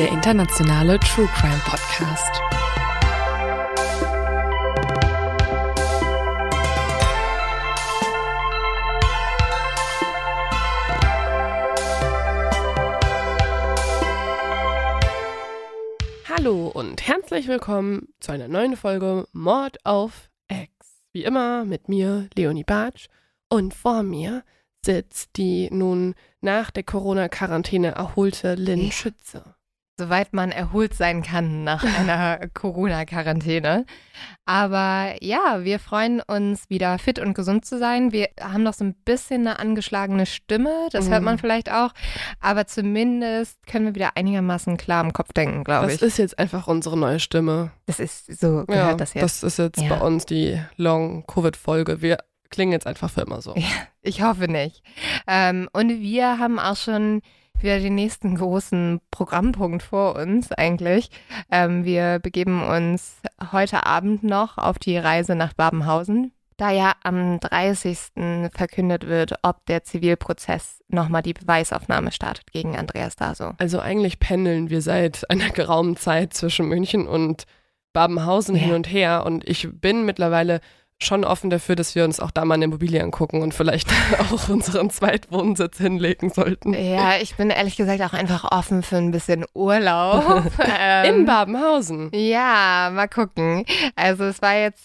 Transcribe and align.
Der 0.00 0.08
internationale 0.08 0.98
True 1.00 1.28
Crime 1.34 1.60
Podcast. 1.62 2.40
Hallo 16.30 16.68
und 16.68 17.06
herzlich 17.06 17.46
willkommen 17.46 18.08
zu 18.20 18.32
einer 18.32 18.48
neuen 18.48 18.78
Folge 18.78 19.26
Mord 19.34 19.84
auf 19.84 20.30
X. 20.50 20.70
Wie 21.12 21.24
immer 21.24 21.66
mit 21.66 21.90
mir, 21.90 22.30
Leonie 22.34 22.64
Bartsch. 22.64 23.08
Und 23.50 23.74
vor 23.74 24.02
mir 24.02 24.44
sitzt 24.82 25.36
die 25.36 25.68
nun 25.70 26.14
nach 26.40 26.70
der 26.70 26.84
Corona-Quarantäne 26.84 27.88
erholte 27.88 28.54
Lynn. 28.54 28.90
Schütze. 28.90 29.59
Soweit 30.00 30.32
man 30.32 30.50
erholt 30.50 30.94
sein 30.94 31.22
kann 31.22 31.62
nach 31.62 31.84
einer 31.98 32.40
Corona-Quarantäne. 32.54 33.84
Aber 34.46 35.14
ja, 35.20 35.58
wir 35.62 35.78
freuen 35.78 36.22
uns 36.26 36.70
wieder 36.70 36.98
fit 36.98 37.18
und 37.18 37.34
gesund 37.34 37.66
zu 37.66 37.78
sein. 37.78 38.10
Wir 38.12 38.28
haben 38.40 38.62
noch 38.62 38.72
so 38.72 38.84
ein 38.84 38.94
bisschen 39.04 39.46
eine 39.46 39.58
angeschlagene 39.58 40.24
Stimme, 40.24 40.88
das 40.90 41.10
hört 41.10 41.20
Mhm. 41.20 41.24
man 41.26 41.38
vielleicht 41.38 41.70
auch. 41.70 41.90
Aber 42.40 42.66
zumindest 42.66 43.58
können 43.66 43.84
wir 43.84 43.94
wieder 43.94 44.16
einigermaßen 44.16 44.78
klar 44.78 45.04
im 45.04 45.12
Kopf 45.12 45.32
denken, 45.34 45.64
glaube 45.64 45.86
Das 45.88 45.96
ich. 45.96 46.02
ist 46.02 46.16
jetzt 46.16 46.38
einfach 46.38 46.66
unsere 46.66 46.96
neue 46.96 47.20
Stimme. 47.20 47.72
das 47.84 48.00
ist 48.00 48.40
so, 48.40 48.64
gehört 48.66 49.00
das 49.02 49.12
jetzt. 49.14 49.22
das 49.22 49.42
ist 49.42 49.58
jetzt 49.58 49.82
Ja. 49.82 49.96
bei 49.96 50.00
uns 50.00 50.24
die 50.24 50.58
Long-Covid-Folge. 50.76 52.00
Wir 52.00 52.18
klingen 52.48 52.72
jetzt 52.72 52.86
einfach 52.86 53.10
für 53.10 53.20
immer 53.20 53.40
so. 53.42 53.54
Ja. 53.54 53.68
Ich 54.02 54.22
hoffe 54.22 54.48
nicht. 54.48 54.82
Ähm, 55.26 55.68
und 55.74 55.90
wir 56.00 56.38
haben 56.38 56.58
auch 56.58 56.76
schon 56.76 57.20
wieder 57.62 57.78
den 57.78 57.94
nächsten 57.94 58.36
großen 58.36 59.00
Programmpunkt 59.10 59.82
vor 59.82 60.16
uns 60.16 60.52
eigentlich. 60.52 61.10
Ähm, 61.50 61.84
wir 61.84 62.18
begeben 62.18 62.62
uns 62.62 63.16
heute 63.52 63.86
Abend 63.86 64.22
noch 64.22 64.58
auf 64.58 64.78
die 64.78 64.96
Reise 64.96 65.34
nach 65.34 65.52
Babenhausen, 65.52 66.32
da 66.56 66.70
ja 66.70 66.92
am 67.02 67.40
30. 67.40 68.50
verkündet 68.52 69.06
wird, 69.06 69.34
ob 69.42 69.64
der 69.66 69.82
Zivilprozess 69.84 70.82
nochmal 70.88 71.22
die 71.22 71.32
Beweisaufnahme 71.32 72.12
startet 72.12 72.52
gegen 72.52 72.76
Andreas 72.76 73.16
Daso. 73.16 73.52
Also 73.58 73.80
eigentlich 73.80 74.18
pendeln 74.20 74.68
wir 74.70 74.82
seit 74.82 75.28
einer 75.30 75.50
geraumen 75.50 75.96
Zeit 75.96 76.34
zwischen 76.34 76.68
München 76.68 77.06
und 77.06 77.44
Babenhausen 77.92 78.54
Ja. 78.56 78.62
hin 78.62 78.74
und 78.74 78.90
her. 78.92 79.24
Und 79.26 79.48
ich 79.48 79.68
bin 79.72 80.04
mittlerweile 80.04 80.60
schon 81.02 81.24
offen 81.24 81.50
dafür, 81.50 81.76
dass 81.76 81.94
wir 81.94 82.04
uns 82.04 82.20
auch 82.20 82.30
da 82.30 82.44
mal 82.44 82.54
eine 82.54 82.66
Immobilie 82.66 83.02
angucken 83.02 83.42
und 83.42 83.54
vielleicht 83.54 83.88
auch 84.18 84.48
unseren 84.48 84.90
Zweitwohnsitz 84.90 85.78
hinlegen 85.78 86.30
sollten. 86.30 86.74
Ja, 86.74 87.16
ich 87.20 87.36
bin 87.36 87.50
ehrlich 87.50 87.76
gesagt 87.76 88.02
auch 88.02 88.12
einfach 88.12 88.44
offen 88.50 88.82
für 88.82 88.96
ein 88.96 89.10
bisschen 89.10 89.44
Urlaub. 89.54 90.50
Ähm, 90.82 91.20
In 91.20 91.26
Babenhausen. 91.26 92.10
Ja, 92.14 92.90
mal 92.92 93.08
gucken. 93.08 93.64
Also 93.96 94.24
es 94.24 94.40
war 94.42 94.54
jetzt, 94.56 94.84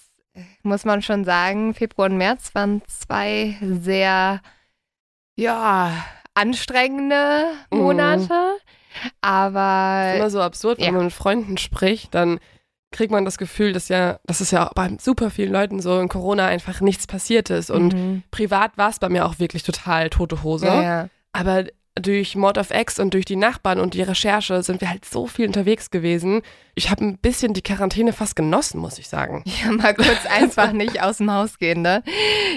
muss 0.63 0.85
man 0.85 1.01
schon 1.01 1.23
sagen, 1.25 1.73
Februar 1.73 2.09
und 2.09 2.17
März 2.17 2.51
waren 2.53 2.81
zwei 2.87 3.55
sehr, 3.61 4.41
ja, 5.35 5.91
anstrengende 6.33 7.45
Mhm. 7.71 7.77
Monate. 7.79 8.57
Aber 9.21 10.13
immer 10.15 10.29
so 10.29 10.41
absurd, 10.41 10.79
wenn 10.79 10.85
ja. 10.85 10.91
man 10.93 11.05
mit 11.05 11.13
Freunden 11.13 11.57
spricht, 11.57 12.15
dann 12.15 12.39
kriegt 12.95 13.11
man 13.11 13.25
das 13.25 13.37
Gefühl, 13.37 13.73
dass 13.73 13.89
ja, 13.89 14.19
dass 14.25 14.39
es 14.41 14.49
ja 14.51 14.71
bei 14.73 14.89
super 14.99 15.29
vielen 15.29 15.51
Leuten 15.51 15.79
so 15.81 15.99
in 15.99 16.09
Corona 16.09 16.47
einfach 16.47 16.81
nichts 16.81 17.05
passiert 17.07 17.49
ist. 17.49 17.69
Und 17.69 17.93
Mhm. 17.93 18.23
privat 18.31 18.77
war 18.77 18.89
es 18.89 18.99
bei 18.99 19.09
mir 19.09 19.25
auch 19.25 19.37
wirklich 19.39 19.63
total 19.63 20.09
tote 20.09 20.41
Hose. 20.43 20.65
ja, 20.67 20.81
ja. 20.81 21.09
Aber 21.33 21.65
durch 21.97 22.35
Mord 22.35 22.57
of 22.57 22.71
X 22.71 22.99
und 22.99 23.13
durch 23.13 23.23
die 23.23 23.37
Nachbarn 23.37 23.79
und 23.79 23.93
die 23.93 24.01
Recherche 24.01 24.61
sind 24.63 24.81
wir 24.81 24.89
halt 24.89 25.05
so 25.05 25.27
viel 25.27 25.47
unterwegs 25.47 25.91
gewesen. 25.91 26.41
Ich 26.73 26.89
habe 26.91 27.05
ein 27.05 27.17
bisschen 27.17 27.53
die 27.53 27.61
Quarantäne 27.61 28.11
fast 28.11 28.35
genossen, 28.35 28.81
muss 28.81 28.97
ich 28.99 29.07
sagen. 29.07 29.43
ja, 29.63 29.71
mal 29.71 29.93
kurz 29.93 30.25
einfach 30.29 30.73
nicht 30.73 31.01
aus 31.01 31.17
dem 31.19 31.31
Haus 31.31 31.57
gehen, 31.57 31.81
ne? 31.83 32.03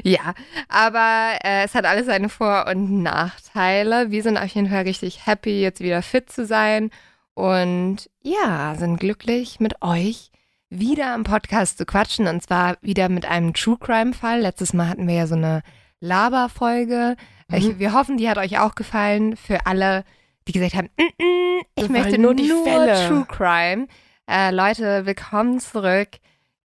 Ja, 0.02 0.34
aber 0.68 1.38
äh, 1.44 1.64
es 1.64 1.74
hat 1.76 1.84
alles 1.84 2.06
seine 2.06 2.28
Vor- 2.28 2.66
und 2.68 3.02
Nachteile. 3.02 4.10
Wir 4.10 4.22
sind 4.24 4.36
auf 4.38 4.48
jeden 4.48 4.70
Fall 4.70 4.82
richtig 4.82 5.26
happy, 5.26 5.60
jetzt 5.62 5.80
wieder 5.80 6.02
fit 6.02 6.30
zu 6.32 6.44
sein 6.44 6.90
und 7.34 8.10
ja, 8.22 8.74
sind 8.76 8.98
glücklich 8.98 9.60
mit 9.60 9.82
euch 9.82 10.27
wieder 10.70 11.14
am 11.14 11.24
Podcast 11.24 11.78
zu 11.78 11.86
quatschen 11.86 12.26
und 12.26 12.42
zwar 12.42 12.76
wieder 12.82 13.08
mit 13.08 13.26
einem 13.26 13.54
True 13.54 13.78
Crime 13.78 14.12
Fall. 14.12 14.40
Letztes 14.40 14.72
Mal 14.72 14.88
hatten 14.88 15.06
wir 15.08 15.14
ja 15.14 15.26
so 15.26 15.34
eine 15.34 15.62
Laberfolge. 16.00 17.16
Mhm. 17.48 17.78
wir 17.78 17.92
hoffen, 17.94 18.18
die 18.18 18.28
hat 18.28 18.38
euch 18.38 18.58
auch 18.58 18.74
gefallen. 18.74 19.36
Für 19.36 19.66
alle, 19.66 20.04
die 20.46 20.52
gesagt 20.52 20.74
haben, 20.74 20.90
"Mm, 20.98 21.02
mm, 21.02 21.60
ich 21.76 21.82
Wir 21.84 21.90
möchte 21.90 22.18
nur, 22.18 22.34
nur 22.34 22.34
die 22.34 22.52
Fälle." 22.64 23.08
True 23.08 23.26
Crime. 23.26 23.86
Äh, 24.30 24.50
Leute, 24.50 25.06
willkommen 25.06 25.58
zurück. 25.58 26.08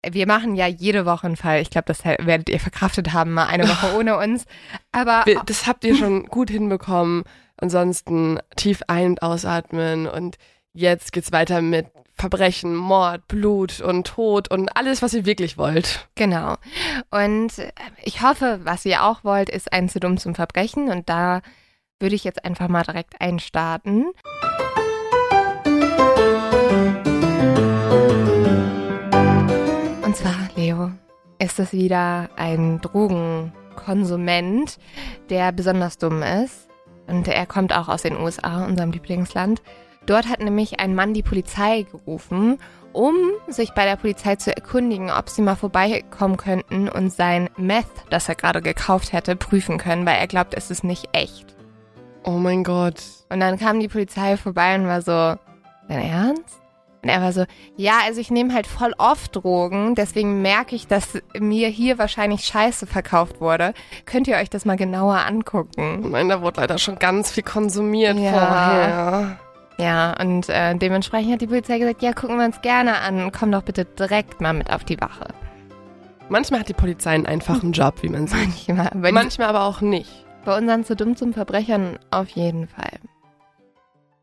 Wir 0.04 0.26
machen 0.26 0.56
ja 0.56 0.66
jede 0.66 1.06
Woche 1.06 1.28
einen 1.28 1.36
Fall. 1.36 1.60
Ich 1.62 1.70
glaube, 1.70 1.84
das 1.86 2.04
werdet 2.04 2.48
ihr 2.48 2.58
verkraftet 2.58 3.12
haben, 3.12 3.32
mal 3.32 3.46
eine 3.46 3.68
Woche 3.68 3.94
ohne 3.96 4.16
uns. 4.18 4.46
Aber 4.90 5.22
Wir, 5.26 5.40
das 5.46 5.68
habt 5.68 5.84
ihr 5.84 5.94
schon 5.94 6.26
gut 6.26 6.50
hinbekommen. 6.50 7.22
Ansonsten 7.56 8.40
tief 8.56 8.82
ein- 8.88 9.10
und 9.10 9.22
ausatmen 9.22 10.08
und 10.08 10.38
jetzt 10.74 11.12
geht's 11.12 11.32
weiter 11.32 11.62
mit 11.62 11.86
Verbrechen, 12.14 12.76
Mord, 12.76 13.26
Blut 13.26 13.80
und 13.80 14.06
Tod 14.06 14.48
und 14.50 14.68
alles, 14.76 15.02
was 15.02 15.14
ihr 15.14 15.26
wirklich 15.26 15.58
wollt. 15.58 16.08
Genau. 16.14 16.56
Und 17.10 17.58
äh, 17.58 17.72
ich 18.02 18.22
hoffe, 18.22 18.60
was 18.64 18.84
ihr 18.84 19.02
auch 19.04 19.24
wollt, 19.24 19.48
ist 19.48 19.72
ein 19.72 19.88
zu 19.88 19.98
dumm 19.98 20.18
zum 20.18 20.34
Verbrechen. 20.34 20.88
Und 20.88 21.08
da 21.08 21.40
würde 21.98 22.14
ich 22.14 22.24
jetzt 22.24 22.44
einfach 22.44 22.68
mal 22.68 22.82
direkt 22.82 23.20
einstarten. 23.20 24.06
Und 30.02 30.16
zwar, 30.16 30.48
Leo, 30.56 30.92
ist 31.38 31.58
es 31.58 31.72
wieder 31.72 32.28
ein 32.36 32.80
Drogenkonsument, 32.82 34.78
der 35.30 35.52
besonders 35.52 35.98
dumm 35.98 36.22
ist. 36.22 36.68
Und 37.08 37.26
er 37.26 37.46
kommt 37.46 37.74
auch 37.74 37.88
aus 37.88 38.02
den 38.02 38.16
USA, 38.16 38.64
unserem 38.64 38.92
Lieblingsland. 38.92 39.60
Dort 40.06 40.28
hat 40.28 40.40
nämlich 40.40 40.80
ein 40.80 40.94
Mann 40.94 41.14
die 41.14 41.22
Polizei 41.22 41.86
gerufen, 41.90 42.58
um 42.92 43.14
sich 43.48 43.72
bei 43.72 43.84
der 43.84 43.96
Polizei 43.96 44.36
zu 44.36 44.54
erkundigen, 44.54 45.10
ob 45.10 45.28
sie 45.28 45.42
mal 45.42 45.54
vorbeikommen 45.56 46.36
könnten 46.36 46.88
und 46.88 47.12
sein 47.12 47.48
Meth, 47.56 47.86
das 48.10 48.28
er 48.28 48.34
gerade 48.34 48.60
gekauft 48.60 49.12
hätte, 49.12 49.36
prüfen 49.36 49.78
können, 49.78 50.04
weil 50.04 50.16
er 50.16 50.26
glaubt, 50.26 50.54
es 50.54 50.70
ist 50.70 50.84
nicht 50.84 51.08
echt. 51.12 51.54
Oh 52.24 52.32
mein 52.32 52.64
Gott. 52.64 53.02
Und 53.30 53.40
dann 53.40 53.58
kam 53.58 53.80
die 53.80 53.88
Polizei 53.88 54.36
vorbei 54.36 54.74
und 54.74 54.86
war 54.86 55.02
so, 55.02 55.38
dein 55.88 56.02
Ernst? 56.02 56.60
Und 57.02 57.08
er 57.08 57.20
war 57.20 57.32
so, 57.32 57.44
ja, 57.76 57.94
also 58.06 58.20
ich 58.20 58.30
nehme 58.30 58.54
halt 58.54 58.68
voll 58.68 58.94
oft 58.96 59.34
Drogen, 59.34 59.96
deswegen 59.96 60.40
merke 60.40 60.76
ich, 60.76 60.86
dass 60.86 61.18
mir 61.36 61.66
hier 61.68 61.98
wahrscheinlich 61.98 62.44
Scheiße 62.44 62.86
verkauft 62.86 63.40
wurde. 63.40 63.74
Könnt 64.06 64.28
ihr 64.28 64.36
euch 64.36 64.50
das 64.50 64.64
mal 64.64 64.76
genauer 64.76 65.16
angucken? 65.26 66.10
Nein, 66.10 66.28
da 66.28 66.42
wurde 66.42 66.60
leider 66.60 66.78
schon 66.78 67.00
ganz 67.00 67.32
viel 67.32 67.42
konsumiert 67.42 68.18
Ja. 68.18 68.30
vorher. 68.30 69.38
Ja, 69.78 70.14
und 70.20 70.48
äh, 70.48 70.74
dementsprechend 70.76 71.32
hat 71.32 71.40
die 71.40 71.46
Polizei 71.46 71.78
gesagt, 71.78 72.02
ja, 72.02 72.12
gucken 72.12 72.38
wir 72.38 72.44
uns 72.44 72.60
gerne 72.62 72.98
an, 73.00 73.32
komm 73.32 73.50
doch 73.50 73.62
bitte 73.62 73.84
direkt 73.84 74.40
mal 74.40 74.52
mit 74.52 74.70
auf 74.70 74.84
die 74.84 75.00
Wache. 75.00 75.28
Manchmal 76.28 76.60
hat 76.60 76.68
die 76.68 76.74
Polizei 76.74 77.10
einen 77.10 77.26
einfachen 77.26 77.72
Job, 77.72 78.02
wie 78.02 78.08
man 78.08 78.26
sieht. 78.26 78.68
Manchmal, 78.68 79.12
Manchmal 79.12 79.48
aber 79.48 79.64
auch 79.64 79.80
nicht. 79.80 80.24
bei 80.44 80.56
unseren 80.56 80.84
zu 80.84 80.94
dumm 80.96 81.16
zum 81.16 81.32
Verbrechern 81.32 81.98
auf 82.10 82.28
jeden 82.30 82.68
Fall. 82.68 82.98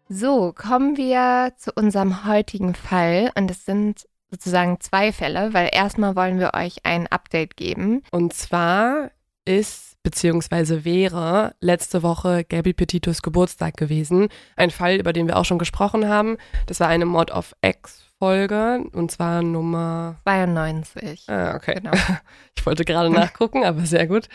So, 0.08 0.54
kommen 0.54 0.98
wir 0.98 1.54
zu 1.58 1.72
unserem 1.76 2.26
heutigen 2.26 2.74
Fall. 2.74 3.32
Und 3.36 3.52
es 3.52 3.66
sind 3.66 4.08
sozusagen 4.32 4.80
zwei 4.80 5.12
Fälle, 5.12 5.54
weil 5.54 5.70
erstmal 5.72 6.16
wollen 6.16 6.40
wir 6.40 6.54
euch 6.56 6.78
ein 6.84 7.08
Update 7.08 7.58
geben. 7.58 8.02
Und 8.12 8.34
zwar 8.34 9.12
ist 9.46 9.89
beziehungsweise 10.04 10.86
wäre 10.86 11.56
letzte 11.60 12.04
Woche 12.04 12.44
Gabby 12.44 12.74
Petitos 12.74 13.22
Geburtstag 13.22 13.78
gewesen. 13.78 14.30
Ein 14.56 14.72
Fall, 14.72 14.96
über 14.96 15.14
den 15.14 15.28
wir 15.28 15.38
auch 15.38 15.46
schon 15.46 15.60
gesprochen 15.60 16.08
haben. 16.08 16.38
Das 16.68 16.80
war 16.80 16.88
eine 16.88 17.06
Mod 17.06 17.32
of 17.32 17.54
X 17.62 18.06
Folge 18.20 18.84
und 18.92 19.12
zwar 19.12 19.42
Nummer 19.42 20.18
92. 20.24 21.28
Ah, 21.30 21.56
okay. 21.56 21.76
Genau. 21.76 21.92
Ich 22.58 22.66
wollte 22.66 22.84
gerade 22.84 23.10
nachgucken, 23.10 23.64
aber 23.64 23.86
sehr 23.86 24.06
gut. 24.06 24.28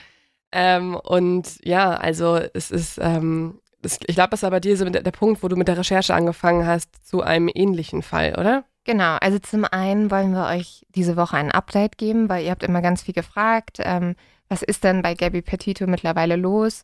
Ähm, 0.50 0.94
und 0.94 1.58
ja, 1.62 1.90
also 1.90 2.40
es 2.55 2.70
ist, 2.70 2.99
ähm, 3.02 3.61
es, 3.82 3.99
ich 4.06 4.14
glaube, 4.14 4.31
das 4.31 4.43
war 4.43 4.50
bei 4.50 4.61
dir 4.61 4.76
so 4.78 4.88
der, 4.88 5.02
der 5.02 5.11
Punkt, 5.11 5.43
wo 5.43 5.49
du 5.49 5.56
mit 5.56 5.69
der 5.69 5.76
Recherche 5.76 6.14
angefangen 6.14 6.66
hast 6.66 7.06
zu 7.06 7.20
einem 7.22 7.50
ähnlichen 7.52 8.00
Fall, 8.02 8.34
oder? 8.38 8.64
Genau, 8.84 9.16
also 9.20 9.38
zum 9.38 9.64
einen 9.64 10.11
wollen 10.11 10.32
wir 10.32 10.46
euch 10.46 10.87
diese 10.94 11.16
Woche 11.16 11.37
ein 11.37 11.52
Update 11.52 11.99
geben, 11.99 12.28
weil 12.28 12.44
ihr 12.44 12.50
habt 12.50 12.62
immer 12.62 12.82
ganz 12.82 13.02
viel 13.02 13.14
gefragt, 13.14 13.78
ähm, 13.82 14.14
was 14.49 14.62
ist 14.62 14.85
denn 14.85 15.02
bei 15.02 15.14
Gabby 15.14 15.43
Petito 15.43 15.87
mittlerweile 15.87 16.37
los? 16.37 16.82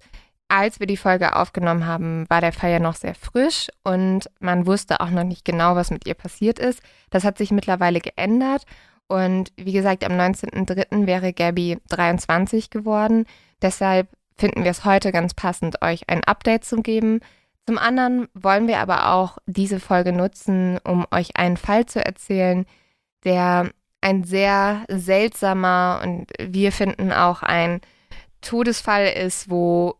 Als 0.49 0.81
wir 0.81 0.87
die 0.87 0.97
Folge 0.97 1.37
aufgenommen 1.37 1.87
haben, 1.87 2.29
war 2.29 2.41
der 2.41 2.53
Fall 2.53 2.73
ja 2.73 2.81
noch 2.81 2.97
sehr 2.97 3.15
frisch 3.15 3.69
und 3.85 4.29
man 4.41 4.67
wusste 4.67 5.01
auch 5.01 5.11
noch 5.11 5.23
nicht 5.23 5.45
genau, 5.45 5.77
was 5.77 5.91
mit 5.91 6.07
ihr 6.07 6.15
passiert 6.15 6.59
ist. 6.59 6.83
Das 7.11 7.23
hat 7.23 7.39
sich 7.39 7.53
mittlerweile 7.53 8.01
geändert 8.01 8.65
und 9.11 9.53
wie 9.57 9.73
gesagt, 9.73 10.05
am 10.05 10.13
19.03. 10.13 11.07
wäre 11.07 11.33
Gabby 11.33 11.79
23 11.89 12.71
geworden. 12.71 13.27
Deshalb 13.61 14.09
finden 14.37 14.65
wir 14.65 14.71
es 14.71 14.85
heute 14.85 15.13
ganz 15.13 15.35
passend, 15.35 15.83
euch 15.83 16.09
ein 16.09 16.25
Update 16.25 16.65
zu 16.65 16.83
geben. 16.83 17.21
Zum 17.67 17.77
anderen 17.77 18.29
wollen 18.35 18.69
wir 18.69 18.79
aber 18.79 19.13
auch 19.13 19.39
diese 19.47 19.81
Folge 19.81 20.13
nutzen, 20.13 20.79
um 20.85 21.07
euch 21.11 21.37
einen 21.37 21.57
Fall 21.57 21.87
zu 21.87 22.05
erzählen, 22.05 22.67
der 23.25 23.71
ein 24.01 24.25
sehr 24.25 24.85
seltsamer 24.89 26.01
und 26.03 26.27
wir 26.39 26.73
finden 26.73 27.13
auch 27.13 27.43
ein 27.43 27.81
Todesfall 28.41 29.07
ist, 29.07 29.51
wo 29.51 29.97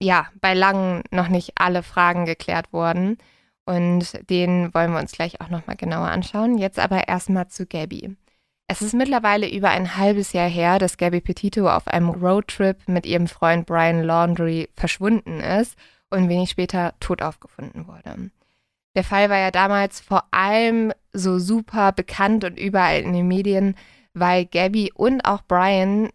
ja 0.00 0.26
bei 0.40 0.54
langem 0.54 1.02
noch 1.10 1.28
nicht 1.28 1.52
alle 1.56 1.82
Fragen 1.82 2.26
geklärt 2.26 2.72
wurden. 2.72 3.18
Und 3.66 4.28
den 4.28 4.74
wollen 4.74 4.92
wir 4.92 5.00
uns 5.00 5.12
gleich 5.12 5.40
auch 5.40 5.48
nochmal 5.48 5.76
genauer 5.76 6.08
anschauen. 6.08 6.58
Jetzt 6.58 6.78
aber 6.78 7.08
erstmal 7.08 7.48
zu 7.48 7.66
Gabby. 7.66 8.16
Es 8.66 8.82
ist 8.82 8.94
mittlerweile 8.94 9.50
über 9.50 9.70
ein 9.70 9.96
halbes 9.96 10.32
Jahr 10.32 10.48
her, 10.48 10.78
dass 10.78 10.96
Gabby 10.96 11.20
Petito 11.20 11.68
auf 11.68 11.86
einem 11.86 12.10
Roadtrip 12.10 12.88
mit 12.88 13.06
ihrem 13.06 13.26
Freund 13.26 13.66
Brian 13.66 14.02
Laundry 14.02 14.68
verschwunden 14.74 15.40
ist 15.40 15.76
und 16.10 16.28
wenig 16.28 16.50
später 16.50 16.94
tot 17.00 17.22
aufgefunden 17.22 17.86
wurde. 17.86 18.30
Der 18.94 19.04
Fall 19.04 19.28
war 19.28 19.38
ja 19.38 19.50
damals 19.50 20.00
vor 20.00 20.24
allem 20.30 20.92
so 21.12 21.38
super 21.38 21.92
bekannt 21.92 22.44
und 22.44 22.58
überall 22.58 23.00
in 23.00 23.12
den 23.12 23.26
Medien, 23.26 23.76
weil 24.12 24.46
Gabby 24.46 24.92
und 24.94 25.24
auch 25.24 25.42
Brian 25.46 26.10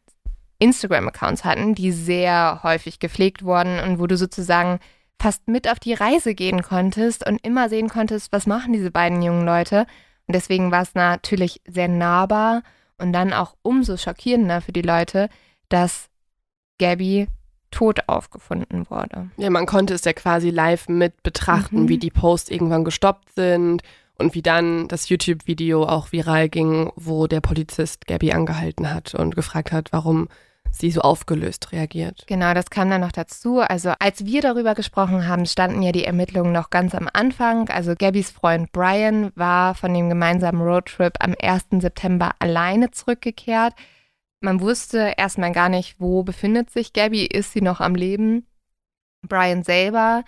Instagram-Accounts 0.59 1.43
hatten, 1.43 1.75
die 1.75 1.91
sehr 1.91 2.61
häufig 2.63 2.99
gepflegt 2.99 3.43
wurden 3.43 3.79
und 3.79 3.99
wo 3.99 4.07
du 4.07 4.17
sozusagen 4.17 4.79
fast 5.21 5.47
mit 5.47 5.69
auf 5.69 5.79
die 5.79 5.93
Reise 5.93 6.33
gehen 6.33 6.61
konntest 6.63 7.27
und 7.27 7.45
immer 7.45 7.69
sehen 7.69 7.89
konntest, 7.89 8.31
was 8.31 8.47
machen 8.47 8.73
diese 8.73 8.91
beiden 8.91 9.21
jungen 9.21 9.45
Leute. 9.45 9.85
Und 10.27 10.35
deswegen 10.35 10.71
war 10.71 10.83
es 10.83 10.95
natürlich 10.95 11.61
sehr 11.67 11.87
nahbar 11.87 12.63
und 12.97 13.11
dann 13.13 13.33
auch 13.33 13.55
umso 13.61 13.97
schockierender 13.97 14.61
für 14.61 14.71
die 14.71 14.81
Leute, 14.81 15.29
dass 15.67 16.09
Gabby 16.77 17.27
tot 17.71 17.99
aufgefunden 18.07 18.89
wurde. 18.89 19.29
Ja, 19.37 19.49
man 19.49 19.65
konnte 19.65 19.93
es 19.93 20.05
ja 20.05 20.13
quasi 20.13 20.49
live 20.49 20.87
mit 20.89 21.23
betrachten, 21.23 21.83
mhm. 21.83 21.89
wie 21.89 21.97
die 21.97 22.11
Posts 22.11 22.49
irgendwann 22.49 22.83
gestoppt 22.83 23.33
sind 23.35 23.83
und 24.17 24.35
wie 24.35 24.41
dann 24.41 24.87
das 24.87 25.09
YouTube-Video 25.09 25.85
auch 25.85 26.11
viral 26.11 26.49
ging, 26.49 26.91
wo 26.95 27.27
der 27.27 27.41
Polizist 27.41 28.07
Gabby 28.07 28.33
angehalten 28.33 28.93
hat 28.93 29.15
und 29.15 29.35
gefragt 29.35 29.71
hat, 29.71 29.91
warum 29.91 30.27
sie 30.71 30.91
so 30.91 31.01
aufgelöst 31.01 31.71
reagiert. 31.71 32.25
Genau, 32.27 32.53
das 32.53 32.69
kam 32.69 32.89
dann 32.89 33.01
noch 33.01 33.11
dazu. 33.11 33.59
Also 33.59 33.93
als 33.99 34.25
wir 34.25 34.41
darüber 34.41 34.75
gesprochen 34.75 35.27
haben, 35.27 35.45
standen 35.45 35.81
ja 35.81 35.91
die 35.91 36.05
Ermittlungen 36.05 36.51
noch 36.51 36.69
ganz 36.69 36.93
am 36.95 37.09
Anfang. 37.11 37.69
Also 37.69 37.95
Gabbys 37.95 38.31
Freund 38.31 38.71
Brian 38.71 39.31
war 39.35 39.75
von 39.75 39.93
dem 39.93 40.09
gemeinsamen 40.09 40.61
Roadtrip 40.61 41.13
am 41.19 41.33
1. 41.41 41.81
September 41.81 42.31
alleine 42.39 42.91
zurückgekehrt. 42.91 43.73
Man 44.41 44.61
wusste 44.61 45.15
erstmal 45.17 45.51
gar 45.51 45.69
nicht, 45.69 45.99
wo 45.99 46.23
befindet 46.23 46.69
sich 46.69 46.93
Gabby, 46.93 47.25
ist 47.25 47.51
sie 47.51 47.61
noch 47.61 47.81
am 47.81 47.95
Leben. 47.95 48.47
Brian 49.27 49.63
selber 49.63 50.23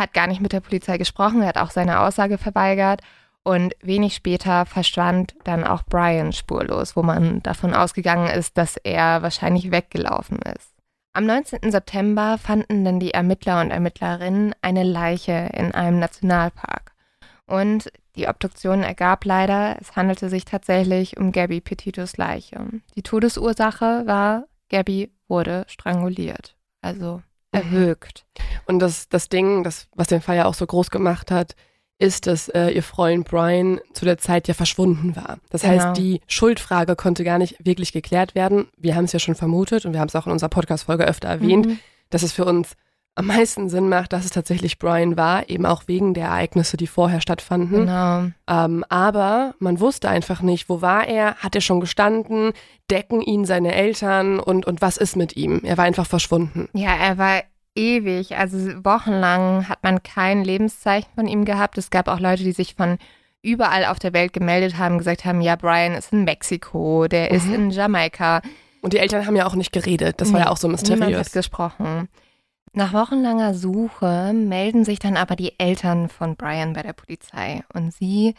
hat 0.00 0.12
gar 0.12 0.26
nicht 0.26 0.40
mit 0.40 0.52
der 0.52 0.60
Polizei 0.60 0.98
gesprochen, 0.98 1.42
er 1.42 1.48
hat 1.48 1.58
auch 1.58 1.70
seine 1.70 2.00
Aussage 2.00 2.38
verweigert. 2.38 3.02
Und 3.44 3.74
wenig 3.82 4.14
später 4.14 4.66
verschwand 4.66 5.34
dann 5.44 5.64
auch 5.64 5.82
Brian 5.84 6.32
spurlos, 6.32 6.94
wo 6.94 7.02
man 7.02 7.42
davon 7.42 7.74
ausgegangen 7.74 8.28
ist, 8.28 8.56
dass 8.56 8.76
er 8.76 9.22
wahrscheinlich 9.22 9.72
weggelaufen 9.72 10.38
ist. 10.56 10.72
Am 11.12 11.26
19. 11.26 11.70
September 11.70 12.38
fanden 12.38 12.84
dann 12.84 13.00
die 13.00 13.12
Ermittler 13.12 13.60
und 13.60 13.70
Ermittlerinnen 13.70 14.54
eine 14.62 14.84
Leiche 14.84 15.50
in 15.52 15.74
einem 15.74 15.98
Nationalpark. 15.98 16.92
Und 17.46 17.92
die 18.16 18.28
Obduktion 18.28 18.82
ergab 18.82 19.24
leider, 19.24 19.76
es 19.80 19.96
handelte 19.96 20.28
sich 20.28 20.44
tatsächlich 20.44 21.16
um 21.16 21.32
Gabby 21.32 21.60
Petitos 21.60 22.16
Leiche. 22.16 22.66
Die 22.94 23.02
Todesursache 23.02 24.02
war, 24.06 24.44
Gabby 24.68 25.10
wurde 25.28 25.64
stranguliert, 25.68 26.56
also 26.82 27.16
mhm. 27.16 27.22
erwürgt. 27.52 28.26
Und 28.66 28.80
das, 28.80 29.08
das 29.08 29.28
Ding, 29.28 29.64
das, 29.64 29.88
was 29.94 30.08
den 30.08 30.20
Fall 30.20 30.36
ja 30.36 30.44
auch 30.46 30.54
so 30.54 30.66
groß 30.66 30.90
gemacht 30.90 31.30
hat, 31.30 31.54
ist, 31.98 32.26
dass 32.26 32.48
äh, 32.48 32.70
ihr 32.70 32.82
Freund 32.82 33.28
Brian 33.28 33.80
zu 33.92 34.04
der 34.04 34.18
Zeit 34.18 34.48
ja 34.48 34.54
verschwunden 34.54 35.14
war. 35.14 35.38
Das 35.50 35.62
genau. 35.62 35.74
heißt, 35.74 35.96
die 35.96 36.20
Schuldfrage 36.26 36.96
konnte 36.96 37.22
gar 37.22 37.38
nicht 37.38 37.64
wirklich 37.64 37.92
geklärt 37.92 38.34
werden. 38.34 38.66
Wir 38.76 38.96
haben 38.96 39.04
es 39.04 39.12
ja 39.12 39.20
schon 39.20 39.36
vermutet 39.36 39.86
und 39.86 39.92
wir 39.92 40.00
haben 40.00 40.08
es 40.08 40.16
auch 40.16 40.26
in 40.26 40.32
unserer 40.32 40.48
Podcast-Folge 40.48 41.04
öfter 41.04 41.28
erwähnt, 41.28 41.66
mhm. 41.66 41.78
dass 42.10 42.24
es 42.24 42.32
für 42.32 42.44
uns 42.44 42.74
am 43.14 43.26
meisten 43.26 43.68
Sinn 43.68 43.88
macht, 43.88 44.12
dass 44.12 44.24
es 44.24 44.30
tatsächlich 44.30 44.78
Brian 44.78 45.16
war, 45.16 45.48
eben 45.50 45.66
auch 45.66 45.82
wegen 45.86 46.14
der 46.14 46.26
Ereignisse, 46.26 46.76
die 46.76 46.86
vorher 46.86 47.20
stattfanden. 47.20 47.86
Genau. 47.86 48.26
Ähm, 48.48 48.84
aber 48.88 49.54
man 49.58 49.80
wusste 49.80 50.08
einfach 50.08 50.40
nicht, 50.40 50.68
wo 50.68 50.80
war 50.80 51.06
er, 51.06 51.36
hat 51.36 51.54
er 51.54 51.60
schon 51.60 51.80
gestanden, 51.80 52.52
decken 52.90 53.20
ihn 53.20 53.44
seine 53.44 53.74
Eltern 53.74 54.40
und, 54.40 54.66
und 54.66 54.80
was 54.80 54.96
ist 54.96 55.16
mit 55.16 55.36
ihm? 55.36 55.60
Er 55.62 55.76
war 55.76 55.84
einfach 55.84 56.06
verschwunden. 56.06 56.68
Ja, 56.72 56.94
er 56.94 57.18
war 57.18 57.42
ewig, 57.74 58.36
also 58.36 58.56
wochenlang 58.84 59.68
hat 59.68 59.82
man 59.82 60.02
kein 60.02 60.44
Lebenszeichen 60.44 61.10
von 61.14 61.26
ihm 61.26 61.44
gehabt. 61.44 61.76
Es 61.78 61.90
gab 61.90 62.08
auch 62.08 62.20
Leute, 62.20 62.44
die 62.44 62.52
sich 62.52 62.74
von 62.74 62.98
überall 63.42 63.84
auf 63.86 63.98
der 63.98 64.12
Welt 64.12 64.32
gemeldet 64.32 64.78
haben, 64.78 64.98
gesagt 64.98 65.24
haben, 65.24 65.40
ja, 65.40 65.56
Brian 65.56 65.92
ist 65.92 66.12
in 66.12 66.24
Mexiko, 66.24 67.08
der 67.08 67.30
mhm. 67.30 67.36
ist 67.36 67.46
in 67.46 67.70
Jamaika. 67.70 68.40
Und 68.80 68.94
die 68.94 68.98
Eltern 68.98 69.26
haben 69.26 69.36
ja 69.36 69.46
auch 69.46 69.54
nicht 69.54 69.72
geredet, 69.72 70.20
das 70.20 70.32
war 70.32 70.40
ja 70.40 70.50
auch 70.50 70.56
so 70.56 70.68
mysteriös. 70.68 71.06
Niemand 71.06 71.26
hat 71.26 71.32
gesprochen. 71.32 72.08
Nach 72.74 72.94
wochenlanger 72.94 73.52
Suche 73.52 74.32
melden 74.32 74.84
sich 74.84 74.98
dann 74.98 75.18
aber 75.18 75.36
die 75.36 75.58
Eltern 75.58 76.08
von 76.08 76.36
Brian 76.36 76.72
bei 76.72 76.82
der 76.82 76.94
Polizei 76.94 77.62
und 77.74 77.92
sie 77.92 78.34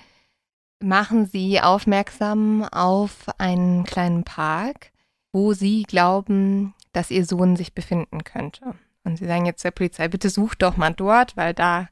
machen 0.81 1.27
sie 1.27 1.61
aufmerksam 1.61 2.63
auf 2.63 3.27
einen 3.37 3.83
kleinen 3.83 4.23
Park, 4.23 4.91
wo 5.31 5.53
sie 5.53 5.83
glauben, 5.83 6.73
dass 6.93 7.11
ihr 7.11 7.25
Sohn 7.25 7.55
sich 7.55 7.73
befinden 7.73 8.23
könnte. 8.23 8.73
Und 9.03 9.17
sie 9.17 9.25
sagen 9.25 9.45
jetzt 9.45 9.63
der 9.63 9.71
Polizei, 9.71 10.07
bitte 10.07 10.29
sucht 10.29 10.61
doch 10.63 10.77
mal 10.77 10.93
dort, 10.93 11.37
weil 11.37 11.53
da 11.53 11.87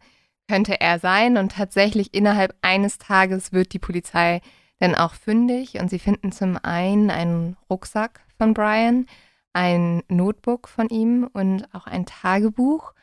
könnte 0.47 0.81
er 0.81 0.99
sein. 0.99 1.37
Und 1.37 1.53
tatsächlich 1.53 2.13
innerhalb 2.13 2.55
eines 2.61 2.97
Tages 2.97 3.51
wird 3.51 3.73
die 3.73 3.79
Polizei 3.79 4.41
dann 4.79 4.95
auch 4.95 5.13
fündig 5.13 5.79
und 5.79 5.89
sie 5.89 5.99
finden 5.99 6.31
zum 6.31 6.57
einen 6.61 7.11
einen 7.11 7.55
Rucksack 7.69 8.21
von 8.37 8.53
Brian, 8.53 9.05
ein 9.53 10.03
Notebook 10.07 10.67
von 10.67 10.89
ihm 10.89 11.29
und 11.33 11.67
auch 11.73 11.87
ein 11.87 12.05
Tagebuch. 12.05 12.93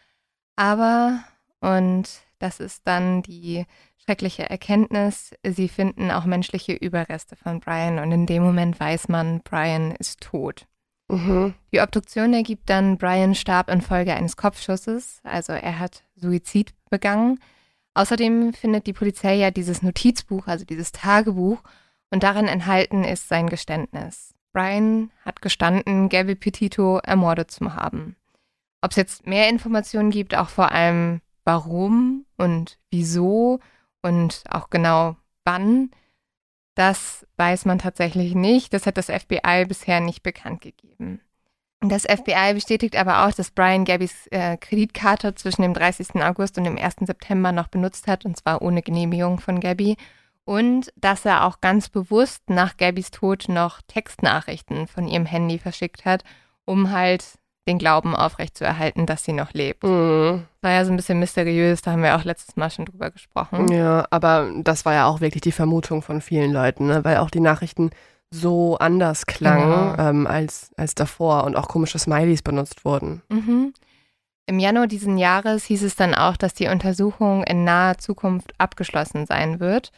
Aber, 0.56 1.22
und 1.60 2.08
das 2.38 2.60
ist 2.60 2.82
dann 2.86 3.22
die 3.22 3.66
schreckliche 4.08 4.48
Erkenntnis, 4.48 5.34
sie 5.46 5.68
finden 5.68 6.10
auch 6.10 6.24
menschliche 6.24 6.72
Überreste 6.72 7.36
von 7.36 7.60
Brian 7.60 7.98
und 7.98 8.10
in 8.10 8.24
dem 8.24 8.42
Moment 8.42 8.80
weiß 8.80 9.08
man, 9.08 9.40
Brian 9.42 9.92
ist 9.92 10.20
tot. 10.20 10.66
Mhm. 11.08 11.54
Die 11.72 11.80
Obduktion 11.80 12.32
ergibt 12.32 12.70
dann, 12.70 12.96
Brian 12.96 13.34
starb 13.34 13.68
infolge 13.68 14.14
eines 14.14 14.36
Kopfschusses, 14.36 15.20
also 15.24 15.52
er 15.52 15.78
hat 15.78 16.04
Suizid 16.16 16.72
begangen. 16.90 17.38
Außerdem 17.94 18.52
findet 18.54 18.86
die 18.86 18.92
Polizei 18.92 19.34
ja 19.34 19.50
dieses 19.50 19.82
Notizbuch, 19.82 20.46
also 20.46 20.64
dieses 20.64 20.92
Tagebuch, 20.92 21.62
und 22.10 22.22
darin 22.22 22.46
enthalten 22.46 23.04
ist 23.04 23.28
sein 23.28 23.48
Geständnis. 23.48 24.34
Brian 24.52 25.10
hat 25.24 25.42
gestanden, 25.42 26.08
Gabby 26.08 26.34
Petito 26.34 26.98
ermordet 26.98 27.50
zu 27.50 27.74
haben. 27.74 28.16
Ob 28.80 28.92
es 28.92 28.96
jetzt 28.96 29.26
mehr 29.26 29.48
Informationen 29.48 30.10
gibt, 30.10 30.34
auch 30.34 30.48
vor 30.48 30.72
allem 30.72 31.20
warum 31.44 32.26
und 32.36 32.78
wieso 32.90 33.60
und 34.02 34.44
auch 34.48 34.70
genau 34.70 35.16
wann, 35.44 35.90
das 36.74 37.26
weiß 37.36 37.64
man 37.64 37.78
tatsächlich 37.78 38.34
nicht. 38.34 38.72
Das 38.72 38.86
hat 38.86 38.98
das 38.98 39.06
FBI 39.06 39.64
bisher 39.66 40.00
nicht 40.00 40.22
bekannt 40.22 40.60
gegeben. 40.60 41.20
Das 41.80 42.02
FBI 42.02 42.54
bestätigt 42.54 42.96
aber 42.96 43.24
auch, 43.24 43.32
dass 43.32 43.50
Brian 43.50 43.84
Gabbys 43.84 44.26
äh, 44.28 44.56
Kreditkarte 44.56 45.34
zwischen 45.34 45.62
dem 45.62 45.74
30. 45.74 46.16
August 46.22 46.58
und 46.58 46.64
dem 46.64 46.76
1. 46.76 46.96
September 47.00 47.52
noch 47.52 47.68
benutzt 47.68 48.08
hat, 48.08 48.24
und 48.24 48.36
zwar 48.36 48.62
ohne 48.62 48.82
Genehmigung 48.82 49.38
von 49.38 49.60
Gabby. 49.60 49.96
Und 50.48 50.90
dass 50.96 51.26
er 51.26 51.44
auch 51.44 51.60
ganz 51.60 51.90
bewusst 51.90 52.48
nach 52.48 52.78
Gabbys 52.78 53.10
Tod 53.10 53.50
noch 53.50 53.82
Textnachrichten 53.86 54.86
von 54.86 55.06
ihrem 55.06 55.26
Handy 55.26 55.58
verschickt 55.58 56.06
hat, 56.06 56.24
um 56.64 56.90
halt 56.90 57.34
den 57.68 57.76
Glauben 57.76 58.16
aufrechtzuerhalten, 58.16 59.04
dass 59.04 59.24
sie 59.24 59.34
noch 59.34 59.52
lebt. 59.52 59.84
Mhm. 59.84 60.44
War 60.62 60.70
ja 60.70 60.86
so 60.86 60.90
ein 60.90 60.96
bisschen 60.96 61.18
mysteriös, 61.18 61.82
da 61.82 61.92
haben 61.92 62.02
wir 62.02 62.16
auch 62.16 62.24
letztes 62.24 62.56
Mal 62.56 62.70
schon 62.70 62.86
drüber 62.86 63.10
gesprochen. 63.10 63.70
Ja, 63.70 64.06
aber 64.08 64.50
das 64.62 64.86
war 64.86 64.94
ja 64.94 65.04
auch 65.04 65.20
wirklich 65.20 65.42
die 65.42 65.52
Vermutung 65.52 66.00
von 66.00 66.22
vielen 66.22 66.50
Leuten, 66.54 66.86
ne? 66.86 67.04
weil 67.04 67.18
auch 67.18 67.28
die 67.28 67.40
Nachrichten 67.40 67.90
so 68.30 68.78
anders 68.78 69.26
klangen 69.26 69.92
Genau. 69.96 70.08
ähm, 70.08 70.26
als, 70.26 70.70
als 70.78 70.94
davor 70.94 71.44
und 71.44 71.56
auch 71.56 71.68
komische 71.68 71.98
Smileys 71.98 72.40
benutzt 72.40 72.86
wurden. 72.86 73.20
Mhm. 73.28 73.74
Im 74.46 74.58
Januar 74.58 74.86
diesen 74.86 75.18
Jahres 75.18 75.66
hieß 75.66 75.82
es 75.82 75.94
dann 75.94 76.14
auch, 76.14 76.38
dass 76.38 76.54
die 76.54 76.68
Untersuchung 76.68 77.44
in 77.44 77.64
naher 77.64 77.98
Zukunft 77.98 78.54
abgeschlossen 78.56 79.26
sein 79.26 79.60
wird. 79.60 79.92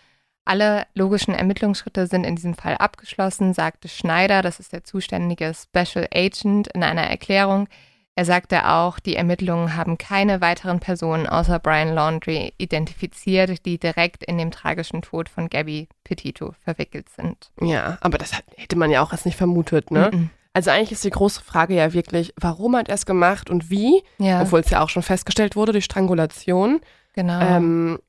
Alle 0.44 0.86
logischen 0.94 1.34
Ermittlungsschritte 1.34 2.06
sind 2.06 2.24
in 2.24 2.34
diesem 2.36 2.54
Fall 2.54 2.76
abgeschlossen, 2.76 3.54
sagte 3.54 3.88
Schneider, 3.88 4.42
das 4.42 4.58
ist 4.58 4.72
der 4.72 4.84
zuständige 4.84 5.52
Special 5.54 6.08
Agent, 6.12 6.68
in 6.68 6.82
einer 6.82 7.02
Erklärung. 7.04 7.68
Er 8.16 8.24
sagte 8.24 8.68
auch, 8.68 8.98
die 8.98 9.16
Ermittlungen 9.16 9.76
haben 9.76 9.96
keine 9.96 10.40
weiteren 10.40 10.80
Personen 10.80 11.26
außer 11.26 11.58
Brian 11.58 11.94
Laundrie 11.94 12.52
identifiziert, 12.58 13.64
die 13.64 13.78
direkt 13.78 14.24
in 14.24 14.36
dem 14.36 14.50
tragischen 14.50 15.00
Tod 15.02 15.28
von 15.28 15.48
Gabby 15.48 15.88
Petito 16.04 16.54
verwickelt 16.64 17.08
sind. 17.08 17.50
Ja, 17.60 17.98
aber 18.00 18.18
das 18.18 18.32
hätte 18.56 18.76
man 18.76 18.90
ja 18.90 19.02
auch 19.02 19.12
erst 19.12 19.26
nicht 19.26 19.38
vermutet, 19.38 19.90
ne? 19.90 20.10
Mhm. 20.12 20.30
Also 20.52 20.70
eigentlich 20.70 20.92
ist 20.92 21.04
die 21.04 21.10
große 21.10 21.42
Frage 21.42 21.74
ja 21.74 21.92
wirklich, 21.92 22.34
warum 22.36 22.74
hat 22.76 22.88
er 22.88 22.96
es 22.96 23.06
gemacht 23.06 23.48
und 23.48 23.70
wie? 23.70 24.02
Ja, 24.18 24.42
Obwohl 24.42 24.60
es 24.60 24.70
ja 24.70 24.82
auch 24.82 24.88
schon 24.88 25.04
festgestellt 25.04 25.54
wurde, 25.54 25.72
die 25.72 25.80
Strangulation. 25.80 26.80
genau. 27.14 27.40
Ähm, 27.40 28.00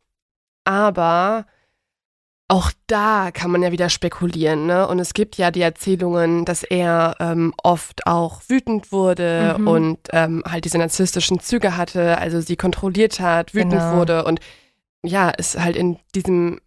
aber 0.64 1.46
auch 2.52 2.72
da 2.88 3.32
kann 3.32 3.50
man 3.50 3.64
ja 3.64 3.72
wieder 3.72 3.90
spekulieren, 3.90 4.66
ne? 4.66 4.86
Und 4.88 5.00
es 5.00 5.14
gibt 5.14 5.38
ja 5.38 5.52
die 5.52 5.62
Erzählungen, 5.62 6.44
dass 6.44 6.64
er 6.64 7.16
ähm, 7.22 7.54
oft 7.64 8.06
auch 8.06 8.42
wütend 8.50 8.92
wurde 8.92 9.56
Mhm. 9.58 9.68
und 9.68 10.00
ähm, 10.12 10.44
halt 10.46 10.66
diese 10.66 10.78
narzisstischen 10.78 11.40
Züge 11.40 11.78
hatte, 11.78 12.18
also 12.18 12.42
sie 12.42 12.58
kontrolliert 12.58 13.22
hat, 13.22 13.54
wütend 13.56 13.72
Genau. 13.72 13.94
wurde 13.98 14.26
und 14.26 14.42
ja, 15.04 15.32
es 15.38 15.58
halt 15.58 15.78
in 15.78 15.98
diesem 16.14 16.60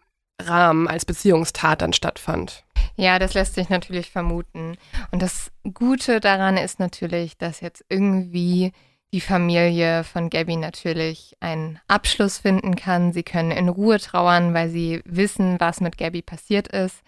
Rahmen 0.42 0.88
als 0.88 1.04
Beziehungstat 1.04 1.82
dann 1.82 1.92
stattfand. 1.92 2.64
Ja, 2.96 3.18
das 3.18 3.34
lässt 3.34 3.54
sich 3.54 3.68
natürlich 3.68 4.10
vermuten. 4.10 4.76
Und 5.12 5.20
das 5.20 5.50
Gute 5.74 6.18
daran 6.20 6.56
ist 6.56 6.80
natürlich, 6.80 7.36
dass 7.36 7.60
jetzt 7.60 7.84
irgendwie 7.88 8.72
die 9.14 9.20
Familie 9.20 10.02
von 10.02 10.28
Gabby 10.28 10.56
natürlich 10.56 11.36
einen 11.38 11.78
Abschluss 11.86 12.38
finden 12.38 12.74
kann. 12.74 13.12
Sie 13.12 13.22
können 13.22 13.52
in 13.52 13.68
Ruhe 13.68 14.00
trauern, 14.00 14.54
weil 14.54 14.70
sie 14.70 15.02
wissen, 15.04 15.60
was 15.60 15.80
mit 15.80 15.98
Gabby 15.98 16.20
passiert 16.20 16.66
ist. 16.66 17.00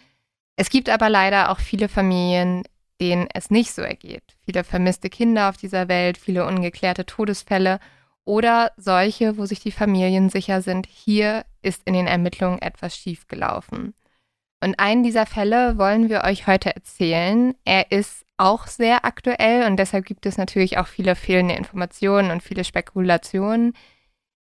Es 0.55 0.71
gibt 0.71 0.89
aber 0.89 1.11
leider 1.11 1.51
auch 1.51 1.59
viele 1.59 1.89
Familien, 1.89 2.63
denen 3.01 3.27
es 3.35 3.51
nicht 3.51 3.73
so 3.73 3.83
ergeht. 3.83 4.23
Viele 4.45 4.63
vermisste 4.63 5.11
Kinder 5.11 5.49
auf 5.49 5.57
dieser 5.57 5.89
Welt, 5.89 6.17
viele 6.17 6.47
ungeklärte 6.47 7.07
Todesfälle 7.07 7.81
oder 8.25 8.71
solche, 8.77 9.37
wo 9.37 9.45
sich 9.45 9.59
die 9.59 9.73
Familien 9.73 10.31
sicher 10.31 10.63
sind, 10.63 10.87
hier 10.87 11.45
ist 11.61 11.83
in 11.87 11.95
den 11.95 12.07
Ermittlungen 12.07 12.63
etwas 12.63 12.97
schiefgelaufen. 12.97 13.95
Und 14.63 14.79
einen 14.79 15.03
dieser 15.03 15.27
Fälle 15.27 15.77
wollen 15.77 16.09
wir 16.09 16.23
euch 16.23 16.47
heute 16.47 16.73
erzählen. 16.73 17.57
Er 17.65 17.91
ist 17.91 18.26
auch 18.39 18.67
sehr 18.67 19.05
aktuell 19.05 19.67
und 19.67 19.77
deshalb 19.77 20.05
gibt 20.07 20.27
es 20.27 20.37
natürlich 20.39 20.79
auch 20.79 20.87
viele 20.87 21.15
fehlende 21.15 21.55
Informationen 21.55 22.31
und 22.31 22.43
viele 22.43 22.65
Spekulationen. 22.65 23.73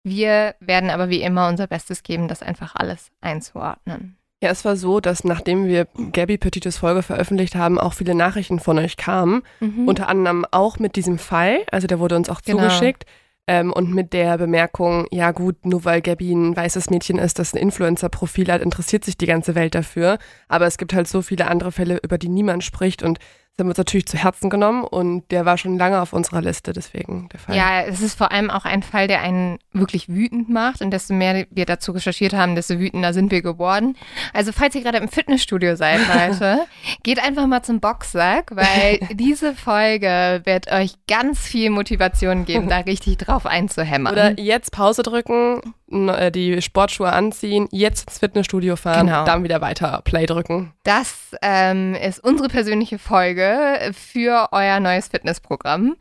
Wir 0.03 0.55
werden 0.61 0.91
aber 0.91 1.09
wie 1.09 1.23
immer 1.23 1.49
unser 1.49 1.67
Bestes 1.67 2.03
geben, 2.03 2.29
das 2.29 2.43
einfach 2.43 2.75
alles 2.77 3.11
einzuordnen. 3.21 4.17
Ja, 4.43 4.51
es 4.51 4.65
war 4.65 4.77
so, 4.77 5.01
dass 5.01 5.25
nachdem 5.25 5.67
wir 5.67 5.87
Gabby 6.13 6.37
Petites 6.37 6.77
Folge 6.79 7.03
veröffentlicht 7.03 7.55
haben, 7.57 7.79
auch 7.81 7.95
viele 7.95 8.15
Nachrichten 8.15 8.61
von 8.61 8.79
euch 8.79 8.97
kamen. 8.99 9.43
Mhm. 9.61 9.89
Unter 9.89 10.09
anderem 10.09 10.45
auch 10.51 10.79
mit 10.79 10.97
diesem 10.97 11.19
Fall, 11.19 11.61
also 11.73 11.87
der 11.87 11.99
wurde 11.99 12.17
uns 12.17 12.29
auch 12.29 12.43
Genau. 12.43 12.59
zugeschickt. 12.59 13.05
Ähm, 13.49 13.73
und 13.73 13.95
mit 13.95 14.13
der 14.13 14.39
Bemerkung, 14.39 15.07
ja 15.13 15.31
gut, 15.31 15.65
nur 15.65 15.85
weil 15.85 16.03
Gabby 16.03 16.33
ein 16.33 16.57
weißes 16.57 16.91
Mädchen 16.91 17.17
ist, 17.19 17.39
das 17.39 17.55
ein 17.55 17.59
Influencer-Profil 17.59 18.51
hat, 18.53 18.61
interessiert 18.61 19.05
sich 19.05 19.17
die 19.17 19.27
ganze 19.27 19.55
Welt 19.55 19.75
dafür. 19.77 20.19
Aber 20.49 20.67
es 20.67 20.79
gibt 20.79 20.93
halt 20.93 21.07
so 21.07 21.23
viele 21.23 21.47
andere 21.47 21.71
Fälle, 21.71 21.99
über 22.03 22.19
die 22.19 22.29
niemand 22.29 22.65
spricht 22.65 23.03
und 23.05 23.19
das 23.57 23.65
haben 23.65 23.69
wir 23.69 23.71
uns 23.71 23.79
natürlich 23.79 24.05
zu 24.05 24.19
Herzen 24.19 24.51
genommen 24.51 24.85
und 24.85 25.31
der 25.31 25.47
war 25.47 25.57
schon 25.57 25.79
lange 25.79 26.03
auf 26.03 26.13
unserer 26.13 26.43
Liste, 26.43 26.75
deswegen 26.75 27.31
der 27.31 27.41
Fall. 27.41 27.57
Ja, 27.57 27.81
es 27.83 28.03
ist 28.03 28.19
vor 28.19 28.31
allem 28.31 28.51
auch 28.51 28.67
ein 28.67 28.83
Fall, 28.83 29.09
der 29.09 29.23
einen 29.23 29.59
wirklich 29.73 30.11
wütend 30.11 30.51
macht. 30.51 30.83
Und 30.83 30.91
desto 30.91 31.15
mehr 31.15 31.47
wir 31.51 31.65
dazu 31.65 31.93
recherchiert 31.93 32.35
haben, 32.35 32.55
desto 32.55 32.79
wütender 32.79 33.15
sind 33.15 33.31
wir 33.31 33.41
geworden. 33.41 33.97
Also, 34.35 34.53
falls 34.53 34.75
ihr 34.75 34.83
gerade 34.83 34.99
im 34.99 35.09
Fitnessstudio 35.09 35.75
seid 35.75 36.01
heute, 36.15 36.67
geht 37.03 37.19
einfach 37.19 37.47
mal 37.47 37.63
zum 37.63 37.81
Boxsack, 37.81 38.55
weil 38.55 38.99
diese 39.15 39.55
Folge 39.55 40.43
wird 40.45 40.71
euch 40.71 40.93
ganz 41.09 41.41
viel 41.41 41.71
Motivation 41.71 42.45
geben, 42.45 42.69
da 42.69 42.81
richtig 42.81 43.17
drauf 43.17 43.47
einzuhämmern. 43.47 44.13
Oder 44.13 44.39
jetzt 44.39 44.71
Pause 44.71 45.03
drücken, 45.03 45.63
die 45.89 46.61
Sportschuhe 46.63 47.13
anziehen, 47.13 47.69
jetzt 47.71 48.09
ins 48.09 48.19
Fitnessstudio 48.19 48.77
fahren, 48.77 49.07
Genau. 49.07 49.25
dann 49.25 49.45
wieder 49.45 49.61
weiter 49.61 50.03
Play 50.05 50.27
drücken. 50.27 50.73
Das 50.83 51.31
ähm, 51.43 51.95
ist 51.95 52.19
unsere 52.23 52.49
persönliche 52.49 52.99
Folge 52.99 53.93
für 53.93 54.49
euer 54.53 54.81
neues 54.81 55.09
Fitnessprogramm. 55.09 55.97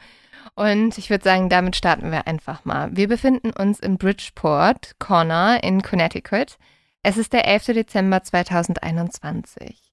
Und 0.55 0.97
ich 0.97 1.09
würde 1.09 1.23
sagen, 1.23 1.49
damit 1.49 1.75
starten 1.75 2.11
wir 2.11 2.27
einfach 2.27 2.63
mal. 2.65 2.89
Wir 2.95 3.07
befinden 3.07 3.51
uns 3.51 3.79
in 3.79 3.97
Bridgeport 3.97 4.93
Corner 4.99 5.63
in 5.63 5.81
Connecticut. 5.81 6.57
Es 7.03 7.17
ist 7.17 7.33
der 7.33 7.47
11. 7.47 7.65
Dezember 7.65 8.23
2021. 8.23 9.91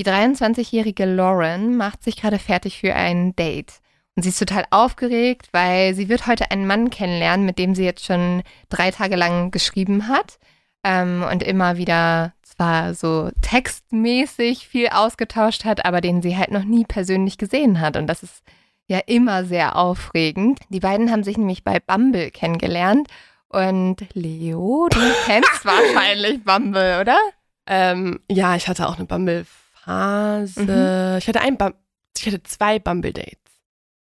Die 0.00 0.04
23-jährige 0.04 1.06
Lauren 1.06 1.76
macht 1.76 2.02
sich 2.04 2.16
gerade 2.16 2.38
fertig 2.38 2.78
für 2.78 2.94
ein 2.94 3.34
Date. 3.34 3.80
Und 4.16 4.22
sie 4.22 4.30
ist 4.30 4.38
total 4.38 4.64
aufgeregt, 4.70 5.48
weil 5.52 5.94
sie 5.94 6.08
wird 6.08 6.26
heute 6.26 6.50
einen 6.50 6.66
Mann 6.66 6.88
kennenlernen, 6.88 7.44
mit 7.44 7.58
dem 7.58 7.74
sie 7.74 7.84
jetzt 7.84 8.04
schon 8.04 8.42
drei 8.70 8.90
Tage 8.90 9.14
lang 9.14 9.50
geschrieben 9.50 10.08
hat 10.08 10.38
ähm, 10.82 11.22
und 11.30 11.42
immer 11.42 11.76
wieder 11.76 12.32
zwar 12.42 12.94
so 12.94 13.30
textmäßig 13.42 14.68
viel 14.68 14.88
ausgetauscht 14.88 15.66
hat, 15.66 15.84
aber 15.84 16.00
den 16.00 16.22
sie 16.22 16.38
halt 16.38 16.50
noch 16.50 16.64
nie 16.64 16.84
persönlich 16.84 17.36
gesehen 17.36 17.80
hat. 17.80 17.98
Und 17.98 18.06
das 18.06 18.22
ist 18.22 18.42
ja 18.86 19.00
immer 19.06 19.44
sehr 19.44 19.76
aufregend. 19.76 20.60
Die 20.70 20.80
beiden 20.80 21.10
haben 21.10 21.22
sich 21.22 21.36
nämlich 21.36 21.64
bei 21.64 21.78
Bumble 21.78 22.30
kennengelernt. 22.30 23.08
Und 23.48 23.96
Leo, 24.14 24.88
du 24.90 25.00
kennst 25.26 25.64
wahrscheinlich 25.64 26.42
Bumble, 26.42 27.00
oder? 27.00 27.18
Ähm, 27.66 28.20
ja, 28.30 28.56
ich 28.56 28.68
hatte 28.68 28.88
auch 28.88 28.96
eine 28.96 29.06
Bumble-Phase. 29.06 31.18
Ich 31.20 31.28
hatte 31.28 31.40
ein 31.40 31.58
Bum 31.58 31.74
ich 32.18 32.26
hatte 32.26 32.42
zwei 32.44 32.78
Bumble-Dates. 32.78 33.36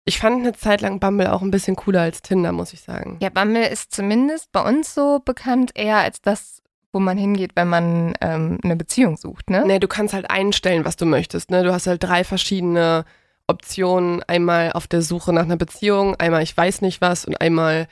Ich 0.08 0.20
fand 0.20 0.38
eine 0.38 0.52
Zeit 0.52 0.82
lang 0.82 1.00
Bumble 1.00 1.32
auch 1.32 1.42
ein 1.42 1.50
bisschen 1.50 1.74
cooler 1.74 2.02
als 2.02 2.22
Tinder, 2.22 2.52
muss 2.52 2.72
ich 2.72 2.80
sagen. 2.80 3.18
Ja, 3.20 3.28
Bumble 3.28 3.66
ist 3.66 3.92
zumindest 3.92 4.52
bei 4.52 4.62
uns 4.62 4.94
so 4.94 5.20
bekannt 5.24 5.72
eher 5.74 5.98
als 5.98 6.22
das, 6.22 6.62
wo 6.92 7.00
man 7.00 7.18
hingeht, 7.18 7.52
wenn 7.56 7.68
man 7.68 8.14
ähm, 8.20 8.58
eine 8.62 8.76
Beziehung 8.76 9.16
sucht, 9.16 9.50
ne? 9.50 9.64
Nee, 9.66 9.80
du 9.80 9.88
kannst 9.88 10.14
halt 10.14 10.30
einstellen, 10.30 10.84
was 10.84 10.94
du 10.94 11.06
möchtest. 11.06 11.50
Ne? 11.50 11.64
Du 11.64 11.72
hast 11.72 11.88
halt 11.88 12.04
drei 12.04 12.22
verschiedene 12.22 13.04
Optionen. 13.48 14.22
Einmal 14.22 14.72
auf 14.72 14.86
der 14.86 15.02
Suche 15.02 15.32
nach 15.32 15.42
einer 15.42 15.56
Beziehung, 15.56 16.14
einmal 16.16 16.44
ich 16.44 16.56
weiß 16.56 16.82
nicht 16.82 17.00
was 17.00 17.24
und 17.24 17.40
einmal, 17.40 17.88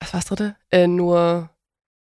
was 0.00 0.14
war's 0.14 0.24
dritte? 0.24 0.56
Äh, 0.70 0.88
nur 0.88 1.48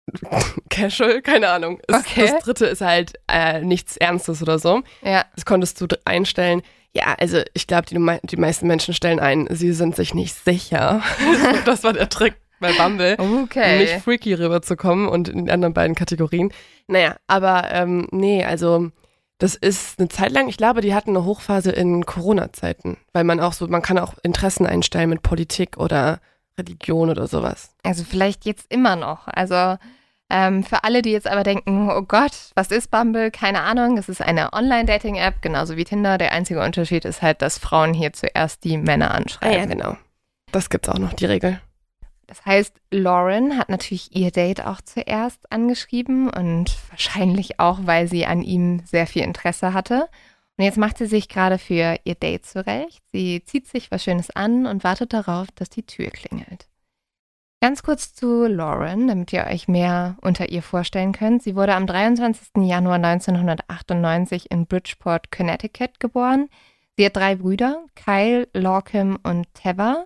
casual, 0.70 1.20
keine 1.20 1.50
Ahnung. 1.50 1.80
Okay. 1.86 2.30
Das 2.30 2.42
dritte 2.44 2.64
ist 2.64 2.80
halt 2.80 3.12
äh, 3.28 3.60
nichts 3.60 3.98
Ernstes 3.98 4.40
oder 4.40 4.58
so. 4.58 4.82
Ja. 5.02 5.26
Das 5.34 5.44
konntest 5.44 5.80
du 5.82 5.86
einstellen. 6.06 6.62
Ja, 6.96 7.14
also 7.18 7.40
ich 7.54 7.66
glaube, 7.66 7.86
die, 7.86 7.98
die 8.26 8.36
meisten 8.36 8.66
Menschen 8.66 8.94
stellen 8.94 9.18
ein, 9.18 9.48
sie 9.50 9.72
sind 9.72 9.96
sich 9.96 10.14
nicht 10.14 10.34
sicher. 10.44 11.02
das 11.64 11.82
war 11.82 11.92
der 11.92 12.08
Trick 12.08 12.34
bei 12.60 12.72
Bumble. 12.72 13.16
Um 13.18 13.42
Okay. 13.44 13.78
nicht 13.80 14.04
freaky 14.04 14.34
rüberzukommen 14.34 15.08
und 15.08 15.28
in 15.28 15.38
den 15.38 15.50
anderen 15.50 15.74
beiden 15.74 15.96
Kategorien. 15.96 16.52
Naja, 16.86 17.16
aber 17.26 17.70
ähm, 17.72 18.06
nee, 18.12 18.44
also 18.44 18.90
das 19.38 19.56
ist 19.56 19.98
eine 19.98 20.08
Zeit 20.08 20.30
lang, 20.30 20.48
ich 20.48 20.56
glaube, 20.56 20.80
die 20.80 20.94
hatten 20.94 21.10
eine 21.10 21.24
Hochphase 21.24 21.72
in 21.72 22.06
Corona-Zeiten, 22.06 22.96
weil 23.12 23.24
man 23.24 23.40
auch 23.40 23.52
so, 23.52 23.66
man 23.66 23.82
kann 23.82 23.98
auch 23.98 24.14
Interessen 24.22 24.64
einstellen 24.64 25.10
mit 25.10 25.22
Politik 25.22 25.76
oder 25.76 26.20
Religion 26.56 27.10
oder 27.10 27.26
sowas. 27.26 27.74
Also 27.82 28.04
vielleicht 28.04 28.44
jetzt 28.44 28.72
immer 28.72 28.94
noch. 28.94 29.26
Also 29.26 29.76
ähm, 30.34 30.64
für 30.64 30.82
alle, 30.82 31.00
die 31.00 31.12
jetzt 31.12 31.28
aber 31.28 31.44
denken, 31.44 31.88
oh 31.88 32.02
Gott, 32.02 32.32
was 32.56 32.72
ist 32.72 32.90
Bumble? 32.90 33.30
Keine 33.30 33.60
Ahnung. 33.60 33.96
Es 33.96 34.08
ist 34.08 34.20
eine 34.20 34.52
Online-Dating-App, 34.52 35.40
genauso 35.42 35.76
wie 35.76 35.84
Tinder. 35.84 36.18
Der 36.18 36.32
einzige 36.32 36.60
Unterschied 36.60 37.04
ist 37.04 37.22
halt, 37.22 37.40
dass 37.40 37.58
Frauen 37.58 37.94
hier 37.94 38.12
zuerst 38.12 38.64
die 38.64 38.76
Männer 38.76 39.12
Ah 39.12 39.18
anschreiben. 39.18 39.56
ja, 39.56 39.64
genau. 39.66 39.96
Das 40.50 40.70
gibt's 40.70 40.88
auch 40.88 40.98
noch, 40.98 41.12
die 41.12 41.26
Regel. 41.26 41.60
Das 42.26 42.44
heißt, 42.44 42.74
Lauren 42.90 43.58
hat 43.58 43.68
natürlich 43.68 44.16
ihr 44.16 44.32
Date 44.32 44.66
auch 44.66 44.80
zuerst 44.80 45.52
angeschrieben 45.52 46.28
und 46.30 46.76
wahrscheinlich 46.90 47.60
auch, 47.60 47.80
weil 47.84 48.08
sie 48.08 48.26
an 48.26 48.42
ihm 48.42 48.82
sehr 48.86 49.06
viel 49.06 49.22
Interesse 49.22 49.72
hatte. 49.72 50.08
Und 50.56 50.64
jetzt 50.64 50.78
macht 50.78 50.98
sie 50.98 51.06
sich 51.06 51.28
gerade 51.28 51.58
für 51.58 51.96
ihr 52.02 52.14
Date 52.16 52.44
zurecht. 52.44 53.04
Sie 53.12 53.44
zieht 53.44 53.68
sich 53.68 53.92
was 53.92 54.02
Schönes 54.02 54.30
an 54.30 54.66
und 54.66 54.82
wartet 54.82 55.12
darauf, 55.12 55.46
dass 55.54 55.70
die 55.70 55.84
Tür 55.84 56.10
klingelt. 56.10 56.66
Ganz 57.64 57.82
kurz 57.82 58.12
zu 58.12 58.46
Lauren, 58.46 59.08
damit 59.08 59.32
ihr 59.32 59.46
euch 59.46 59.68
mehr 59.68 60.18
unter 60.20 60.50
ihr 60.50 60.62
vorstellen 60.62 61.12
könnt. 61.12 61.42
Sie 61.42 61.56
wurde 61.56 61.74
am 61.74 61.86
23. 61.86 62.62
Januar 62.62 62.96
1998 62.96 64.50
in 64.50 64.66
Bridgeport, 64.66 65.32
Connecticut 65.32 65.98
geboren. 65.98 66.50
Sie 66.98 67.06
hat 67.06 67.16
drei 67.16 67.36
Brüder, 67.36 67.86
Kyle, 67.94 68.46
Lorcam 68.52 69.18
und 69.22 69.46
Teva. 69.54 70.04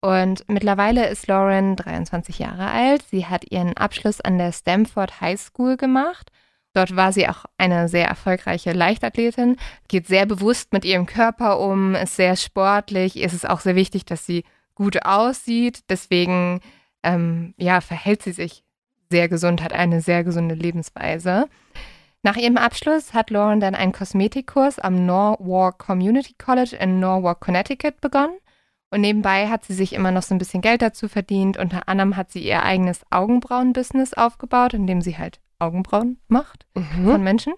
Und 0.00 0.48
mittlerweile 0.48 1.08
ist 1.08 1.28
Lauren 1.28 1.76
23 1.76 2.40
Jahre 2.40 2.66
alt. 2.66 3.04
Sie 3.08 3.26
hat 3.26 3.52
ihren 3.52 3.76
Abschluss 3.76 4.20
an 4.20 4.36
der 4.36 4.50
Stanford 4.50 5.20
High 5.20 5.40
School 5.40 5.76
gemacht. 5.76 6.32
Dort 6.72 6.96
war 6.96 7.12
sie 7.12 7.28
auch 7.28 7.44
eine 7.56 7.88
sehr 7.88 8.08
erfolgreiche 8.08 8.72
Leichtathletin, 8.72 9.58
geht 9.86 10.08
sehr 10.08 10.26
bewusst 10.26 10.72
mit 10.72 10.84
ihrem 10.84 11.06
Körper 11.06 11.60
um, 11.60 11.94
ist 11.94 12.16
sehr 12.16 12.34
sportlich. 12.34 13.22
Es 13.22 13.32
ist 13.32 13.48
auch 13.48 13.60
sehr 13.60 13.76
wichtig, 13.76 14.06
dass 14.06 14.26
sie 14.26 14.42
gut 14.74 15.04
aussieht. 15.04 15.84
Deswegen 15.88 16.60
ähm, 17.06 17.54
ja, 17.56 17.80
verhält 17.80 18.22
sie 18.22 18.32
sich 18.32 18.64
sehr 19.10 19.28
gesund, 19.28 19.62
hat 19.62 19.72
eine 19.72 20.00
sehr 20.00 20.24
gesunde 20.24 20.54
Lebensweise. 20.54 21.48
Nach 22.22 22.36
ihrem 22.36 22.56
Abschluss 22.56 23.14
hat 23.14 23.30
Lauren 23.30 23.60
dann 23.60 23.76
einen 23.76 23.92
Kosmetikkurs 23.92 24.80
am 24.80 25.06
Norwalk 25.06 25.78
Community 25.78 26.34
College 26.36 26.76
in 26.76 26.98
Norwalk, 26.98 27.40
Connecticut 27.40 28.00
begonnen. 28.00 28.36
Und 28.90 29.00
nebenbei 29.00 29.48
hat 29.48 29.64
sie 29.64 29.74
sich 29.74 29.92
immer 29.92 30.10
noch 30.10 30.22
so 30.22 30.34
ein 30.34 30.38
bisschen 30.38 30.60
Geld 30.60 30.82
dazu 30.82 31.08
verdient. 31.08 31.56
Unter 31.56 31.88
anderem 31.88 32.16
hat 32.16 32.32
sie 32.32 32.40
ihr 32.40 32.62
eigenes 32.62 33.02
Augenbrauen-Business 33.10 34.14
aufgebaut, 34.14 34.74
in 34.74 34.86
dem 34.86 35.02
sie 35.02 35.18
halt 35.18 35.40
Augenbrauen 35.58 36.18
macht 36.28 36.66
mhm. 36.74 37.04
von 37.04 37.22
Menschen. 37.22 37.54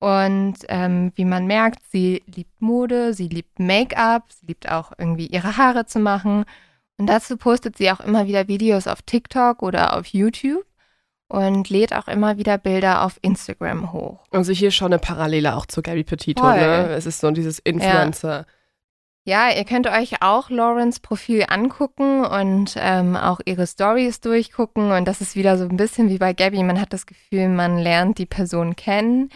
Und 0.00 0.56
ähm, 0.68 1.12
wie 1.14 1.24
man 1.24 1.46
merkt, 1.46 1.80
sie 1.90 2.22
liebt 2.26 2.60
Mode, 2.60 3.14
sie 3.14 3.28
liebt 3.28 3.58
Make-up, 3.58 4.32
sie 4.32 4.46
liebt 4.46 4.70
auch 4.70 4.92
irgendwie 4.96 5.26
ihre 5.26 5.56
Haare 5.56 5.86
zu 5.86 5.98
machen. 5.98 6.44
Und 7.00 7.06
dazu 7.06 7.38
postet 7.38 7.78
sie 7.78 7.90
auch 7.90 8.00
immer 8.00 8.26
wieder 8.26 8.46
Videos 8.46 8.86
auf 8.86 9.00
TikTok 9.00 9.62
oder 9.62 9.96
auf 9.96 10.08
YouTube 10.08 10.66
und 11.28 11.70
lädt 11.70 11.94
auch 11.94 12.08
immer 12.08 12.36
wieder 12.36 12.58
Bilder 12.58 13.06
auf 13.06 13.18
Instagram 13.22 13.94
hoch. 13.94 14.18
Also 14.32 14.52
hier 14.52 14.70
schon 14.70 14.92
eine 14.92 14.98
Parallele 14.98 15.56
auch 15.56 15.64
zu 15.64 15.80
Gabby 15.80 16.04
Petito, 16.04 16.42
Voll. 16.42 16.56
ne? 16.56 16.88
Es 16.90 17.06
ist 17.06 17.20
so 17.20 17.30
dieses 17.30 17.58
Influencer. 17.58 18.44
Ja. 19.24 19.48
Ja, 19.48 19.56
ihr 19.56 19.64
könnt 19.64 19.86
euch 19.86 20.20
auch 20.20 20.50
Laurens 20.50 21.00
Profil 21.00 21.46
angucken 21.48 22.26
und 22.26 22.74
ähm, 22.76 23.16
auch 23.16 23.40
ihre 23.46 23.66
Stories 23.66 24.20
durchgucken. 24.20 24.92
Und 24.92 25.08
das 25.08 25.22
ist 25.22 25.36
wieder 25.36 25.56
so 25.56 25.64
ein 25.64 25.78
bisschen 25.78 26.10
wie 26.10 26.18
bei 26.18 26.34
Gabby. 26.34 26.62
Man 26.62 26.80
hat 26.80 26.92
das 26.92 27.06
Gefühl, 27.06 27.48
man 27.48 27.78
lernt 27.78 28.18
die 28.18 28.26
Person 28.26 28.76
kennen. 28.76 29.30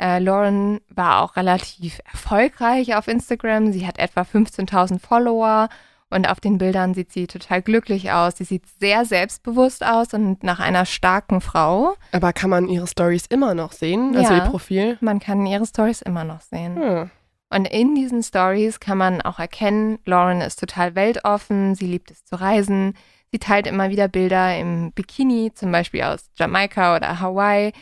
Äh, 0.00 0.20
Lauren 0.20 0.80
war 0.88 1.22
auch 1.22 1.34
relativ 1.34 2.00
erfolgreich 2.12 2.94
auf 2.94 3.08
Instagram. 3.08 3.72
Sie 3.72 3.88
hat 3.88 3.98
etwa 3.98 4.20
15.000 4.20 5.00
Follower 5.00 5.68
und 6.10 6.28
auf 6.28 6.40
den 6.40 6.58
Bildern 6.58 6.94
sieht 6.94 7.12
sie 7.12 7.26
total 7.26 7.62
glücklich 7.62 8.10
aus. 8.12 8.36
Sie 8.36 8.44
sieht 8.44 8.64
sehr 8.80 9.04
selbstbewusst 9.04 9.84
aus 9.84 10.14
und 10.14 10.42
nach 10.42 10.58
einer 10.58 10.86
starken 10.86 11.40
Frau. 11.40 11.96
Aber 12.12 12.32
kann 12.32 12.50
man 12.50 12.68
ihre 12.68 12.86
Stories 12.86 13.26
immer 13.26 13.54
noch 13.54 13.72
sehen? 13.72 14.16
Also 14.16 14.32
ja, 14.32 14.44
ihr 14.44 14.50
Profil? 14.50 14.98
Man 15.00 15.20
kann 15.20 15.44
ihre 15.44 15.66
Stories 15.66 16.02
immer 16.02 16.24
noch 16.24 16.40
sehen. 16.40 16.76
Hm. 16.76 17.10
Und 17.50 17.66
in 17.66 17.94
diesen 17.94 18.22
Stories 18.22 18.80
kann 18.80 18.98
man 18.98 19.22
auch 19.22 19.38
erkennen, 19.38 19.98
Lauren 20.04 20.40
ist 20.40 20.60
total 20.60 20.94
weltoffen, 20.94 21.74
sie 21.74 21.86
liebt 21.86 22.10
es 22.10 22.24
zu 22.24 22.38
reisen, 22.38 22.94
sie 23.32 23.38
teilt 23.38 23.66
immer 23.66 23.88
wieder 23.88 24.06
Bilder 24.06 24.58
im 24.58 24.92
Bikini, 24.92 25.52
zum 25.54 25.72
Beispiel 25.72 26.02
aus 26.02 26.30
Jamaika 26.36 26.96
oder 26.96 27.20
Hawaii, 27.20 27.72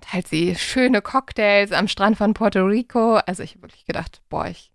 teilt 0.00 0.26
sie 0.26 0.56
schöne 0.56 1.02
Cocktails 1.02 1.70
am 1.70 1.86
Strand 1.86 2.16
von 2.16 2.34
Puerto 2.34 2.64
Rico. 2.64 3.20
Also 3.26 3.44
ich 3.44 3.52
habe 3.52 3.62
wirklich 3.62 3.86
gedacht, 3.86 4.22
boah, 4.28 4.46
ich, 4.46 4.71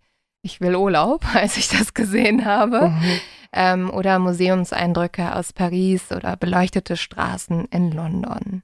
ich 0.48 0.60
will 0.60 0.74
Urlaub, 0.74 1.24
als 1.34 1.56
ich 1.56 1.68
das 1.68 1.94
gesehen 1.94 2.44
habe. 2.44 2.88
Mhm. 2.88 3.20
Ähm, 3.52 3.90
oder 3.90 4.18
Museumseindrücke 4.18 5.34
aus 5.34 5.52
Paris 5.52 6.12
oder 6.12 6.36
beleuchtete 6.36 6.96
Straßen 6.96 7.66
in 7.66 7.92
London. 7.92 8.62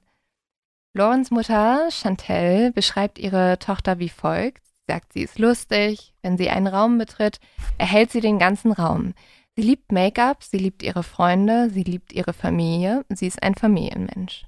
Laurens 0.93 1.31
Mutter 1.31 1.89
Chantel 1.89 2.71
beschreibt 2.71 3.17
ihre 3.17 3.57
Tochter 3.59 3.99
wie 3.99 4.09
folgt 4.09 4.65
sagt, 4.87 5.13
sie 5.13 5.23
ist 5.23 5.39
lustig. 5.39 6.13
Wenn 6.21 6.37
sie 6.37 6.49
einen 6.49 6.67
Raum 6.67 6.97
betritt, 6.97 7.39
erhält 7.77 8.11
sie 8.11 8.21
den 8.21 8.39
ganzen 8.39 8.71
Raum. 8.71 9.13
Sie 9.55 9.61
liebt 9.61 9.91
Make-up, 9.91 10.43
sie 10.43 10.57
liebt 10.57 10.83
ihre 10.83 11.03
Freunde, 11.03 11.69
sie 11.69 11.83
liebt 11.83 12.13
ihre 12.13 12.33
Familie. 12.33 13.05
Sie 13.09 13.27
ist 13.27 13.41
ein 13.41 13.55
Familienmensch. 13.55 14.45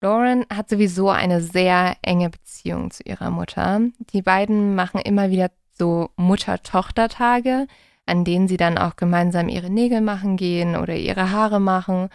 Lauren 0.00 0.44
hat 0.54 0.68
sowieso 0.68 1.08
eine 1.08 1.40
sehr 1.40 1.96
enge 2.02 2.30
Beziehung 2.30 2.90
zu 2.90 3.02
ihrer 3.04 3.30
Mutter. 3.30 3.80
Die 4.12 4.22
beiden 4.22 4.74
machen 4.74 5.00
immer 5.00 5.30
wieder 5.30 5.50
so 5.76 6.10
Mutter-Tochter-Tage, 6.16 7.66
an 8.06 8.24
denen 8.24 8.48
sie 8.48 8.56
dann 8.56 8.78
auch 8.78 8.96
gemeinsam 8.96 9.48
ihre 9.48 9.70
Nägel 9.70 10.00
machen 10.00 10.36
gehen 10.36 10.76
oder 10.76 10.94
ihre 10.94 11.30
Haare 11.30 11.60
machen. 11.60 12.08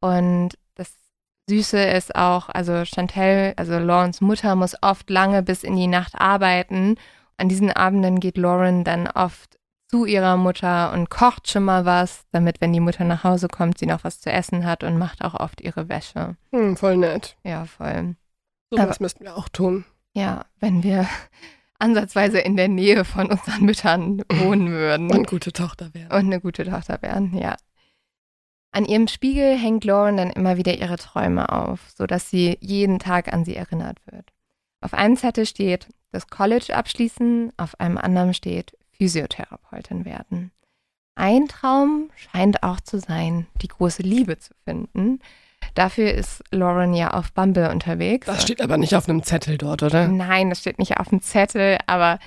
Und 0.00 0.56
Süße 1.48 1.78
ist 1.78 2.16
auch, 2.16 2.48
also 2.48 2.84
Chantel, 2.84 3.54
also 3.56 3.78
Laurens 3.78 4.20
Mutter, 4.20 4.56
muss 4.56 4.74
oft 4.82 5.08
lange 5.10 5.42
bis 5.42 5.62
in 5.62 5.76
die 5.76 5.86
Nacht 5.86 6.14
arbeiten. 6.16 6.96
An 7.36 7.48
diesen 7.48 7.70
Abenden 7.70 8.18
geht 8.18 8.36
Lauren 8.36 8.82
dann 8.82 9.06
oft 9.06 9.56
zu 9.88 10.04
ihrer 10.04 10.36
Mutter 10.36 10.92
und 10.92 11.08
kocht 11.08 11.48
schon 11.48 11.62
mal 11.62 11.84
was, 11.84 12.24
damit, 12.32 12.60
wenn 12.60 12.72
die 12.72 12.80
Mutter 12.80 13.04
nach 13.04 13.22
Hause 13.22 13.46
kommt, 13.46 13.78
sie 13.78 13.86
noch 13.86 14.02
was 14.02 14.20
zu 14.20 14.32
essen 14.32 14.66
hat 14.66 14.82
und 14.82 14.98
macht 14.98 15.24
auch 15.24 15.34
oft 15.34 15.60
ihre 15.60 15.88
Wäsche. 15.88 16.36
Hm, 16.50 16.76
voll 16.76 16.96
nett. 16.96 17.36
Ja, 17.44 17.64
voll. 17.64 18.16
So 18.70 18.78
was 18.78 18.98
müssten 18.98 19.22
wir 19.22 19.36
auch 19.36 19.48
tun. 19.48 19.84
Ja, 20.14 20.46
wenn 20.58 20.82
wir 20.82 21.06
ansatzweise 21.78 22.38
in 22.38 22.56
der 22.56 22.68
Nähe 22.68 23.04
von 23.04 23.30
unseren 23.30 23.64
Müttern 23.64 24.22
wohnen 24.30 24.70
würden. 24.70 25.10
Und 25.10 25.26
gute 25.26 25.52
Tochter 25.52 25.92
werden. 25.94 26.12
Und 26.12 26.26
eine 26.26 26.40
gute 26.40 26.64
Tochter 26.64 27.00
werden, 27.02 27.36
ja. 27.36 27.56
An 28.72 28.84
ihrem 28.84 29.08
Spiegel 29.08 29.56
hängt 29.56 29.84
Lauren 29.84 30.18
dann 30.18 30.30
immer 30.30 30.58
wieder 30.58 30.76
ihre 30.76 30.98
Träume 30.98 31.48
auf, 31.50 31.80
sodass 31.96 32.28
sie 32.28 32.58
jeden 32.60 32.98
Tag 32.98 33.32
an 33.32 33.44
sie 33.44 33.56
erinnert 33.56 33.98
wird. 34.06 34.32
Auf 34.82 34.92
einem 34.92 35.16
Zettel 35.16 35.46
steht 35.46 35.88
das 36.12 36.28
College 36.28 36.76
abschließen, 36.76 37.52
auf 37.56 37.80
einem 37.80 37.98
anderen 37.98 38.34
steht 38.34 38.76
Physiotherapeutin 38.92 40.04
werden. 40.04 40.52
Ein 41.14 41.48
Traum 41.48 42.10
scheint 42.16 42.62
auch 42.62 42.80
zu 42.80 42.98
sein, 42.98 43.46
die 43.62 43.68
große 43.68 44.02
Liebe 44.02 44.38
zu 44.38 44.52
finden. 44.64 45.20
Dafür 45.76 46.14
ist 46.14 46.42
Lauren 46.50 46.94
ja 46.94 47.10
auf 47.10 47.32
Bumble 47.32 47.70
unterwegs. 47.70 48.26
Das 48.26 48.42
steht 48.42 48.62
aber 48.62 48.78
nicht 48.78 48.96
auf 48.96 49.10
einem 49.10 49.22
Zettel 49.22 49.58
dort, 49.58 49.82
oder? 49.82 50.08
Nein, 50.08 50.48
das 50.48 50.60
steht 50.60 50.78
nicht 50.78 50.96
auf 50.98 51.08
dem 51.08 51.20
Zettel, 51.20 51.76
aber 51.86 52.18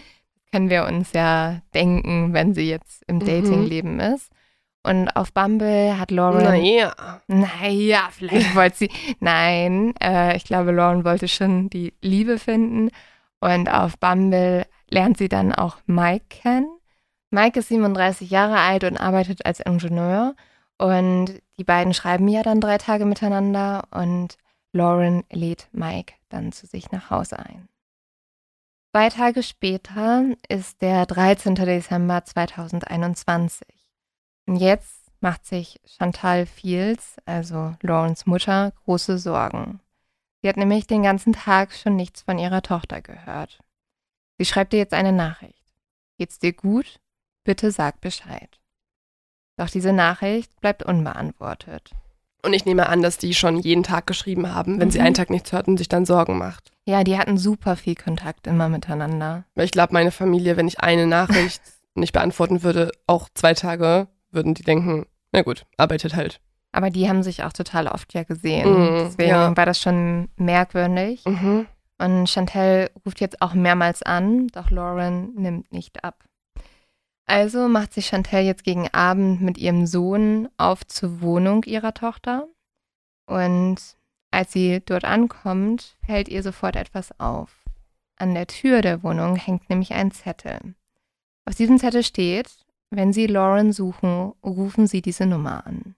können 0.52 0.70
wir 0.70 0.86
uns 0.86 1.14
ja 1.14 1.62
denken, 1.74 2.34
wenn 2.34 2.54
sie 2.54 2.70
jetzt 2.70 3.04
im 3.08 3.16
mhm. 3.16 3.26
Datingleben 3.26 4.00
ist. 4.00 4.30
Und 4.84 5.10
auf 5.16 5.34
Bumble 5.34 6.00
hat 6.00 6.12
Lauren. 6.12 6.44
Naja. 6.44 6.94
Naja, 7.28 8.10
vielleicht 8.12 8.56
wollte 8.56 8.78
sie. 8.78 8.92
Nein, 9.20 9.96
äh, 10.02 10.38
ich 10.38 10.44
glaube, 10.44 10.72
Lauren 10.72 11.04
wollte 11.04 11.28
schon 11.28 11.72
die 11.72 11.94
Liebe 12.02 12.38
finden. 12.38 12.92
Und 13.40 13.68
auf 13.68 13.98
Bumble 13.98 14.68
lernt 14.92 15.18
sie 15.18 15.28
dann 15.28 15.54
auch 15.54 15.78
Mike 15.88 16.26
kennen. 16.30 16.70
Mike 17.32 17.60
ist 17.60 17.70
37 17.70 18.30
Jahre 18.30 18.60
alt 18.60 18.84
und 18.84 18.98
arbeitet 18.98 19.44
als 19.44 19.60
Ingenieur. 19.60 20.36
Und 20.80 21.42
die 21.60 21.64
beiden 21.64 21.94
schreiben 21.94 22.28
ja 22.28 22.42
dann 22.42 22.62
drei 22.62 22.78
Tage 22.78 23.06
miteinander. 23.06 23.88
Und 23.92 24.38
Lauren 24.72 25.24
lädt 25.30 25.68
Mike 25.72 26.14
dann 26.30 26.52
zu 26.52 26.66
sich 26.66 26.92
nach 26.92 27.10
Hause 27.10 27.38
ein. 27.38 27.68
Zwei 28.92 29.10
Tage 29.10 29.44
später 29.44 30.26
ist 30.48 30.82
der 30.82 31.06
13. 31.06 31.54
Dezember 31.54 32.24
2021. 32.24 33.68
Und 34.48 34.56
jetzt 34.56 35.12
macht 35.22 35.46
sich 35.46 35.80
Chantal 35.86 36.46
Fields, 36.46 37.18
also 37.26 37.76
Laurens 37.82 38.26
Mutter, 38.26 38.72
große 38.86 39.20
Sorgen. 39.20 39.80
Sie 40.42 40.50
hat 40.50 40.58
nämlich 40.58 40.88
den 40.88 41.04
ganzen 41.04 41.34
Tag 41.34 41.74
schon 41.74 41.98
nichts 41.98 42.22
von 42.22 42.40
ihrer 42.40 42.62
Tochter 42.62 43.02
gehört. 43.02 43.60
Sie 44.38 44.46
schreibt 44.46 44.74
dir 44.74 44.78
jetzt 44.78 44.94
eine 44.94 45.12
Nachricht. 45.12 45.74
Geht's 46.18 46.40
dir 46.40 46.54
gut? 46.54 47.00
Bitte 47.44 47.72
sag 47.72 48.00
Bescheid. 48.00 48.59
Doch 49.60 49.70
diese 49.70 49.92
Nachricht 49.92 50.50
bleibt 50.62 50.84
unbeantwortet. 50.84 51.92
Und 52.42 52.54
ich 52.54 52.64
nehme 52.64 52.88
an, 52.88 53.02
dass 53.02 53.18
die 53.18 53.34
schon 53.34 53.58
jeden 53.58 53.84
Tag 53.84 54.08
geschrieben 54.08 54.56
haben, 54.56 54.80
wenn 54.80 54.88
mhm. 54.88 54.92
sie 54.92 55.02
einen 55.02 55.16
Tag 55.16 55.30
nichts 55.30 55.52
hört 55.52 55.68
und 55.68 55.76
sich 55.76 55.90
dann 55.90 56.06
Sorgen 56.06 56.38
macht. 56.38 56.72
Ja, 56.86 57.04
die 57.04 57.18
hatten 57.18 57.38
super 57.38 57.76
viel 57.76 57.96
Kontakt 57.96 58.48
immer 58.48 58.70
miteinander. 58.70 59.44
Ich 59.56 59.72
glaube, 59.72 59.92
meine 59.92 60.12
Familie, 60.12 60.56
wenn 60.56 60.70
ich 60.70 60.80
eine 60.80 61.08
Nachricht 61.08 61.62
nicht 61.94 62.14
beantworten 62.14 62.64
würde, 62.64 62.92
auch 63.06 63.28
zwei 63.34 63.54
Tage 63.54 64.08
würden 64.32 64.54
die 64.54 64.64
denken, 64.64 65.08
na 65.34 65.42
gut, 65.42 65.66
arbeitet 65.76 66.16
halt. 66.16 66.40
Aber 66.72 66.90
die 66.90 67.10
haben 67.10 67.22
sich 67.22 67.44
auch 67.44 67.52
total 67.52 67.88
oft 67.88 68.14
ja 68.14 68.24
gesehen. 68.24 68.70
Mhm, 68.72 69.04
Deswegen 69.08 69.30
ja. 69.30 69.58
war 69.58 69.66
das 69.66 69.82
schon 69.82 70.30
merkwürdig. 70.38 71.26
Mhm. 71.26 71.68
Und 71.98 72.30
Chantel 72.30 72.92
ruft 73.06 73.20
jetzt 73.20 73.42
auch 73.42 73.54
mehrmals 73.54 74.04
an, 74.04 74.48
doch 74.48 74.72
Lauren 74.72 75.34
nimmt 75.36 75.74
nicht 75.74 76.06
ab. 76.06 76.16
Also 77.30 77.68
macht 77.68 77.94
sich 77.94 78.08
Chantel 78.08 78.44
jetzt 78.44 78.64
gegen 78.64 78.88
Abend 78.92 79.40
mit 79.42 79.60
ihrem 79.60 79.86
Sohn 79.86 80.50
auf 80.58 80.86
zur 80.88 81.22
Wohnung 81.22 81.64
ihrer 81.66 81.94
Tochter. 81.94 82.48
Und 83.28 83.78
als 84.32 84.52
sie 84.52 84.82
dort 84.84 85.06
ankommt, 85.06 85.96
fällt 86.06 86.28
ihr 86.28 86.42
sofort 86.42 86.76
etwas 86.76 87.20
auf. 87.20 87.56
An 88.18 88.34
der 88.34 88.48
Tür 88.48 88.82
der 88.82 89.04
Wohnung 89.04 89.36
hängt 89.36 89.70
nämlich 89.70 89.94
ein 89.94 90.12
Zettel. 90.12 90.74
Auf 91.46 91.54
diesem 91.56 91.78
Zettel 91.78 92.04
steht, 92.04 92.50
wenn 92.90 93.14
Sie 93.14 93.28
Lauren 93.28 93.74
suchen, 93.74 94.34
rufen 94.44 94.88
Sie 94.88 95.04
diese 95.04 95.28
Nummer 95.28 95.68
an. 95.68 95.96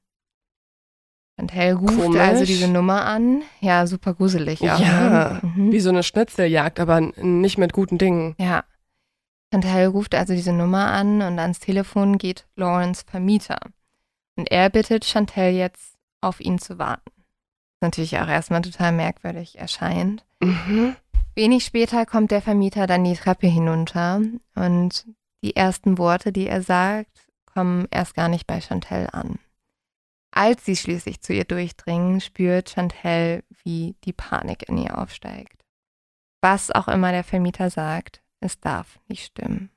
Chantel 1.40 1.74
ruft 1.76 1.98
Komisch. 1.98 2.20
also 2.20 2.44
diese 2.44 2.68
Nummer 2.68 3.06
an. 3.06 3.42
Ja, 3.62 3.88
super 3.88 4.14
gruselig. 4.16 4.60
Auch, 4.62 4.80
Ja, 4.80 5.40
ne? 5.42 5.50
Mhm. 5.56 5.72
wie 5.72 5.80
so 5.80 5.90
eine 5.90 6.04
Schnitzeljagd, 6.04 6.80
aber 6.82 7.00
nicht 7.00 7.58
mit 7.58 7.72
guten 7.72 7.98
Dingen. 7.98 8.36
Ja. 8.38 8.66
Chantal 9.54 9.88
ruft 9.88 10.16
also 10.16 10.34
diese 10.34 10.54
Nummer 10.54 10.92
an 10.92 11.22
und 11.22 11.38
ans 11.40 11.60
Telefon 11.60 12.18
geht 12.18 12.48
Lawrence 12.56 13.04
Vermieter. 13.06 13.60
Und 14.38 14.50
er 14.50 14.70
bittet 14.70 15.06
Chantal 15.06 15.52
jetzt, 15.52 15.98
auf 16.22 16.40
ihn 16.40 16.60
zu 16.60 16.78
warten. 16.78 17.12
Was 17.80 17.88
natürlich 17.88 18.18
auch 18.20 18.28
erstmal 18.28 18.62
total 18.62 18.92
merkwürdig 18.92 19.58
erscheint. 19.58 20.26
Mhm. 20.40 20.96
Wenig 21.36 21.66
später 21.66 22.06
kommt 22.06 22.32
der 22.32 22.42
Vermieter 22.42 22.88
dann 22.88 23.04
die 23.04 23.16
Treppe 23.16 23.48
hinunter 23.48 24.22
und 24.56 25.06
die 25.44 25.56
ersten 25.56 25.98
Worte, 25.98 26.32
die 26.32 26.48
er 26.48 26.62
sagt, 26.62 27.28
kommen 27.46 27.88
erst 27.90 28.16
gar 28.16 28.30
nicht 28.30 28.48
bei 28.48 28.62
Chantal 28.62 29.10
an. 29.12 29.40
Als 30.32 30.66
sie 30.66 30.76
schließlich 30.76 31.22
zu 31.22 31.34
ihr 31.34 31.44
durchdringen, 31.44 32.22
spürt 32.22 32.70
Chantal, 32.70 33.44
wie 33.64 33.96
die 34.06 34.14
Panik 34.14 34.70
in 34.70 34.78
ihr 34.78 34.98
aufsteigt. 34.98 35.66
Was 36.42 36.72
auch 36.72 36.88
immer 36.88 37.12
der 37.12 37.24
Vermieter 37.24 37.70
sagt, 37.70 38.21
es 38.42 38.60
darf 38.60 39.00
nicht 39.08 39.26
stimmen. 39.26 39.70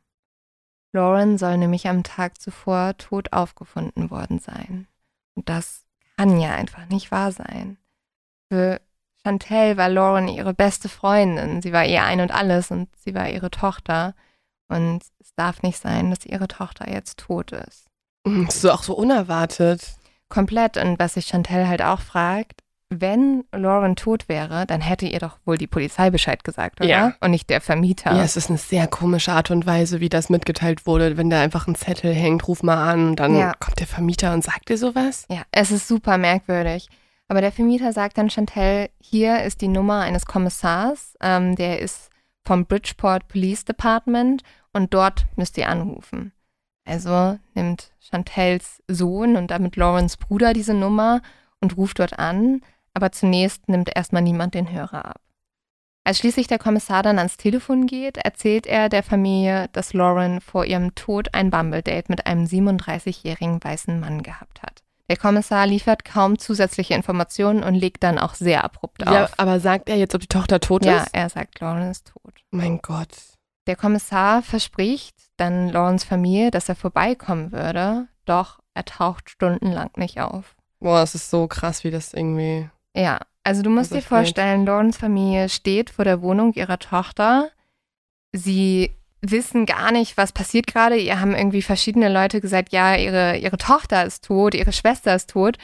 Lauren 0.92 1.38
soll 1.38 1.59
nämlich 1.59 1.88
am 1.88 2.03
Tag 2.03 2.40
zuvor 2.40 2.96
tot 2.96 3.33
aufgefunden 3.33 4.11
worden 4.11 4.38
sein. 4.38 4.87
Und 5.35 5.48
das 5.48 5.85
kann 6.16 6.40
ja 6.40 6.55
einfach 6.55 6.87
nicht 6.87 7.11
wahr 7.11 7.33
sein. 7.33 7.79
Für 8.50 8.81
Chantel 9.22 9.77
war 9.77 9.88
Lauren 9.88 10.29
ihre 10.29 10.55
beste 10.55 10.88
Freundin. 10.88 11.62
Sie 11.62 11.72
war 11.72 11.85
ihr 11.85 12.03
ein 12.05 12.20
und 12.20 12.31
alles 12.31 12.70
und 12.70 12.88
sie 12.96 13.14
war 13.14 13.29
ihre 13.29 13.50
Tochter. 13.50 14.14
Und 14.68 15.03
es 15.18 15.35
darf 15.35 15.62
nicht 15.62 15.79
sein, 15.79 16.11
dass 16.11 16.24
ihre 16.24 16.48
Tochter 16.48 16.90
jetzt 16.90 17.18
tot 17.18 17.53
ist. 17.53 17.87
Das 18.24 18.57
ist 18.57 18.66
auch 18.66 18.83
so 18.83 18.94
unerwartet. 18.94 19.96
Komplett. 20.29 20.77
Und 20.77 20.98
was 20.98 21.14
sich 21.14 21.27
Chantel 21.27 21.68
halt 21.68 21.83
auch 21.83 22.00
fragt, 22.00 22.63
wenn 23.00 23.44
Lauren 23.52 23.96
tot 23.96 24.28
wäre, 24.28 24.66
dann 24.66 24.80
hätte 24.80 25.07
ihr 25.07 25.18
doch 25.18 25.38
wohl 25.44 25.57
die 25.59 25.66
Polizei 25.66 26.11
Bescheid 26.11 26.44
gesagt, 26.44 26.80
oder? 26.80 26.88
Ja. 26.88 27.14
Und 27.20 27.30
nicht 27.30 27.50
der 27.50 27.61
Vermieter. 27.61 28.12
Ja, 28.12 28.22
es 28.22 28.37
ist 28.37 28.48
eine 28.48 28.59
sehr 28.59 28.87
komische 28.87 29.33
Art 29.33 29.50
und 29.50 29.66
Weise, 29.66 30.00
wie 30.00 30.09
das 30.09 30.30
mitgeteilt 30.30 30.87
wurde. 30.87 31.16
Wenn 31.16 31.30
da 31.30 31.40
einfach 31.40 31.66
ein 31.66 31.74
Zettel 31.74 32.12
hängt, 32.14 32.46
ruf 32.48 32.62
mal 32.62 32.90
an 32.90 33.16
dann 33.16 33.37
Ja. 33.37 33.52
kommt 33.59 33.80
der 33.80 33.87
Vermieter 33.87 34.33
und 34.33 34.44
sagt 34.44 34.68
dir 34.68 34.78
sowas. 34.78 35.26
Ja, 35.30 35.42
es 35.52 35.70
ist 35.70 35.88
super 35.88 36.18
merkwürdig. 36.18 36.88
Aber 37.28 37.40
der 37.40 37.52
Vermieter 37.52 37.92
sagt 37.92 38.18
dann 38.18 38.28
Chantel, 38.30 38.90
hier 39.00 39.42
ist 39.44 39.61
die 39.62 39.68
Nummer 39.68 40.00
eines 40.00 40.26
Kommissars, 40.26 41.16
ähm, 41.22 41.57
der 41.57 41.78
ist 41.80 42.11
vom 42.46 42.66
Bridgeport 42.66 43.28
Police 43.28 43.64
Department 43.64 44.42
und 44.74 44.92
dort 44.92 45.24
müsst 45.37 45.57
ihr 45.57 45.68
anrufen. 45.68 46.33
Also 46.87 47.38
nimmt 47.54 47.92
Chantels 47.98 48.83
Sohn 48.88 49.37
und 49.37 49.50
damit 49.50 49.76
Lawrence 49.76 50.18
Bruder 50.18 50.52
diese 50.52 50.74
Nummer 50.74 51.22
und 51.62 51.78
ruft 51.78 51.98
dort 51.98 52.18
an, 52.18 52.61
aber 52.94 53.12
zunächst 53.12 53.68
nimmt 53.68 53.94
erstmal 53.94 54.22
niemand 54.22 54.54
den 54.54 54.70
Hörer 54.70 55.04
ab. 55.04 55.20
Als 56.07 56.18
schließlich 56.18 56.46
der 56.48 56.59
Kommissar 56.59 57.02
dann 57.02 57.18
ans 57.18 57.37
Telefon 57.38 57.87
geht, 57.87 58.18
erzählt 58.18 58.66
er 58.66 58.88
der 58.90 59.02
Familie, 59.02 59.68
dass 59.72 59.94
Lauren 59.94 60.40
vor 60.42 60.66
ihrem 60.66 60.94
Tod 60.94 61.33
ein 61.33 61.50
Bumble-Date 61.50 62.11
mit 62.11 62.26
einem 62.26 62.44
37-jährigen 62.44 63.62
weißen 63.64 63.98
Mann 64.00 64.22
gehabt 64.22 64.62
hat. 64.62 64.83
Der 65.09 65.16
Kommissar 65.16 65.66
liefert 65.66 66.04
kaum 66.04 66.38
zusätzliche 66.38 66.94
Informationen 66.94 67.62
und 67.62 67.74
legt 67.74 68.02
dann 68.02 68.18
auch 68.18 68.35
sehr 68.35 68.64
abrupt 68.64 69.02
Ja, 69.02 69.24
auf. 69.24 69.33
aber 69.38 69.61
sagt 69.61 69.88
er 69.88 69.96
jetzt, 69.96 70.14
ob 70.14 70.20
die 70.20 70.26
Tochter 70.28 70.61
tot 70.61 70.85
Ja, 70.85 70.98
ist? 71.04 71.14
er 71.14 71.28
sagt, 71.28 71.61
Lauren 71.61 71.90
ist 71.90 72.07
tot. 72.09 72.35
Mein 72.50 72.78
Gott. 72.80 73.09
Der 73.66 73.76
Kommissar 73.76 74.42
verspricht 74.42 75.14
dann 75.38 75.70
Laurens 75.70 76.04
Familie, 76.04 76.50
dass 76.50 76.68
er 76.68 76.74
vorbeikommen 76.74 77.50
würde, 77.52 78.09
doch 78.26 78.61
er 78.74 78.85
taucht 78.85 79.30
stundenlang 79.30 79.90
nicht 79.96 80.20
auf. 80.20 80.54
Boah, 80.80 81.02
es 81.02 81.14
ist 81.14 81.30
so 81.30 81.46
krass, 81.48 81.83
wie 81.85 81.90
das 81.90 82.12
irgendwie. 82.12 82.68
Ja, 82.96 83.20
also 83.42 83.62
du 83.62 83.70
musst 83.70 83.92
Also 83.92 84.02
dir 84.02 84.09
vorstellen, 84.09 84.66
Laurens 84.66 84.96
Familie 84.96 85.48
steht 85.48 85.90
vor 85.90 86.04
der 86.04 86.22
Wohnung 86.22 86.54
ihrer 86.54 86.78
Tochter. 86.78 87.50
Sie 88.33 88.90
wissen 89.20 89.66
gar 89.66 89.92
nicht, 89.92 90.16
was 90.16 90.33
passiert 90.33 90.66
gerade. 90.66 90.96
Ihr 90.96 91.20
haben 91.20 91.35
irgendwie 91.35 91.62
verschiedene 91.62 92.09
Leute 92.09 92.40
gesagt, 92.40 92.72
ja, 92.72 92.94
ihre, 92.96 93.37
ihre 93.38 93.59
Tochter 93.59 94.04
ist 94.04 94.24
tot, 94.24 94.54
ihre 94.54 94.72
Schwester 94.72 95.14
ist 95.14 95.30
tot, 95.30 95.59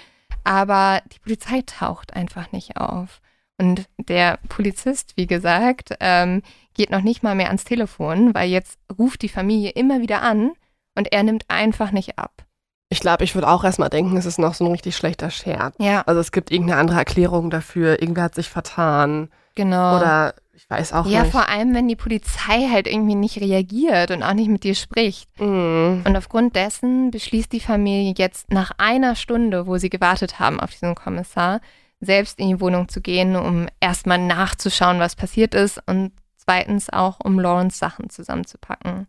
aber 0.44 1.02
die 1.12 1.18
Polizei 1.18 1.62
taucht 1.62 2.14
einfach 2.14 2.52
nicht 2.52 2.76
auf. 2.76 3.20
Und 3.58 3.88
der 3.98 4.38
Polizist, 4.48 5.16
wie 5.16 5.26
gesagt, 5.26 5.94
ähm, 6.00 6.42
geht 6.74 6.90
noch 6.90 7.02
nicht 7.02 7.22
mal 7.22 7.34
mehr 7.34 7.48
ans 7.48 7.64
Telefon, 7.64 8.34
weil 8.34 8.48
jetzt 8.48 8.78
ruft 8.98 9.20
die 9.22 9.28
Familie 9.28 9.70
immer 9.70 10.00
wieder 10.00 10.22
an 10.22 10.52
und 10.94 11.12
er 11.12 11.22
nimmt 11.22 11.44
einfach 11.48 11.90
nicht 11.92 12.18
ab. 12.18 12.46
Ich 12.92 13.00
glaube, 13.00 13.22
ich 13.24 13.34
würde 13.36 13.48
auch 13.48 13.62
erstmal 13.64 13.88
denken, 13.88 14.16
es 14.16 14.26
ist 14.26 14.38
noch 14.38 14.54
so 14.54 14.64
ein 14.66 14.72
richtig 14.72 14.96
schlechter 14.96 15.30
Scherz. 15.30 15.76
Ja, 15.78 16.02
Also 16.06 16.20
es 16.20 16.32
gibt 16.32 16.50
irgendeine 16.50 16.80
andere 16.80 16.98
Erklärung 16.98 17.48
dafür. 17.48 18.02
Irgendwer 18.02 18.24
hat 18.24 18.34
sich 18.34 18.48
vertan. 18.50 19.30
genau. 19.54 19.96
Oder 19.96 20.34
ich 20.54 20.68
weiß 20.68 20.92
auch 20.92 21.06
Ja, 21.06 21.22
nicht. 21.22 21.30
vor 21.32 21.48
allem, 21.48 21.72
wenn 21.74 21.86
die 21.88 21.96
Polizei 21.96 22.68
halt 22.70 22.86
irgendwie 22.88 23.14
nicht 23.14 23.40
reagiert 23.40 24.10
und 24.10 24.22
auch 24.24 24.34
nicht 24.34 24.48
mit 24.50 24.64
dir 24.64 24.74
spricht. 24.74 25.28
Mhm. 25.40 26.02
Und 26.04 26.16
aufgrund 26.16 26.54
dessen 26.56 27.10
beschließt 27.12 27.52
die 27.52 27.60
Familie 27.60 28.12
jetzt 28.18 28.52
nach 28.52 28.72
einer 28.76 29.14
Stunde, 29.14 29.66
wo 29.68 29.78
sie 29.78 29.88
gewartet 29.88 30.38
haben 30.40 30.58
auf 30.60 30.70
diesen 30.70 30.94
Kommissar, 30.96 31.60
selbst 32.00 32.38
in 32.40 32.48
die 32.48 32.60
Wohnung 32.60 32.88
zu 32.88 33.00
gehen, 33.00 33.36
um 33.36 33.68
erstmal 33.80 34.18
nachzuschauen, 34.18 34.98
was 34.98 35.14
passiert 35.16 35.54
ist 35.54 35.80
und 35.86 36.12
zweitens 36.36 36.90
auch, 36.90 37.20
um 37.22 37.38
Lawrence 37.38 37.78
Sachen 37.78 38.10
zusammenzupacken. 38.10 39.06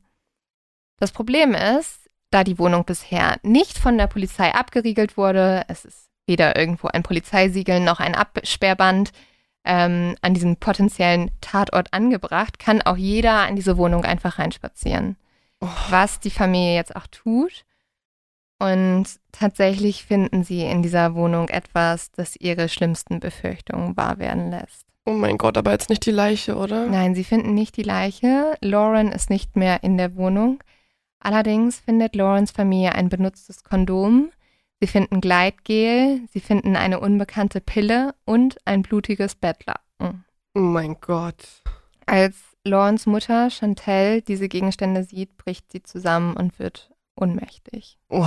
Das 1.00 1.12
Problem 1.12 1.54
ist, 1.56 2.01
da 2.32 2.44
die 2.44 2.58
Wohnung 2.58 2.86
bisher 2.86 3.38
nicht 3.44 3.78
von 3.78 3.98
der 3.98 4.08
Polizei 4.08 4.54
abgeriegelt 4.54 5.18
wurde, 5.18 5.64
es 5.68 5.86
ist 5.86 6.10
weder 6.26 6.56
irgendwo 6.58 6.88
ein 6.88 7.04
Polizeisiegel 7.04 7.80
noch 7.80 8.00
ein 8.00 8.16
Absperrband 8.16 9.12
ähm, 9.64 10.16
an 10.22 10.34
diesem 10.34 10.56
potenziellen 10.56 11.30
Tatort 11.42 11.94
angebracht, 11.94 12.58
kann 12.58 12.82
auch 12.82 12.98
jeder 12.98 13.42
an 13.42 13.56
diese 13.56 13.78
Wohnung 13.78 14.06
einfach 14.06 14.40
reinspazieren. 14.40 15.18
Oh. 15.60 15.68
Was 15.90 16.20
die 16.20 16.32
Familie 16.32 16.76
jetzt 16.76 16.96
auch 16.96 17.08
tut. 17.08 17.66
Und 18.60 19.06
tatsächlich 19.32 20.06
finden 20.06 20.44
sie 20.44 20.62
in 20.62 20.84
dieser 20.84 21.16
Wohnung 21.16 21.50
etwas, 21.50 22.12
das 22.12 22.36
ihre 22.36 22.70
schlimmsten 22.70 23.20
Befürchtungen 23.20 23.98
wahr 23.98 24.20
werden 24.20 24.52
lässt. 24.52 24.86
Oh 25.06 25.14
mein 25.14 25.40
Gott, 25.40 25.58
aber 25.58 25.72
jetzt 25.72 25.90
nicht 25.90 26.06
die 26.06 26.12
Leiche, 26.12 26.56
oder? 26.56 26.86
Nein, 26.86 27.16
sie 27.16 27.24
finden 27.24 27.56
nicht 27.56 27.76
die 27.76 27.84
Leiche. 27.84 28.56
Lauren 28.62 29.12
ist 29.12 29.32
nicht 29.32 29.56
mehr 29.56 29.84
in 29.84 29.98
der 29.98 30.16
Wohnung. 30.16 30.64
Allerdings 31.22 31.80
findet 31.80 32.16
Laurens 32.16 32.52
Familie 32.52 32.94
ein 32.94 33.10
benutztes 33.10 33.64
Kondom. 33.64 34.32
Sie 34.80 34.88
finden 34.88 35.22
Gleitgel, 35.22 36.22
sie 36.32 36.40
finden 36.40 36.76
eine 36.76 37.00
unbekannte 37.00 37.62
Pille 37.62 38.16
und 38.26 38.58
ein 38.66 38.82
blutiges 38.82 39.36
Bettlaken. 39.36 40.26
Oh 40.56 40.60
mein 40.60 40.98
Gott. 41.00 41.62
Als 42.08 42.36
Laurens 42.64 43.06
Mutter 43.06 43.52
Chantel 43.52 44.22
diese 44.22 44.50
Gegenstände 44.50 45.04
sieht, 45.04 45.38
bricht 45.38 45.72
sie 45.72 45.84
zusammen 45.84 46.36
und 46.36 46.58
wird 46.58 46.92
ohnmächtig. 47.16 48.00
Oh. 48.10 48.26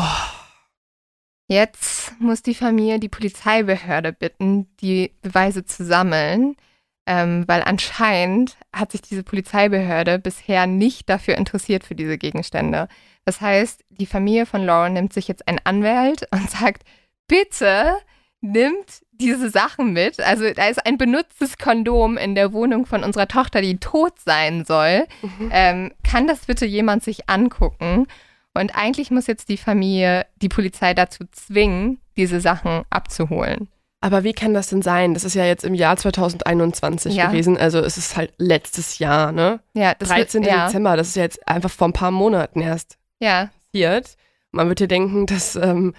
Jetzt 1.48 2.18
muss 2.20 2.42
die 2.42 2.54
Familie 2.54 3.00
die 3.00 3.08
Polizeibehörde 3.08 4.12
bitten, 4.12 4.68
die 4.80 5.12
Beweise 5.20 5.64
zu 5.64 5.84
sammeln, 5.84 6.56
ähm, 7.06 7.44
weil 7.46 7.62
anscheinend 7.62 8.56
hat 8.72 8.92
sich 8.92 9.02
diese 9.02 9.22
Polizeibehörde 9.22 10.18
bisher 10.18 10.66
nicht 10.66 11.08
dafür 11.08 11.36
interessiert 11.36 11.84
für 11.84 11.94
diese 11.94 12.18
Gegenstände. 12.18 12.88
Das 13.24 13.40
heißt, 13.40 13.84
die 13.90 14.06
Familie 14.06 14.46
von 14.46 14.64
Lauren 14.64 14.94
nimmt 14.94 15.12
sich 15.12 15.28
jetzt 15.28 15.46
einen 15.48 15.60
Anwalt 15.64 16.26
und 16.32 16.50
sagt, 16.50 16.84
bitte 17.28 17.96
nimmt 18.40 19.02
diese 19.12 19.48
Sachen 19.48 19.92
mit. 19.92 20.20
Also 20.20 20.50
da 20.52 20.66
ist 20.66 20.84
ein 20.84 20.98
benutztes 20.98 21.56
Kondom 21.56 22.16
in 22.16 22.34
der 22.34 22.52
Wohnung 22.52 22.84
von 22.84 23.04
unserer 23.04 23.28
Tochter, 23.28 23.62
die 23.62 23.78
tot 23.78 24.18
sein 24.18 24.64
soll. 24.64 25.06
Mhm. 25.22 25.50
Ähm, 25.50 25.92
kann 26.02 26.26
das 26.26 26.46
bitte 26.46 26.66
jemand 26.66 27.02
sich 27.02 27.28
angucken? 27.28 28.06
Und 28.54 28.76
eigentlich 28.76 29.10
muss 29.10 29.26
jetzt 29.26 29.48
die 29.48 29.56
Familie 29.56 30.26
die 30.36 30.48
Polizei 30.48 30.94
dazu 30.94 31.24
zwingen, 31.32 32.00
diese 32.16 32.40
Sachen 32.40 32.84
abzuholen. 32.90 33.68
Aber 34.04 34.22
wie 34.22 34.34
kann 34.34 34.52
das 34.52 34.68
denn 34.68 34.82
sein? 34.82 35.14
Das 35.14 35.24
ist 35.24 35.32
ja 35.32 35.46
jetzt 35.46 35.64
im 35.64 35.72
Jahr 35.72 35.96
2021 35.96 37.14
Ja. 37.14 37.28
gewesen. 37.28 37.56
Also 37.56 37.78
es 37.78 37.96
ist 37.96 38.18
halt 38.18 38.34
letztes 38.36 38.98
Jahr, 38.98 39.32
ne? 39.32 39.60
Ja, 39.72 39.94
das 39.94 40.10
13. 40.10 40.42
Wird, 40.42 40.52
ja, 40.52 40.66
Dezember, 40.66 40.94
das 40.98 41.08
ist 41.08 41.16
ja 41.16 41.22
jetzt 41.22 41.48
einfach 41.48 41.70
vor 41.70 41.88
ein 41.88 41.94
paar 41.94 42.10
Monaten 42.10 42.60
erst 42.60 42.98
ja, 43.18 43.48
passiert. 43.72 44.18
Man 44.50 44.68
würde 44.68 44.88
denken, 44.88 45.24
dass 45.24 45.56
ähm, 45.56 45.94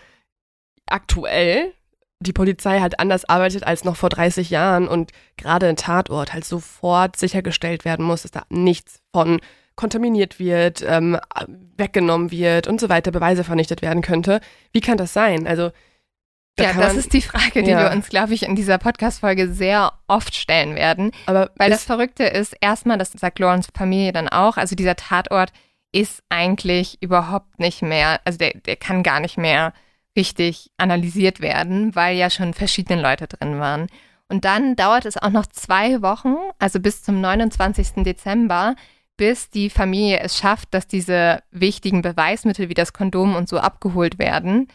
aktuell 0.86 1.74
die 2.20 2.32
Polizei 2.32 2.80
halt 2.80 3.00
anders 3.00 3.26
arbeitet 3.26 3.66
als 3.66 3.84
noch 3.86 3.96
vor 3.96 4.10
30 4.10 4.52
Jahren 4.52 4.88
und 4.88 5.10
gerade 5.36 5.68
ein 5.68 5.76
Tatort 5.76 6.32
halt 6.32 6.46
sofort 6.46 7.18
sichergestellt 7.18 7.86
werden 7.86 8.06
muss, 8.06 8.22
dass 8.22 8.30
da 8.30 8.44
nichts 8.50 9.00
von 9.16 9.40
kontaminiert 9.76 10.38
wird, 10.38 10.86
ähm, 10.88 11.18
weggenommen 11.76 12.30
wird 12.30 12.68
und 12.68 12.80
so 12.80 12.88
weiter, 12.88 13.10
Beweise 13.10 13.44
vernichtet 13.44 13.82
werden 13.82 14.04
könnte. 14.04 14.42
Wie 14.72 14.80
kann 14.80 14.98
das 14.98 15.12
sein? 15.12 15.48
Also 15.48 15.72
Da 16.56 16.66
ja, 16.66 16.74
das 16.74 16.94
man, 16.94 16.98
ist 16.98 17.12
die 17.12 17.22
Frage, 17.22 17.64
die 17.64 17.72
ja. 17.72 17.84
wir 17.84 17.92
uns, 17.96 18.08
glaube 18.08 18.34
ich, 18.34 18.44
in 18.44 18.56
dieser 18.56 18.78
Podcast-Folge 18.78 19.52
sehr 19.52 19.92
oft 20.08 20.34
stellen 20.36 20.76
werden. 20.76 21.12
Aber 21.26 21.52
Weil 21.58 21.70
das 21.70 21.84
Verrückte 21.84 22.24
ist, 22.24 22.56
erstmal, 22.62 22.98
das 22.98 23.12
sagt 23.12 23.40
Lawrence 23.40 23.70
Familie 23.74 24.14
dann 24.14 24.30
auch, 24.30 24.56
also 24.56 24.76
dieser 24.76 24.96
Tatort 24.96 25.52
ist 25.92 26.24
eigentlich 26.30 27.02
überhaupt 27.02 27.60
nicht 27.60 27.82
mehr, 27.82 28.22
also 28.24 28.38
der, 28.38 28.54
der 28.54 28.78
kann 28.78 29.04
gar 29.04 29.20
nicht 29.20 29.38
mehr 29.38 29.74
richtig 30.16 30.72
analysiert 30.78 31.42
werden, 31.42 31.94
weil 31.96 32.16
ja 32.16 32.30
schon 32.30 32.54
verschiedene 32.54 33.02
Leute 33.02 33.28
drin 33.28 33.60
waren. 33.60 33.88
Und 34.30 34.46
dann 34.46 34.76
dauert 34.76 35.06
es 35.06 35.18
auch 35.18 35.30
noch 35.30 35.46
zwei 35.48 36.02
Wochen, 36.02 36.36
also 36.58 36.80
bis 36.80 37.04
zum 37.04 37.22
29. 37.22 38.04
Dezember, 38.04 38.76
bis 39.18 39.50
die 39.50 39.70
Familie 39.70 40.20
es 40.20 40.38
schafft, 40.38 40.74
dass 40.74 40.88
diese 40.88 41.44
wichtigen 41.52 42.02
Beweismittel 42.02 42.70
wie 42.70 42.74
das 42.74 42.94
Kondom 42.94 43.36
und 43.36 43.48
so 43.48 43.60
abgeholt 43.60 44.20
werden. 44.20 44.68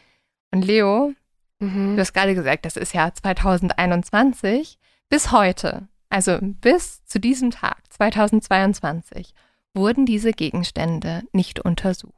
Und 0.52 0.64
Leo, 0.64 1.12
mhm. 1.61 1.94
du 1.96 2.01
hast 2.01 2.12
gerade 2.12 2.35
gesagt, 2.35 2.64
das 2.64 2.77
ist 2.77 2.92
ja 2.94 3.12
2021, 3.12 4.79
bis 5.09 5.33
heute, 5.33 5.88
also 6.09 6.38
bis 6.40 7.05
zu 7.05 7.20
diesem 7.20 7.51
Tag, 7.51 7.79
2022, 7.90 9.35
wurden 9.75 10.07
diese 10.07 10.33
Gegenstände 10.33 11.23
nicht 11.33 11.61
untersucht. 11.61 12.14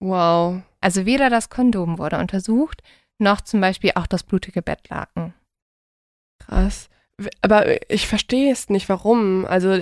Wow. 0.00 0.62
Also 0.80 1.06
weder 1.06 1.30
das 1.30 1.48
Kondom 1.48 1.98
wurde 1.98 2.18
untersucht, 2.18 2.82
noch 3.18 3.40
zum 3.40 3.60
Beispiel 3.60 3.92
auch 3.94 4.06
das 4.06 4.24
blutige 4.24 4.62
Bettlaken. 4.62 5.32
Krass. 6.40 6.88
Aber 7.40 7.90
ich 7.90 8.08
verstehe 8.08 8.52
es 8.52 8.68
nicht, 8.68 8.88
warum. 8.88 9.46
Also 9.46 9.78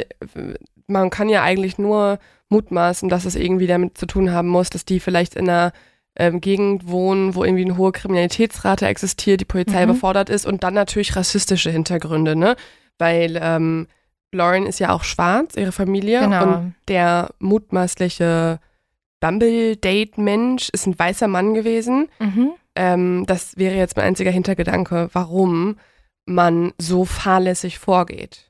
man 0.87 1.11
kann 1.11 1.29
ja 1.29 1.43
eigentlich 1.43 1.79
nur 1.79 2.19
mutmaßen, 2.51 3.09
dass 3.09 3.25
es 3.25 3.37
irgendwie 3.37 3.67
damit 3.67 3.97
zu 3.97 4.07
tun 4.07 4.31
haben 4.31 4.49
muss, 4.49 4.71
dass 4.71 4.85
die 4.85 5.01
vielleicht 5.01 5.37
in 5.37 5.49
einer 5.49 5.73
ähm, 6.16 6.40
Gegend 6.40 6.88
wohnen, 6.88 7.35
wo 7.35 7.44
irgendwie 7.44 7.64
eine 7.64 7.77
hohe 7.77 7.92
Kriminalitätsrate 7.92 8.87
existiert, 8.87 9.40
die 9.40 9.46
Polizei 9.46 9.85
mhm. 9.85 9.90
überfordert 9.90 10.31
ist 10.31 10.46
und 10.46 10.64
dann 10.64 10.75
natürlich 10.75 11.16
rassistische 11.16 11.70
Hintergründe, 11.70 12.37
ne? 12.37 12.57
Weil 12.99 13.38
ähm, 13.40 13.87
Lauren 14.33 14.66
ist 14.66 14.79
ja 14.79 14.90
auch 14.90 15.05
schwarz, 15.05 15.57
ihre 15.57 15.73
Familie, 15.73 16.20
genau. 16.20 16.42
und 16.44 16.75
der 16.88 17.31
mutmaßliche 17.38 18.61
Bumble-Date-Mensch 19.20 20.70
ist 20.70 20.87
ein 20.87 20.99
weißer 20.99 21.29
Mann 21.29 21.55
gewesen. 21.55 22.09
Mhm. 22.18 22.51
Ähm, 22.75 23.25
das 23.27 23.57
wäre 23.57 23.77
jetzt 23.77 23.96
mein 23.96 24.07
einziger 24.07 24.31
Hintergedanke, 24.31 25.11
warum 25.12 25.77
man 26.27 26.73
so 26.79 27.05
fahrlässig 27.05 27.79
vorgeht. 27.79 28.50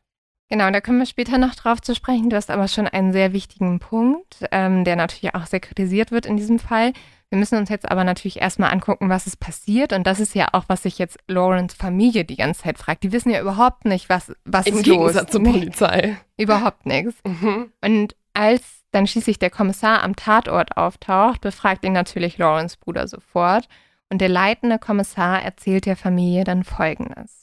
Genau, 0.51 0.69
da 0.71 0.81
kommen 0.81 0.99
wir 0.99 1.07
später 1.07 1.39
noch 1.39 1.55
drauf 1.55 1.81
zu 1.81 1.95
sprechen. 1.95 2.29
Du 2.29 2.37
hast 2.37 2.51
aber 2.51 2.67
schon 2.67 2.89
einen 2.89 3.13
sehr 3.13 3.33
wichtigen 3.33 3.79
Punkt, 3.79 4.39
ähm, 4.51 4.85
der 4.85 4.97
natürlich 4.97 5.35
auch 5.35 5.47
sehr 5.47 5.61
kritisiert 5.61 6.11
wird 6.11 6.27
in 6.27 6.37
diesem 6.37 6.59
Fall. 6.59 6.93
Wir 7.29 7.39
müssen 7.39 7.57
uns 7.57 7.69
jetzt 7.69 7.89
aber 7.89 8.03
natürlich 8.03 8.41
erstmal 8.41 8.73
angucken, 8.73 9.09
was 9.09 9.29
ist 9.29 9.39
passiert. 9.39 9.93
Und 9.93 10.09
das 10.09 10.19
ist 10.19 10.35
ja 10.35 10.49
auch, 10.53 10.65
was 10.67 10.83
sich 10.83 10.99
jetzt 10.99 11.19
Lawrence 11.29 11.77
Familie 11.77 12.25
die 12.25 12.35
ganze 12.35 12.63
Zeit 12.63 12.79
fragt. 12.79 13.05
Die 13.05 13.13
wissen 13.13 13.31
ja 13.31 13.41
überhaupt 13.41 13.85
nicht, 13.85 14.09
was, 14.09 14.33
was 14.45 14.67
Im 14.67 14.79
ist 14.79 14.83
Gegensatz 14.83 15.33
los. 15.33 15.43
zur 15.43 15.45
Polizei. 15.45 16.17
überhaupt 16.37 16.85
nichts. 16.85 17.15
Mhm. 17.25 17.71
Und 17.81 18.17
als 18.35 18.63
dann 18.91 19.07
schließlich 19.07 19.39
der 19.39 19.51
Kommissar 19.51 20.03
am 20.03 20.17
Tatort 20.17 20.77
auftaucht, 20.77 21.43
befragt 21.43 21.85
ihn 21.85 21.93
natürlich 21.93 22.39
Lawrence 22.39 22.77
Bruder 22.77 23.07
sofort. 23.07 23.69
Und 24.09 24.21
der 24.21 24.29
leitende 24.29 24.81
Kommissar 24.81 25.41
erzählt 25.41 25.87
der 25.87 25.97
Familie 25.97 26.43
dann 26.43 26.65
Folgendes. 26.65 27.39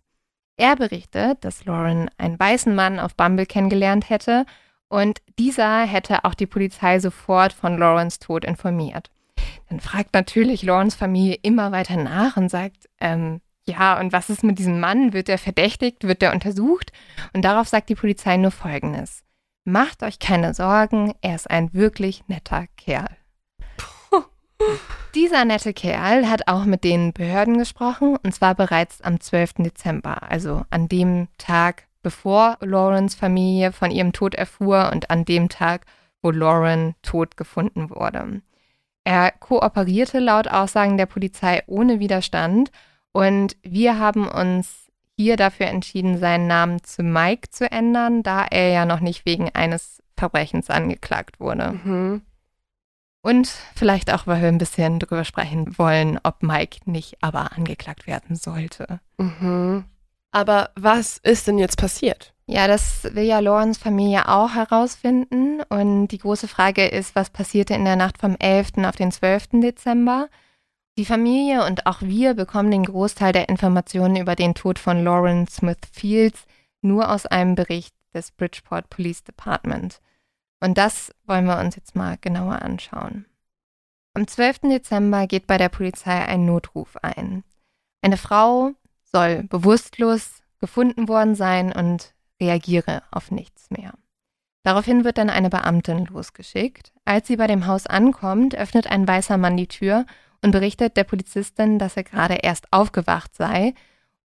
Er 0.58 0.76
berichtet, 0.76 1.46
dass 1.46 1.66
Lauren 1.66 2.10
einen 2.18 2.40
weißen 2.40 2.74
Mann 2.74 3.00
auf 3.00 3.16
Bumble 3.16 3.46
kennengelernt 3.46 4.10
hätte 4.10 4.46
und 4.90 5.20
dieser 5.38 5.86
hätte 5.86 6.26
auch 6.26 6.34
die 6.34 6.48
Polizei 6.48 7.00
sofort 7.00 7.54
von 7.54 7.78
Laurens 7.78 8.20
Tod 8.20 8.44
informiert. 8.44 9.12
Dann 9.70 9.80
fragt 9.80 10.14
natürlich 10.14 10.64
Laurens 10.64 10.96
Familie 10.96 11.38
immer 11.44 11.72
weiter 11.72 11.98
nach 11.98 12.38
und 12.38 12.50
sagt, 12.50 12.90
ähm, 13.00 13.42
ja, 13.68 14.00
und 14.00 14.14
was 14.14 14.30
ist 14.30 14.44
mit 14.44 14.58
diesem 14.60 14.80
Mann? 14.80 15.14
Wird 15.14 15.30
er 15.30 15.38
verdächtigt? 15.38 16.06
Wird 16.06 16.24
er 16.24 16.34
untersucht? 16.34 16.92
Und 17.34 17.44
darauf 17.44 17.68
sagt 17.68 17.90
die 17.90 17.96
Polizei 17.96 18.38
nur 18.38 18.52
Folgendes. 18.52 19.24
Macht 19.66 20.02
euch 20.04 20.20
keine 20.20 20.54
Sorgen, 20.54 21.14
er 21.22 21.36
ist 21.36 21.50
ein 21.50 21.74
wirklich 21.74 22.24
netter 22.28 22.66
Kerl. 22.78 23.10
Dieser 25.16 25.46
nette 25.46 25.74
Kerl 25.74 26.30
hat 26.30 26.48
auch 26.48 26.66
mit 26.66 26.84
den 26.84 27.14
Behörden 27.14 27.58
gesprochen 27.58 28.18
und 28.24 28.34
zwar 28.34 28.56
bereits 28.56 29.02
am 29.02 29.20
12. 29.20 29.56
Dezember, 29.60 30.30
also 30.30 30.64
an 30.70 30.88
dem 30.88 31.28
Tag, 31.38 31.88
bevor 32.04 32.58
Laurens 32.62 33.16
Familie 33.16 33.72
von 33.72 33.90
ihrem 33.90 34.14
Tod 34.14 34.36
erfuhr 34.36 34.92
und 34.92 35.10
an 35.10 35.26
dem 35.26 35.50
Tag, 35.50 35.86
wo 36.22 36.32
Lauren 36.32 36.96
tot 37.02 37.38
gefunden 37.38 37.90
wurde. 37.90 38.42
Er 39.04 39.32
kooperierte 39.32 40.20
laut 40.20 40.48
Aussagen 40.50 40.98
der 40.98 41.06
Polizei 41.06 41.64
ohne 41.66 42.00
Widerstand 42.00 42.72
und 43.12 43.56
wir 43.64 43.98
haben 43.98 44.28
uns 44.28 44.88
hier 45.16 45.36
dafür 45.36 45.68
entschieden, 45.68 46.20
seinen 46.20 46.46
Namen 46.46 46.84
zu 46.84 47.02
Mike 47.02 47.50
zu 47.50 47.72
ändern, 47.72 48.22
da 48.22 48.46
er 48.46 48.70
ja 48.70 48.86
noch 48.86 49.00
nicht 49.00 49.26
wegen 49.26 49.50
eines 49.56 50.04
Verbrechens 50.16 50.70
angeklagt 50.70 51.40
wurde. 51.40 51.80
Mhm. 51.84 52.22
Und 53.22 53.48
vielleicht 53.76 54.14
auch, 54.14 54.28
weil 54.28 54.42
wir 54.42 54.48
ein 54.48 54.58
bisschen 54.58 55.00
drüber 55.00 55.26
sprechen 55.26 55.78
wollen, 55.78 56.20
ob 56.24 56.44
Mike 56.44 56.80
nicht 56.86 57.18
aber 57.22 57.52
angeklagt 57.52 58.08
werden 58.08 58.36
sollte. 58.36 59.00
Mhm. 59.18 59.86
Aber 60.32 60.70
was 60.76 61.18
ist 61.18 61.48
denn 61.48 61.58
jetzt 61.58 61.78
passiert? 61.78 62.34
Ja, 62.46 62.68
das 62.68 63.04
will 63.04 63.24
ja 63.24 63.40
Lawrence 63.40 63.80
Familie 63.80 64.30
auch 64.30 64.54
herausfinden. 64.54 65.62
Und 65.68 66.10
die 66.10 66.20
große 66.20 66.48
Frage 66.48 66.88
ist, 66.88 67.16
was 67.16 67.30
passierte 67.30 67.74
in 67.74 67.84
der 67.84 67.96
Nacht 67.98 68.18
vom 68.18 68.38
11. 68.38 68.86
auf 68.86 68.96
den 68.96 69.12
12. 69.12 69.62
Dezember? 69.62 70.30
Die 70.98 71.06
Familie 71.06 71.66
und 71.66 71.86
auch 71.86 72.02
wir 72.02 72.34
bekommen 72.34 72.72
den 72.72 72.86
Großteil 72.86 73.32
der 73.32 73.50
Informationen 73.50 74.16
über 74.16 74.36
den 74.36 74.56
Tod 74.56 74.80
von 74.80 75.04
Lauren 75.04 75.48
Smith 75.48 75.78
Fields 75.92 76.46
nur 76.82 77.12
aus 77.12 77.26
einem 77.26 77.56
Bericht 77.56 77.94
des 78.14 78.32
Bridgeport 78.32 78.90
Police 78.90 79.24
Department. 79.24 80.00
Und 80.60 80.78
das 80.78 81.12
wollen 81.26 81.46
wir 81.46 81.60
uns 81.60 81.76
jetzt 81.76 81.96
mal 81.96 82.18
genauer 82.20 82.62
anschauen. 82.62 83.26
Am 84.14 84.28
12. 84.28 84.62
Dezember 84.62 85.28
geht 85.28 85.46
bei 85.46 85.58
der 85.58 85.70
Polizei 85.70 86.26
ein 86.26 86.46
Notruf 86.46 86.98
ein. 87.04 87.44
Eine 88.02 88.18
Frau 88.18 88.72
soll 89.04 89.44
bewusstlos 89.44 90.42
gefunden 90.60 91.08
worden 91.08 91.36
sein 91.36 91.72
und 91.72 92.16
reagiere 92.42 93.04
auf 93.12 93.32
nichts 93.32 93.70
mehr. 93.70 93.94
Daraufhin 94.64 95.04
wird 95.04 95.18
dann 95.18 95.30
eine 95.30 95.50
Beamtin 95.50 96.06
losgeschickt. 96.06 96.92
Als 97.06 97.28
sie 97.28 97.38
bei 97.38 97.48
dem 97.48 97.68
Haus 97.68 97.88
ankommt, 97.88 98.56
öffnet 98.56 98.88
ein 98.88 99.08
weißer 99.08 99.38
Mann 99.38 99.56
die 99.56 99.68
Tür 99.68 100.06
und 100.44 100.52
berichtet 100.52 100.98
der 100.98 101.04
Polizistin, 101.04 101.80
dass 101.80 101.96
er 101.96 102.04
gerade 102.04 102.36
erst 102.36 102.72
aufgewacht 102.74 103.34
sei. 103.36 103.74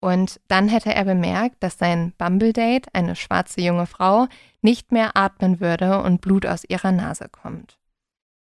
Und 0.02 0.40
dann 0.48 0.68
hätte 0.68 0.92
er 0.92 1.04
bemerkt, 1.04 1.62
dass 1.62 1.78
sein 1.78 2.12
Bumble-Date, 2.18 2.88
eine 2.92 3.14
schwarze 3.14 3.60
junge 3.60 3.86
Frau, 3.86 4.26
nicht 4.60 4.90
mehr 4.90 5.16
atmen 5.16 5.60
würde 5.60 6.02
und 6.02 6.20
Blut 6.20 6.44
aus 6.44 6.64
ihrer 6.68 6.90
Nase 6.90 7.28
kommt. 7.28 7.78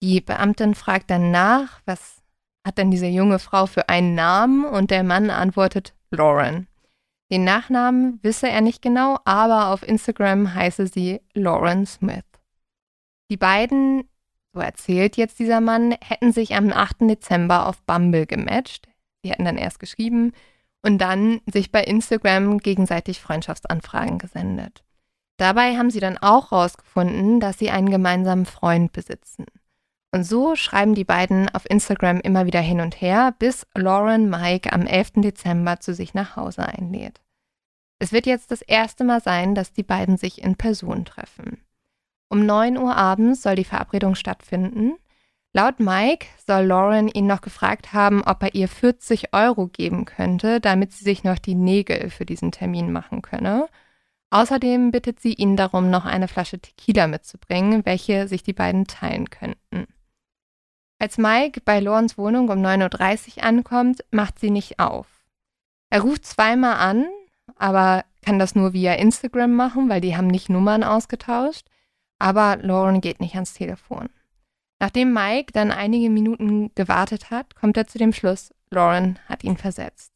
Die 0.02 0.20
Beamtin 0.20 0.74
fragt 0.74 1.10
dann 1.10 1.30
nach, 1.30 1.80
was 1.86 2.22
hat 2.66 2.76
denn 2.76 2.90
diese 2.90 3.06
junge 3.06 3.38
Frau 3.38 3.64
für 3.64 3.88
einen 3.88 4.14
Namen 4.14 4.66
und 4.66 4.90
der 4.90 5.02
Mann 5.02 5.30
antwortet 5.30 5.94
Lauren. 6.10 6.66
Den 7.32 7.44
Nachnamen 7.44 8.20
wisse 8.22 8.50
er 8.50 8.60
nicht 8.60 8.82
genau, 8.82 9.18
aber 9.24 9.68
auf 9.68 9.82
Instagram 9.82 10.52
heiße 10.52 10.86
sie 10.86 11.22
Lauren 11.32 11.86
Smith. 11.86 12.24
Die 13.30 13.38
beiden, 13.38 14.04
so 14.52 14.60
erzählt 14.60 15.16
jetzt 15.16 15.38
dieser 15.38 15.62
Mann, 15.62 15.94
hätten 16.04 16.30
sich 16.30 16.54
am 16.54 16.70
8. 16.74 17.08
Dezember 17.08 17.66
auf 17.66 17.80
Bumble 17.84 18.26
gematcht. 18.26 18.86
Sie 19.22 19.30
hätten 19.30 19.46
dann 19.46 19.56
erst 19.56 19.78
geschrieben 19.78 20.32
und 20.82 20.98
dann 20.98 21.40
sich 21.46 21.72
bei 21.72 21.82
Instagram 21.82 22.58
gegenseitig 22.58 23.20
Freundschaftsanfragen 23.20 24.18
gesendet. 24.18 24.84
Dabei 25.38 25.76
haben 25.76 25.90
sie 25.90 26.00
dann 26.00 26.18
auch 26.18 26.50
herausgefunden, 26.50 27.40
dass 27.40 27.58
sie 27.58 27.70
einen 27.70 27.90
gemeinsamen 27.90 28.46
Freund 28.46 28.92
besitzen. 28.92 29.46
Und 30.12 30.24
so 30.24 30.56
schreiben 30.56 30.94
die 30.94 31.04
beiden 31.04 31.48
auf 31.50 31.68
Instagram 31.68 32.20
immer 32.20 32.46
wieder 32.46 32.60
hin 32.60 32.80
und 32.80 33.00
her, 33.00 33.34
bis 33.38 33.66
Lauren 33.74 34.30
Mike 34.30 34.72
am 34.72 34.86
11. 34.86 35.12
Dezember 35.16 35.80
zu 35.80 35.94
sich 35.94 36.14
nach 36.14 36.36
Hause 36.36 36.66
einlädt. 36.66 37.20
Es 38.00 38.12
wird 38.12 38.26
jetzt 38.26 38.50
das 38.50 38.62
erste 38.62 39.04
Mal 39.04 39.20
sein, 39.20 39.54
dass 39.54 39.72
die 39.72 39.82
beiden 39.82 40.16
sich 40.16 40.42
in 40.42 40.56
Person 40.56 41.04
treffen. 41.04 41.62
Um 42.30 42.46
9 42.46 42.78
Uhr 42.78 42.96
abends 42.96 43.42
soll 43.42 43.56
die 43.56 43.64
Verabredung 43.64 44.14
stattfinden. 44.14 44.94
Laut 45.54 45.80
Mike 45.80 46.26
soll 46.46 46.66
Lauren 46.66 47.08
ihn 47.08 47.26
noch 47.26 47.40
gefragt 47.40 47.92
haben, 47.92 48.22
ob 48.22 48.42
er 48.42 48.54
ihr 48.54 48.68
40 48.68 49.32
Euro 49.32 49.66
geben 49.66 50.04
könnte, 50.04 50.60
damit 50.60 50.92
sie 50.92 51.04
sich 51.04 51.24
noch 51.24 51.38
die 51.38 51.54
Nägel 51.54 52.10
für 52.10 52.26
diesen 52.26 52.52
Termin 52.52 52.92
machen 52.92 53.22
könne. 53.22 53.68
Außerdem 54.30 54.90
bittet 54.90 55.20
sie 55.20 55.32
ihn 55.32 55.56
darum, 55.56 55.88
noch 55.88 56.04
eine 56.04 56.28
Flasche 56.28 56.58
Tequila 56.58 57.06
mitzubringen, 57.06 57.86
welche 57.86 58.28
sich 58.28 58.42
die 58.42 58.52
beiden 58.52 58.86
teilen 58.86 59.30
könnten. 59.30 59.86
Als 60.98 61.16
Mike 61.16 61.62
bei 61.64 61.80
Lorens 61.80 62.18
Wohnung 62.18 62.50
um 62.50 62.58
9.30 62.58 63.38
Uhr 63.38 63.44
ankommt, 63.44 64.04
macht 64.10 64.38
sie 64.38 64.50
nicht 64.50 64.78
auf. 64.78 65.06
Er 65.90 66.02
ruft 66.02 66.26
zweimal 66.26 66.74
an, 66.74 67.06
aber 67.56 68.04
kann 68.22 68.38
das 68.38 68.54
nur 68.54 68.74
via 68.74 68.94
Instagram 68.94 69.54
machen, 69.54 69.88
weil 69.88 70.02
die 70.02 70.16
haben 70.16 70.26
nicht 70.26 70.50
Nummern 70.50 70.84
ausgetauscht. 70.84 71.66
Aber 72.18 72.58
Lauren 72.60 73.00
geht 73.00 73.20
nicht 73.20 73.36
ans 73.36 73.54
Telefon. 73.54 74.10
Nachdem 74.80 75.12
Mike 75.12 75.52
dann 75.52 75.72
einige 75.72 76.08
Minuten 76.08 76.72
gewartet 76.74 77.30
hat, 77.30 77.56
kommt 77.56 77.76
er 77.76 77.86
zu 77.86 77.98
dem 77.98 78.12
Schluss, 78.12 78.54
Lauren 78.70 79.18
hat 79.26 79.42
ihn 79.44 79.56
versetzt. 79.56 80.12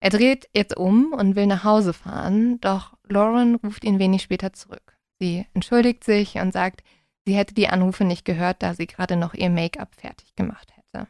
Er 0.00 0.10
dreht 0.10 0.48
jetzt 0.54 0.76
um 0.76 1.12
und 1.12 1.36
will 1.36 1.46
nach 1.46 1.64
Hause 1.64 1.92
fahren, 1.92 2.60
doch 2.60 2.96
Lauren 3.08 3.56
ruft 3.56 3.84
ihn 3.84 3.98
wenig 3.98 4.22
später 4.22 4.52
zurück. 4.52 4.96
Sie 5.18 5.46
entschuldigt 5.54 6.04
sich 6.04 6.36
und 6.36 6.52
sagt, 6.52 6.82
sie 7.26 7.34
hätte 7.34 7.54
die 7.54 7.68
Anrufe 7.68 8.04
nicht 8.04 8.24
gehört, 8.24 8.62
da 8.62 8.74
sie 8.74 8.86
gerade 8.86 9.16
noch 9.16 9.34
ihr 9.34 9.50
Make-up 9.50 9.94
fertig 9.94 10.36
gemacht 10.36 10.72
hätte. 10.76 11.08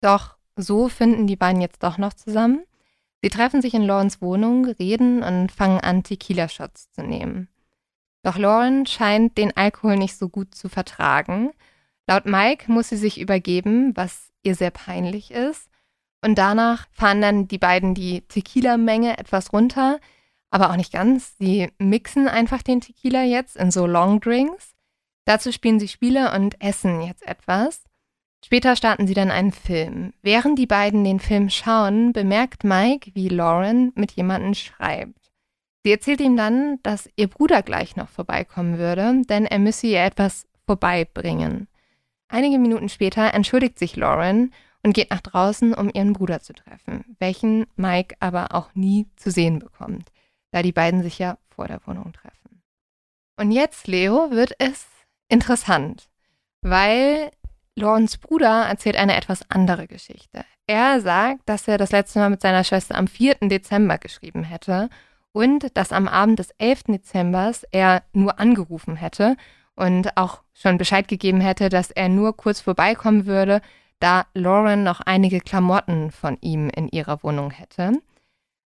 Doch 0.00 0.36
so 0.56 0.88
finden 0.88 1.26
die 1.26 1.36
beiden 1.36 1.60
jetzt 1.60 1.82
doch 1.82 1.98
noch 1.98 2.12
zusammen. 2.12 2.64
Sie 3.22 3.30
treffen 3.30 3.62
sich 3.62 3.74
in 3.74 3.82
Laurens 3.82 4.20
Wohnung, 4.20 4.66
reden 4.66 5.22
und 5.22 5.50
fangen 5.50 5.80
an, 5.80 6.04
Tequila-Shots 6.04 6.92
zu 6.92 7.02
nehmen. 7.02 7.48
Doch 8.24 8.38
Lauren 8.38 8.86
scheint 8.86 9.36
den 9.36 9.54
Alkohol 9.54 9.96
nicht 9.96 10.16
so 10.16 10.30
gut 10.30 10.54
zu 10.54 10.70
vertragen. 10.70 11.52
Laut 12.08 12.24
Mike 12.24 12.72
muss 12.72 12.88
sie 12.88 12.96
sich 12.96 13.20
übergeben, 13.20 13.94
was 13.96 14.32
ihr 14.42 14.54
sehr 14.54 14.70
peinlich 14.70 15.30
ist. 15.30 15.68
Und 16.24 16.36
danach 16.36 16.86
fahren 16.90 17.20
dann 17.20 17.48
die 17.48 17.58
beiden 17.58 17.94
die 17.94 18.22
Tequila-Menge 18.22 19.18
etwas 19.18 19.52
runter, 19.52 20.00
aber 20.50 20.70
auch 20.70 20.76
nicht 20.76 20.92
ganz. 20.92 21.36
Sie 21.38 21.68
mixen 21.78 22.26
einfach 22.26 22.62
den 22.62 22.80
Tequila 22.80 23.24
jetzt 23.24 23.56
in 23.56 23.70
so 23.70 23.86
Long 23.86 24.20
Drinks. 24.20 24.74
Dazu 25.26 25.52
spielen 25.52 25.78
sie 25.78 25.88
Spiele 25.88 26.32
und 26.32 26.58
essen 26.62 27.02
jetzt 27.02 27.26
etwas. 27.26 27.84
Später 28.42 28.74
starten 28.74 29.06
sie 29.06 29.14
dann 29.14 29.30
einen 29.30 29.52
Film. 29.52 30.14
Während 30.22 30.58
die 30.58 30.66
beiden 30.66 31.04
den 31.04 31.20
Film 31.20 31.50
schauen, 31.50 32.14
bemerkt 32.14 32.64
Mike, 32.64 33.10
wie 33.14 33.28
Lauren 33.28 33.92
mit 33.94 34.12
jemandem 34.12 34.54
schreibt. 34.54 35.23
Sie 35.84 35.92
erzählt 35.92 36.22
ihm 36.22 36.36
dann, 36.36 36.78
dass 36.82 37.10
ihr 37.14 37.28
Bruder 37.28 37.62
gleich 37.62 37.94
noch 37.94 38.08
vorbeikommen 38.08 38.78
würde, 38.78 39.22
denn 39.28 39.44
er 39.44 39.58
müsse 39.58 39.86
ihr 39.86 40.02
etwas 40.02 40.46
vorbeibringen. 40.66 41.68
Einige 42.28 42.58
Minuten 42.58 42.88
später 42.88 43.34
entschuldigt 43.34 43.78
sich 43.78 43.94
Lauren 43.94 44.54
und 44.82 44.94
geht 44.94 45.10
nach 45.10 45.20
draußen, 45.20 45.74
um 45.74 45.90
ihren 45.92 46.14
Bruder 46.14 46.40
zu 46.40 46.54
treffen, 46.54 47.04
welchen 47.18 47.66
Mike 47.76 48.16
aber 48.18 48.54
auch 48.54 48.74
nie 48.74 49.06
zu 49.16 49.30
sehen 49.30 49.58
bekommt, 49.58 50.10
da 50.52 50.62
die 50.62 50.72
beiden 50.72 51.02
sich 51.02 51.18
ja 51.18 51.36
vor 51.54 51.68
der 51.68 51.86
Wohnung 51.86 52.14
treffen. 52.14 52.62
Und 53.38 53.50
jetzt, 53.50 53.86
Leo, 53.86 54.30
wird 54.30 54.54
es 54.58 54.86
interessant, 55.28 56.08
weil 56.62 57.30
Lawrence 57.76 58.18
Bruder 58.18 58.64
erzählt 58.66 58.96
eine 58.96 59.16
etwas 59.16 59.50
andere 59.50 59.86
Geschichte. 59.86 60.46
Er 60.66 61.02
sagt, 61.02 61.42
dass 61.46 61.68
er 61.68 61.76
das 61.76 61.92
letzte 61.92 62.20
Mal 62.20 62.30
mit 62.30 62.40
seiner 62.40 62.64
Schwester 62.64 62.94
am 62.94 63.06
4. 63.06 63.34
Dezember 63.42 63.98
geschrieben 63.98 64.44
hätte 64.44 64.88
und 65.34 65.76
dass 65.76 65.92
am 65.92 66.06
Abend 66.06 66.38
des 66.38 66.50
11. 66.58 66.84
Dezembers 66.84 67.64
er 67.72 68.04
nur 68.12 68.38
angerufen 68.38 68.94
hätte 68.96 69.36
und 69.74 70.16
auch 70.16 70.42
schon 70.54 70.78
Bescheid 70.78 71.08
gegeben 71.08 71.40
hätte, 71.40 71.68
dass 71.68 71.90
er 71.90 72.08
nur 72.08 72.36
kurz 72.36 72.60
vorbeikommen 72.60 73.26
würde, 73.26 73.60
da 73.98 74.26
Lauren 74.34 74.84
noch 74.84 75.00
einige 75.00 75.40
Klamotten 75.40 76.12
von 76.12 76.38
ihm 76.40 76.70
in 76.70 76.88
ihrer 76.88 77.22
Wohnung 77.24 77.50
hätte. 77.50 77.92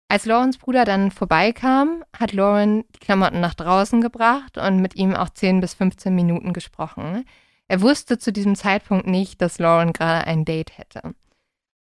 Als 0.09 0.25
Laurens 0.25 0.57
Bruder 0.57 0.87
dann 0.87 1.11
vorbeikam, 1.11 2.05
hat 2.19 2.33
Lauren 2.33 2.85
die 2.95 3.01
Klamotten 3.01 3.41
nach 3.41 3.55
draußen 3.55 4.01
gebracht 4.01 4.57
und 4.57 4.81
mit 4.81 4.97
ihm 4.97 5.15
auch 5.15 5.29
10 5.29 5.61
bis 5.61 5.75
15 5.75 6.15
Minuten 6.15 6.55
gesprochen. 6.55 7.27
Er 7.69 7.83
wusste 7.83 8.17
zu 8.17 8.33
diesem 8.33 8.55
Zeitpunkt 8.55 9.07
nicht, 9.07 9.43
dass 9.43 9.59
Lauren 9.59 9.93
gerade 9.93 10.27
ein 10.27 10.47
Date 10.47 10.79
hätte. 10.79 11.15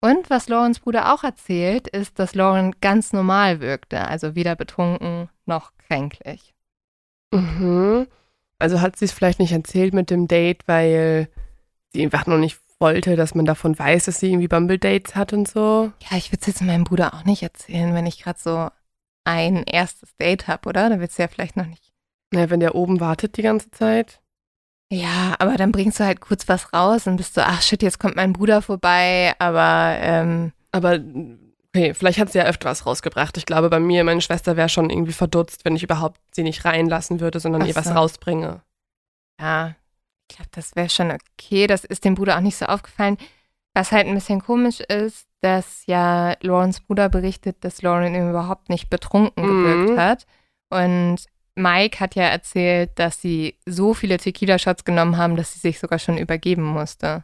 Und 0.01 0.29
was 0.29 0.49
Laurens 0.49 0.79
Bruder 0.79 1.13
auch 1.13 1.23
erzählt, 1.23 1.87
ist, 1.87 2.19
dass 2.19 2.35
Lauren 2.35 2.75
ganz 2.81 3.13
normal 3.13 3.59
wirkte, 3.59 4.07
also 4.07 4.35
weder 4.35 4.55
betrunken 4.55 5.29
noch 5.45 5.71
kränklich. 5.77 6.53
Mhm. 7.33 8.07
Also 8.59 8.81
hat 8.81 8.97
sie 8.97 9.05
es 9.05 9.11
vielleicht 9.11 9.39
nicht 9.39 9.51
erzählt 9.51 9.93
mit 9.93 10.09
dem 10.09 10.27
Date, 10.27 10.67
weil 10.67 11.29
sie 11.91 12.03
einfach 12.03 12.27
noch 12.27 12.37
nicht 12.37 12.59
wollte, 12.79 13.15
dass 13.15 13.35
man 13.35 13.45
davon 13.45 13.77
weiß, 13.77 14.05
dass 14.05 14.19
sie 14.19 14.27
irgendwie 14.27 14.47
Bumble-Dates 14.47 15.15
hat 15.15 15.33
und 15.33 15.47
so. 15.47 15.91
Ja, 16.09 16.17
ich 16.17 16.31
würde 16.31 16.41
es 16.41 16.47
jetzt 16.47 16.61
meinem 16.61 16.83
Bruder 16.83 17.13
auch 17.13 17.23
nicht 17.23 17.43
erzählen, 17.43 17.93
wenn 17.93 18.05
ich 18.05 18.21
gerade 18.21 18.39
so 18.39 18.69
ein 19.23 19.63
erstes 19.63 20.15
Date 20.17 20.47
habe, 20.47 20.69
oder? 20.69 20.89
Da 20.89 20.99
willst 20.99 21.17
du 21.17 21.23
ja 21.23 21.27
vielleicht 21.27 21.57
noch 21.57 21.65
nicht. 21.65 21.93
Ja, 22.33 22.49
wenn 22.49 22.59
der 22.59 22.75
oben 22.75 22.99
wartet 22.99 23.37
die 23.37 23.41
ganze 23.41 23.71
Zeit. 23.71 24.21
Ja, 24.91 25.35
aber 25.39 25.55
dann 25.57 25.71
bringst 25.71 25.99
du 25.99 26.05
halt 26.05 26.21
kurz 26.21 26.47
was 26.47 26.71
raus 26.73 27.07
und 27.07 27.17
bist 27.17 27.33
so, 27.33 27.41
ach 27.41 27.61
shit, 27.61 27.81
jetzt 27.81 27.99
kommt 27.99 28.15
mein 28.15 28.33
Bruder 28.33 28.61
vorbei, 28.61 29.33
aber 29.39 29.95
ähm, 29.99 30.51
Aber 30.71 30.99
okay, 31.75 31.93
vielleicht 31.93 32.19
hat 32.19 32.31
sie 32.31 32.37
ja 32.37 32.45
öfter 32.45 32.69
was 32.69 32.85
rausgebracht. 32.85 33.35
Ich 33.37 33.45
glaube, 33.47 33.69
bei 33.69 33.79
mir, 33.79 34.03
meine 34.03 34.21
Schwester 34.21 34.55
wäre 34.57 34.69
schon 34.69 34.89
irgendwie 34.91 35.11
verdutzt, 35.13 35.65
wenn 35.65 35.75
ich 35.75 35.83
überhaupt 35.83 36.21
sie 36.31 36.43
nicht 36.43 36.65
reinlassen 36.65 37.19
würde, 37.19 37.39
sondern 37.39 37.63
Ach 37.63 37.67
ihr 37.67 37.75
was 37.75 37.85
so. 37.85 37.93
rausbringe. 37.93 38.61
ja, 39.41 39.75
ich 40.29 40.37
glaube, 40.37 40.49
das 40.53 40.75
wäre 40.75 40.89
schon 40.89 41.11
okay. 41.11 41.67
Das 41.67 41.83
ist 41.83 42.03
dem 42.05 42.15
Bruder 42.15 42.37
auch 42.37 42.41
nicht 42.41 42.57
so 42.57 42.65
aufgefallen. 42.65 43.17
Was 43.75 43.91
halt 43.91 44.07
ein 44.07 44.13
bisschen 44.15 44.41
komisch 44.41 44.79
ist, 44.79 45.27
dass 45.41 45.85
ja 45.85 46.33
Laurens 46.41 46.79
Bruder 46.79 47.09
berichtet, 47.09 47.57
dass 47.63 47.81
Lauren 47.81 48.15
ihm 48.15 48.29
überhaupt 48.29 48.69
nicht 48.69 48.89
betrunken 48.89 49.43
Mhm. 49.45 49.63
gewirkt 49.63 49.99
hat. 49.99 50.25
Und 50.69 51.17
Mike 51.55 51.99
hat 51.99 52.15
ja 52.15 52.23
erzählt, 52.23 52.91
dass 52.95 53.21
sie 53.21 53.57
so 53.65 53.93
viele 53.93 54.17
Tequila-Shots 54.17 54.83
genommen 54.83 55.17
haben, 55.17 55.35
dass 55.35 55.53
sie 55.53 55.59
sich 55.59 55.79
sogar 55.79 55.99
schon 55.99 56.17
übergeben 56.17 56.63
musste. 56.63 57.23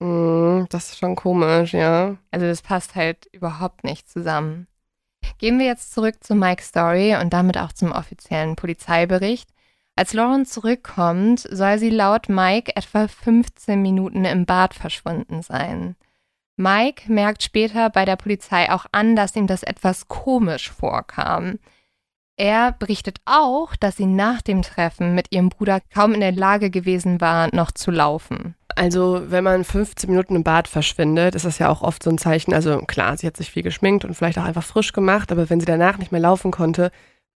Mhm, 0.00 0.66
das 0.68 0.90
ist 0.90 0.98
schon 0.98 1.16
komisch, 1.16 1.72
ja. 1.72 2.16
Also 2.30 2.46
das 2.46 2.62
passt 2.62 2.94
halt 2.94 3.26
überhaupt 3.32 3.84
nicht 3.84 4.08
zusammen. 4.08 4.66
Gehen 5.38 5.58
wir 5.58 5.66
jetzt 5.66 5.92
zurück 5.92 6.22
zu 6.22 6.34
Mike's 6.34 6.68
Story 6.68 7.16
und 7.16 7.32
damit 7.32 7.58
auch 7.58 7.72
zum 7.72 7.92
offiziellen 7.92 8.56
Polizeibericht. 8.56 9.48
Als 9.94 10.12
Lauren 10.12 10.44
zurückkommt, 10.44 11.40
soll 11.40 11.78
sie 11.78 11.90
laut 11.90 12.28
Mike 12.28 12.76
etwa 12.76 13.08
15 13.08 13.80
Minuten 13.80 14.24
im 14.24 14.44
Bad 14.44 14.74
verschwunden 14.74 15.42
sein. 15.42 15.96
Mike 16.56 17.10
merkt 17.10 17.42
später 17.42 17.90
bei 17.90 18.04
der 18.04 18.16
Polizei 18.16 18.70
auch 18.70 18.86
an, 18.92 19.16
dass 19.16 19.36
ihm 19.36 19.46
das 19.46 19.62
etwas 19.62 20.08
komisch 20.08 20.70
vorkam. 20.70 21.58
Er 22.36 22.72
berichtet 22.72 23.18
auch, 23.24 23.74
dass 23.76 23.96
sie 23.96 24.06
nach 24.06 24.42
dem 24.42 24.62
Treffen 24.62 25.14
mit 25.14 25.32
ihrem 25.32 25.48
Bruder 25.48 25.80
kaum 25.94 26.12
in 26.12 26.20
der 26.20 26.32
Lage 26.32 26.70
gewesen 26.70 27.20
war, 27.20 27.48
noch 27.54 27.70
zu 27.70 27.90
laufen. 27.90 28.54
Also, 28.74 29.22
wenn 29.28 29.42
man 29.42 29.64
15 29.64 30.10
Minuten 30.10 30.36
im 30.36 30.44
Bad 30.44 30.68
verschwindet, 30.68 31.34
ist 31.34 31.46
das 31.46 31.58
ja 31.58 31.70
auch 31.70 31.80
oft 31.80 32.02
so 32.02 32.10
ein 32.10 32.18
Zeichen. 32.18 32.52
Also, 32.52 32.78
klar, 32.80 33.16
sie 33.16 33.26
hat 33.26 33.38
sich 33.38 33.50
viel 33.50 33.62
geschminkt 33.62 34.04
und 34.04 34.14
vielleicht 34.14 34.38
auch 34.38 34.44
einfach 34.44 34.64
frisch 34.64 34.92
gemacht, 34.92 35.32
aber 35.32 35.48
wenn 35.48 35.60
sie 35.60 35.66
danach 35.66 35.96
nicht 35.96 36.12
mehr 36.12 36.20
laufen 36.20 36.50
konnte, 36.50 36.90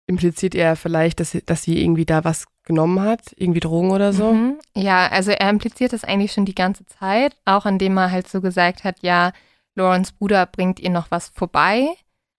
impliziert 0.05 0.53
er 0.53 0.75
vielleicht, 0.75 1.21
dass 1.21 1.31
sie, 1.31 1.45
dass 1.45 1.63
sie 1.63 1.81
irgendwie 1.81 2.05
da 2.05 2.25
was 2.25 2.47
genommen 2.65 2.99
hat, 2.99 3.21
irgendwie 3.37 3.61
Drogen 3.61 3.91
oder 3.91 4.11
so. 4.11 4.33
Mhm. 4.33 4.59
Ja, 4.75 5.07
also 5.07 5.31
er 5.31 5.49
impliziert 5.49 5.93
das 5.93 6.03
eigentlich 6.03 6.33
schon 6.33 6.45
die 6.45 6.55
ganze 6.55 6.85
Zeit, 6.85 7.37
auch 7.45 7.65
indem 7.65 7.97
er 7.97 8.11
halt 8.11 8.27
so 8.27 8.41
gesagt 8.41 8.83
hat, 8.83 8.97
ja, 9.01 9.31
Laurens 9.75 10.11
Bruder 10.11 10.45
bringt 10.45 10.79
ihr 10.79 10.89
noch 10.89 11.09
was 11.09 11.29
vorbei. 11.29 11.87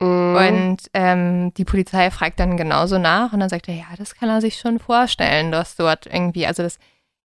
Mhm. 0.01 0.35
Und 0.37 0.77
ähm, 0.95 1.55
die 1.55 1.65
Polizei 1.65 2.11
fragt 2.11 2.41
dann 2.41 2.57
genauso 2.57 2.99
nach 2.99 3.33
und 3.33 3.41
dann 3.41 3.49
sagt 3.49 3.69
er, 3.69 3.75
ja, 3.75 3.85
das 3.99 4.15
kann 4.15 4.29
er 4.29 4.41
sich 4.41 4.59
schon 4.59 4.79
vorstellen, 4.79 5.53
dass 5.53 5.77
dort 5.77 6.07
irgendwie, 6.07 6.47
also 6.47 6.63
das, 6.63 6.79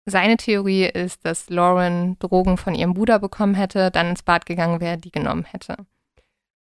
seine 0.05 0.37
Theorie 0.37 0.85
ist, 0.85 1.25
dass 1.25 1.49
Lauren 1.49 2.17
Drogen 2.19 2.57
von 2.57 2.73
ihrem 2.75 2.93
Bruder 2.93 3.19
bekommen 3.19 3.55
hätte, 3.55 3.91
dann 3.91 4.07
ins 4.09 4.23
Bad 4.23 4.45
gegangen 4.45 4.79
wäre, 4.79 4.97
die 4.97 5.11
genommen 5.11 5.45
hätte. 5.45 5.77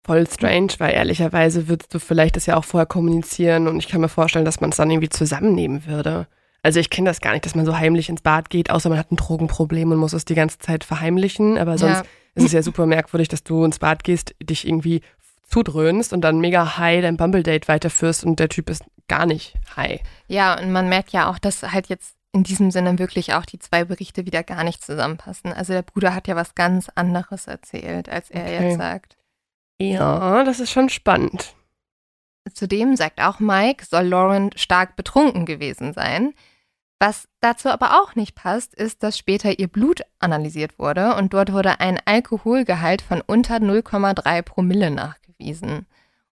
Voll 0.05 0.27
strange, 0.27 0.69
weil 0.79 0.95
ehrlicherweise 0.95 1.69
würdest 1.69 1.93
du 1.93 1.99
vielleicht 1.99 2.37
das 2.37 2.47
ja 2.47 2.57
auch 2.57 2.65
vorher 2.65 2.87
kommunizieren 2.87 3.69
und 3.69 3.79
ich 3.79 3.89
kann 3.89 4.01
mir 4.01 4.09
vorstellen, 4.09 4.45
dass 4.47 4.61
man 4.61 4.71
es 4.71 4.77
dann 4.77 4.91
irgendwie 4.91 5.11
zusammennehmen 5.11 5.87
würde. 5.87 6.27
Also 6.63 6.81
ich 6.81 6.91
kenne 6.91 7.09
das 7.11 7.21
gar 7.21 7.33
nicht, 7.33 7.45
dass 7.45 7.55
man 7.55 7.67
so 7.67 7.77
heimlich 7.79 8.09
ins 8.09 8.23
Bad 8.23 8.51
geht, 8.51 8.71
außer 8.71 8.89
man 8.89 8.99
hat 8.99 9.13
ein 9.13 9.17
Drogenproblem 9.17 9.91
und 9.93 9.99
muss 9.99 10.13
es 10.15 10.25
die 10.25 10.35
ganze 10.35 10.59
Zeit 10.59 10.83
verheimlichen. 10.85 11.57
Aber 11.59 11.79
sonst 11.79 11.99
Ja. 11.99 12.05
ist 12.35 12.45
es 12.47 12.53
ja 12.53 12.63
super 12.63 12.87
merkwürdig, 12.87 13.29
dass 13.29 13.45
du 13.45 13.65
ins 13.65 13.79
Bad 13.79 14.03
gehst, 14.03 14.35
dich 14.43 14.67
irgendwie 14.67 15.03
zudröhnst 15.49 16.13
und 16.13 16.21
dann 16.21 16.41
mega 16.41 16.79
high 16.79 17.03
dein 17.03 17.17
Bumble-Date 17.17 17.69
weiterführst 17.69 18.25
und 18.25 18.39
der 18.39 18.49
Typ 18.49 18.71
ist 18.71 18.85
gar 19.09 19.27
nicht 19.27 19.55
high. 19.77 20.01
Ja, 20.29 20.59
und 20.59 20.71
man 20.71 20.89
merkt 20.89 21.11
ja 21.11 21.31
auch, 21.31 21.39
dass 21.39 21.63
halt 21.63 21.89
jetzt 21.89 22.15
in 22.33 22.45
diesem 22.45 22.71
Sinne 22.71 22.99
wirklich 22.99 23.33
auch 23.35 23.47
die 23.47 23.59
zwei 23.59 23.85
Berichte 23.85 24.27
wieder 24.27 24.43
gar 24.43 24.63
nicht 24.63 24.85
zusammenpassen. 24.85 25.53
Also 25.53 25.73
der 25.73 25.83
Bruder 25.83 26.15
hat 26.15 26.29
ja 26.29 26.37
was 26.37 26.55
ganz 26.55 26.91
anderes 26.95 27.47
erzählt, 27.47 28.09
als 28.09 28.31
er 28.31 28.43
Okay. 28.43 28.69
jetzt 28.69 28.79
sagt. 28.79 29.17
Ja, 29.81 30.45
das 30.45 30.61
ist 30.61 30.71
schon 30.71 30.91
spannend. 30.91 31.55
Zudem 32.53 32.97
sagt 32.97 33.21
auch 33.21 33.41
Mike, 33.41 33.85
soll 33.85 34.07
Lauren 34.07 34.51
stark 34.57 34.97
betrunken 34.97 35.47
gewesen 35.47 35.93
sein. 35.93 36.35
Was 37.01 37.29
dazu 37.41 37.69
aber 37.71 38.03
auch 38.03 38.15
nicht 38.17 38.35
passt, 38.35 38.75
ist, 38.75 39.03
dass 39.03 39.17
später 39.17 39.59
ihr 39.59 39.69
Blut 39.69 40.03
analysiert 40.19 40.79
wurde 40.79 41.15
und 41.15 41.33
dort 41.33 41.53
wurde 41.53 41.79
ein 41.81 42.01
Alkoholgehalt 42.05 43.03
von 43.03 43.21
unter 43.21 43.57
0,3 43.57 44.43
Promille 44.43 44.91
nachgewiesen. 44.91 45.28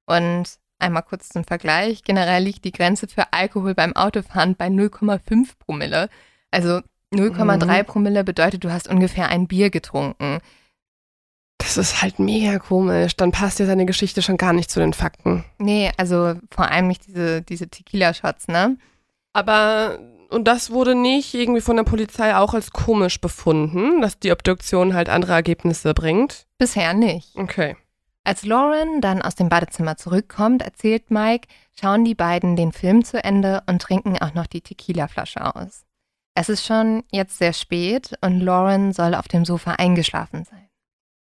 Und 0.06 0.44
einmal 0.78 1.02
kurz 1.02 1.28
zum 1.30 1.44
Vergleich, 1.44 2.04
generell 2.04 2.42
liegt 2.42 2.64
die 2.64 2.72
Grenze 2.72 3.08
für 3.08 3.32
Alkohol 3.32 3.74
beim 3.74 3.94
Autofahren 3.96 4.54
bei 4.56 4.66
0,5 4.66 5.52
Promille. 5.58 6.08
Also 6.50 6.80
0,3 7.12 7.82
Mhm. 7.82 7.86
Promille 7.86 8.24
bedeutet, 8.24 8.64
du 8.64 8.72
hast 8.72 8.88
ungefähr 8.88 9.28
ein 9.28 9.46
Bier 9.48 9.70
getrunken. 9.70 10.38
Das 11.58 11.76
ist 11.76 12.02
halt 12.02 12.18
mega 12.18 12.58
komisch. 12.58 13.16
Dann 13.16 13.32
passt 13.32 13.58
ja 13.58 13.66
seine 13.66 13.86
Geschichte 13.86 14.22
schon 14.22 14.36
gar 14.36 14.52
nicht 14.52 14.70
zu 14.70 14.78
den 14.80 14.92
Fakten. 14.92 15.44
Nee, 15.58 15.90
also 15.96 16.34
vor 16.50 16.70
allem 16.70 16.86
nicht 16.88 17.06
diese, 17.06 17.42
diese 17.42 17.68
Tequila-Shots, 17.68 18.48
ne? 18.48 18.76
Aber, 19.32 19.98
und 20.30 20.44
das 20.46 20.70
wurde 20.70 20.94
nicht 20.94 21.34
irgendwie 21.34 21.60
von 21.60 21.76
der 21.76 21.84
Polizei 21.84 22.36
auch 22.36 22.54
als 22.54 22.70
komisch 22.72 23.20
befunden, 23.20 24.00
dass 24.00 24.18
die 24.18 24.32
Obduktion 24.32 24.94
halt 24.94 25.08
andere 25.08 25.32
Ergebnisse 25.32 25.94
bringt. 25.94 26.46
Bisher 26.58 26.94
nicht. 26.94 27.34
Okay. 27.36 27.76
Als 28.26 28.44
Lauren 28.44 29.00
dann 29.00 29.22
aus 29.22 29.36
dem 29.36 29.48
Badezimmer 29.48 29.96
zurückkommt, 29.96 30.60
erzählt 30.62 31.12
Mike, 31.12 31.46
schauen 31.80 32.04
die 32.04 32.16
beiden 32.16 32.56
den 32.56 32.72
Film 32.72 33.04
zu 33.04 33.22
Ende 33.22 33.62
und 33.68 33.80
trinken 33.80 34.18
auch 34.18 34.34
noch 34.34 34.48
die 34.48 34.62
Tequila-Flasche 34.62 35.54
aus. 35.54 35.84
Es 36.34 36.48
ist 36.48 36.66
schon 36.66 37.04
jetzt 37.12 37.38
sehr 37.38 37.52
spät 37.52 38.18
und 38.22 38.40
Lauren 38.40 38.92
soll 38.92 39.14
auf 39.14 39.28
dem 39.28 39.44
Sofa 39.44 39.74
eingeschlafen 39.74 40.42
sein. 40.42 40.68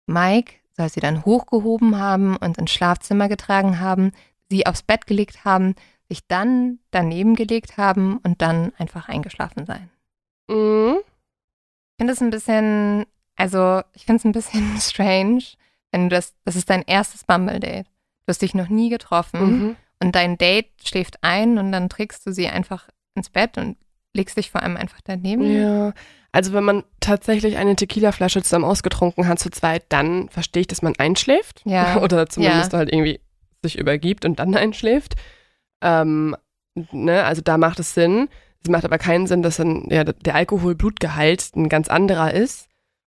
Mike 0.06 0.54
soll 0.78 0.88
sie 0.88 1.02
dann 1.02 1.26
hochgehoben 1.26 2.00
haben 2.00 2.38
und 2.38 2.58
ins 2.58 2.72
Schlafzimmer 2.72 3.28
getragen 3.28 3.82
haben, 3.82 4.14
sie 4.50 4.66
aufs 4.66 4.82
Bett 4.82 5.08
gelegt 5.08 5.44
haben, 5.44 5.76
sich 6.08 6.26
dann 6.26 6.80
daneben 6.92 7.36
gelegt 7.36 7.76
haben 7.76 8.20
und 8.24 8.42
dann 8.42 8.72
einfach 8.78 9.10
eingeschlafen 9.10 9.66
sein. 9.66 9.90
Mhm. 10.48 11.00
Ich 11.00 11.98
finde 11.98 12.14
es 12.14 12.22
ein 12.22 12.30
bisschen, 12.30 13.06
also 13.36 13.82
ich 13.92 14.06
finde 14.06 14.20
es 14.20 14.26
ein 14.26 14.32
bisschen 14.32 14.78
strange, 14.80 15.44
wenn 15.92 16.10
du 16.10 16.16
das, 16.16 16.34
das 16.46 16.56
ist 16.56 16.70
dein 16.70 16.84
erstes 16.84 17.24
Bumble-Date. 17.24 17.86
Du 17.88 18.30
hast 18.30 18.42
dich 18.42 18.54
noch 18.54 18.70
nie 18.70 18.90
getroffen 18.90 19.40
Mhm. 19.42 19.76
und 20.02 20.16
dein 20.16 20.38
Date 20.38 20.68
schläft 20.84 21.18
ein 21.24 21.58
und 21.58 21.72
dann 21.72 21.90
trägst 21.90 22.26
du 22.26 22.32
sie 22.32 22.48
einfach 22.48 22.90
ins 23.16 23.30
Bett 23.30 23.58
und 23.58 23.78
legst 24.14 24.38
dich 24.38 24.52
vor 24.52 24.62
allem 24.64 24.78
einfach 24.78 25.00
daneben. 25.04 25.44
Ja. 25.62 25.94
Also 26.32 26.54
wenn 26.54 26.64
man 26.66 26.84
tatsächlich 27.00 27.58
eine 27.58 27.76
Tequila-Flasche 27.76 28.44
zusammen 28.44 28.66
ausgetrunken 28.66 29.28
hat 29.28 29.40
zu 29.40 29.50
zweit, 29.50 29.86
dann 29.90 30.30
verstehe 30.30 30.62
ich, 30.62 30.68
dass 30.68 30.82
man 30.82 30.94
einschläft. 30.98 31.62
Ja. 31.66 31.98
Oder 32.02 32.28
zumindest 32.28 32.74
Ja. 32.74 32.80
halt 32.80 32.92
irgendwie 32.92 33.20
sich 33.64 33.78
übergibt 33.78 34.26
und 34.26 34.40
dann 34.40 34.54
einschläft. 34.56 35.16
Ähm, 35.82 36.36
ne, 36.92 37.24
also 37.24 37.42
da 37.42 37.58
macht 37.58 37.80
es 37.80 37.94
Sinn. 37.94 38.28
Es 38.64 38.70
macht 38.70 38.86
aber 38.86 38.98
keinen 38.98 39.28
Sinn, 39.28 39.42
dass 39.44 39.58
dann 39.58 39.86
ja, 39.90 40.04
der 40.04 40.36
Alkohol-Blutgehalt 40.36 41.56
ein 41.56 41.70
ganz 41.70 41.88
anderer 41.88 42.34
ist. 42.34 42.68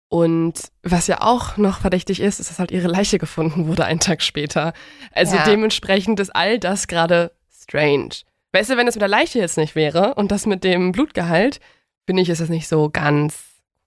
Und 0.09 0.53
was 0.83 1.07
ja 1.07 1.21
auch 1.21 1.57
noch 1.57 1.79
verdächtig 1.81 2.21
ist, 2.21 2.39
ist, 2.39 2.49
dass 2.49 2.59
halt 2.59 2.71
ihre 2.71 2.87
Leiche 2.87 3.17
gefunden 3.17 3.67
wurde 3.67 3.83
einen 3.85 3.99
Tag 3.99 4.21
später. 4.21 4.73
Also 5.11 5.35
Ja. 5.35 5.43
dementsprechend 5.43 6.19
ist 6.19 6.33
all 6.35 6.59
das 6.59 6.87
gerade 6.87 7.31
strange. 7.51 8.09
Weißt 8.53 8.69
du, 8.69 8.77
wenn 8.77 8.85
das 8.85 8.95
mit 8.95 9.01
der 9.01 9.09
Leiche 9.09 9.39
jetzt 9.39 9.57
nicht 9.57 9.75
wäre 9.75 10.15
und 10.15 10.31
das 10.31 10.45
mit 10.45 10.63
dem 10.63 10.93
Blutgehalt, 10.93 11.59
finde 12.05 12.21
ich, 12.21 12.29
ist 12.29 12.39
das 12.39 12.47
nicht 12.49 12.69
so 12.69 12.89
ganz 12.89 13.35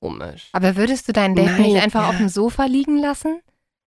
komisch. 0.01 0.49
Aber 0.53 0.77
würdest 0.77 1.09
du 1.09 1.13
dein 1.13 1.35
Date 1.35 1.59
nicht 1.59 1.83
einfach 1.83 2.03
ja. 2.03 2.09
auf 2.11 2.17
dem 2.19 2.29
Sofa 2.29 2.67
liegen 2.67 2.99
lassen? 2.99 3.41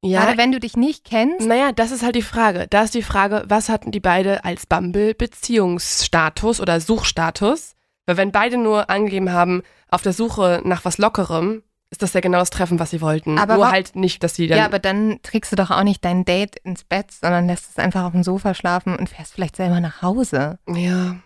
Ja, 0.04 0.24
Gerade 0.24 0.38
wenn 0.38 0.50
du 0.52 0.58
dich 0.58 0.76
nicht 0.76 1.04
kennst? 1.04 1.46
naja, 1.46 1.70
das 1.70 1.92
ist 1.92 2.02
halt 2.02 2.16
die 2.16 2.22
Frage. 2.22 2.66
Da 2.68 2.82
ist 2.82 2.94
die 2.94 3.02
Frage, 3.02 3.44
was 3.46 3.68
hatten 3.68 3.92
die 3.92 4.00
beide 4.00 4.44
als 4.44 4.66
Bumble-Beziehungsstatus 4.66 6.60
oder 6.60 6.80
Suchstatus? 6.80 7.74
Weil 8.06 8.16
wenn 8.16 8.32
beide 8.32 8.56
nur 8.56 8.90
angegeben 8.90 9.32
haben, 9.32 9.62
auf 9.90 10.02
der 10.02 10.12
Suche 10.12 10.60
nach 10.64 10.84
was 10.84 10.98
Lockerem, 10.98 11.62
ist 11.92 12.02
das 12.02 12.14
ja 12.14 12.20
genau 12.20 12.38
das 12.38 12.50
Treffen, 12.50 12.80
was 12.80 12.90
sie 12.90 13.00
wollten. 13.00 13.38
Aber 13.38 13.54
nur 13.56 13.70
halt 13.70 13.94
nicht, 13.94 14.24
dass 14.24 14.34
sie 14.34 14.46
dann. 14.48 14.58
Ja, 14.58 14.64
aber 14.64 14.78
dann 14.80 15.20
trägst 15.22 15.52
du 15.52 15.56
doch 15.56 15.70
auch 15.70 15.84
nicht 15.84 16.04
dein 16.04 16.24
Date 16.24 16.56
ins 16.64 16.82
Bett, 16.84 17.12
sondern 17.12 17.46
lässt 17.46 17.70
es 17.70 17.78
einfach 17.78 18.04
auf 18.04 18.12
dem 18.12 18.22
Sofa 18.24 18.54
schlafen 18.54 18.96
und 18.96 19.08
fährst 19.10 19.34
vielleicht 19.34 19.56
selber 19.56 19.78
nach 19.78 20.00
Hause. 20.02 20.58
ja, 20.66 21.16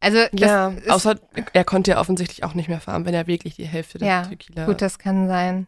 Also, 0.00 0.18
ja. 0.32 0.72
außer 0.88 1.16
er 1.52 1.64
konnte 1.64 1.90
ja 1.90 1.98
offensichtlich 2.00 2.44
auch 2.44 2.54
nicht 2.54 2.68
mehr 2.68 2.80
fahren, 2.80 3.04
wenn 3.04 3.14
er 3.14 3.26
wirklich 3.26 3.56
die 3.56 3.66
Hälfte 3.66 3.98
der 3.98 4.08
Ja, 4.08 4.22
Tequila. 4.22 4.64
gut, 4.66 4.80
das 4.80 4.98
kann 4.98 5.26
sein. 5.28 5.66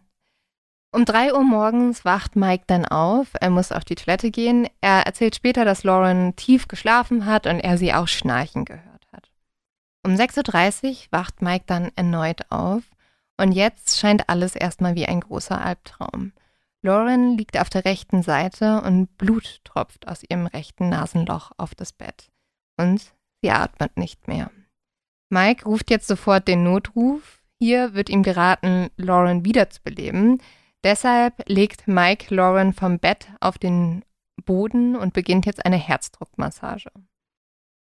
Um 0.94 1.04
drei 1.04 1.34
Uhr 1.34 1.42
morgens 1.42 2.04
wacht 2.04 2.36
Mike 2.36 2.62
dann 2.68 2.84
auf. 2.84 3.26
Er 3.40 3.50
muss 3.50 3.72
auf 3.72 3.84
die 3.84 3.96
Toilette 3.96 4.30
gehen. 4.30 4.68
Er 4.80 5.04
erzählt 5.04 5.34
später, 5.34 5.64
dass 5.64 5.82
Lauren 5.82 6.36
tief 6.36 6.68
geschlafen 6.68 7.26
hat 7.26 7.48
und 7.48 7.58
er 7.58 7.76
sie 7.76 7.92
auch 7.92 8.06
schnarchen 8.06 8.64
gehört 8.64 9.04
hat. 9.12 9.28
Um 10.06 10.12
6.30 10.14 10.84
Uhr 10.90 10.96
wacht 11.10 11.42
Mike 11.42 11.64
dann 11.66 11.90
erneut 11.96 12.42
auf. 12.50 12.82
Und 13.36 13.52
jetzt 13.52 13.98
scheint 13.98 14.28
alles 14.28 14.54
erstmal 14.54 14.94
wie 14.94 15.06
ein 15.06 15.20
großer 15.20 15.60
Albtraum. 15.60 16.32
Lauren 16.82 17.38
liegt 17.38 17.58
auf 17.58 17.70
der 17.70 17.84
rechten 17.84 18.22
Seite 18.22 18.82
und 18.82 19.16
Blut 19.16 19.60
tropft 19.64 20.06
aus 20.06 20.22
ihrem 20.22 20.46
rechten 20.46 20.90
Nasenloch 20.90 21.52
auf 21.56 21.74
das 21.74 21.92
Bett. 21.92 22.30
Und 22.76 23.14
sie 23.42 23.50
atmet 23.50 23.96
nicht 23.96 24.28
mehr. 24.28 24.50
Mike 25.30 25.64
ruft 25.64 25.90
jetzt 25.90 26.06
sofort 26.06 26.46
den 26.46 26.62
Notruf. 26.62 27.42
Hier 27.58 27.94
wird 27.94 28.10
ihm 28.10 28.22
geraten, 28.22 28.90
Lauren 28.96 29.44
wiederzubeleben. 29.44 30.42
Deshalb 30.84 31.48
legt 31.48 31.88
Mike 31.88 32.32
Lauren 32.34 32.74
vom 32.74 32.98
Bett 32.98 33.28
auf 33.40 33.56
den 33.56 34.04
Boden 34.44 34.96
und 34.96 35.14
beginnt 35.14 35.46
jetzt 35.46 35.64
eine 35.64 35.78
Herzdruckmassage. 35.78 36.90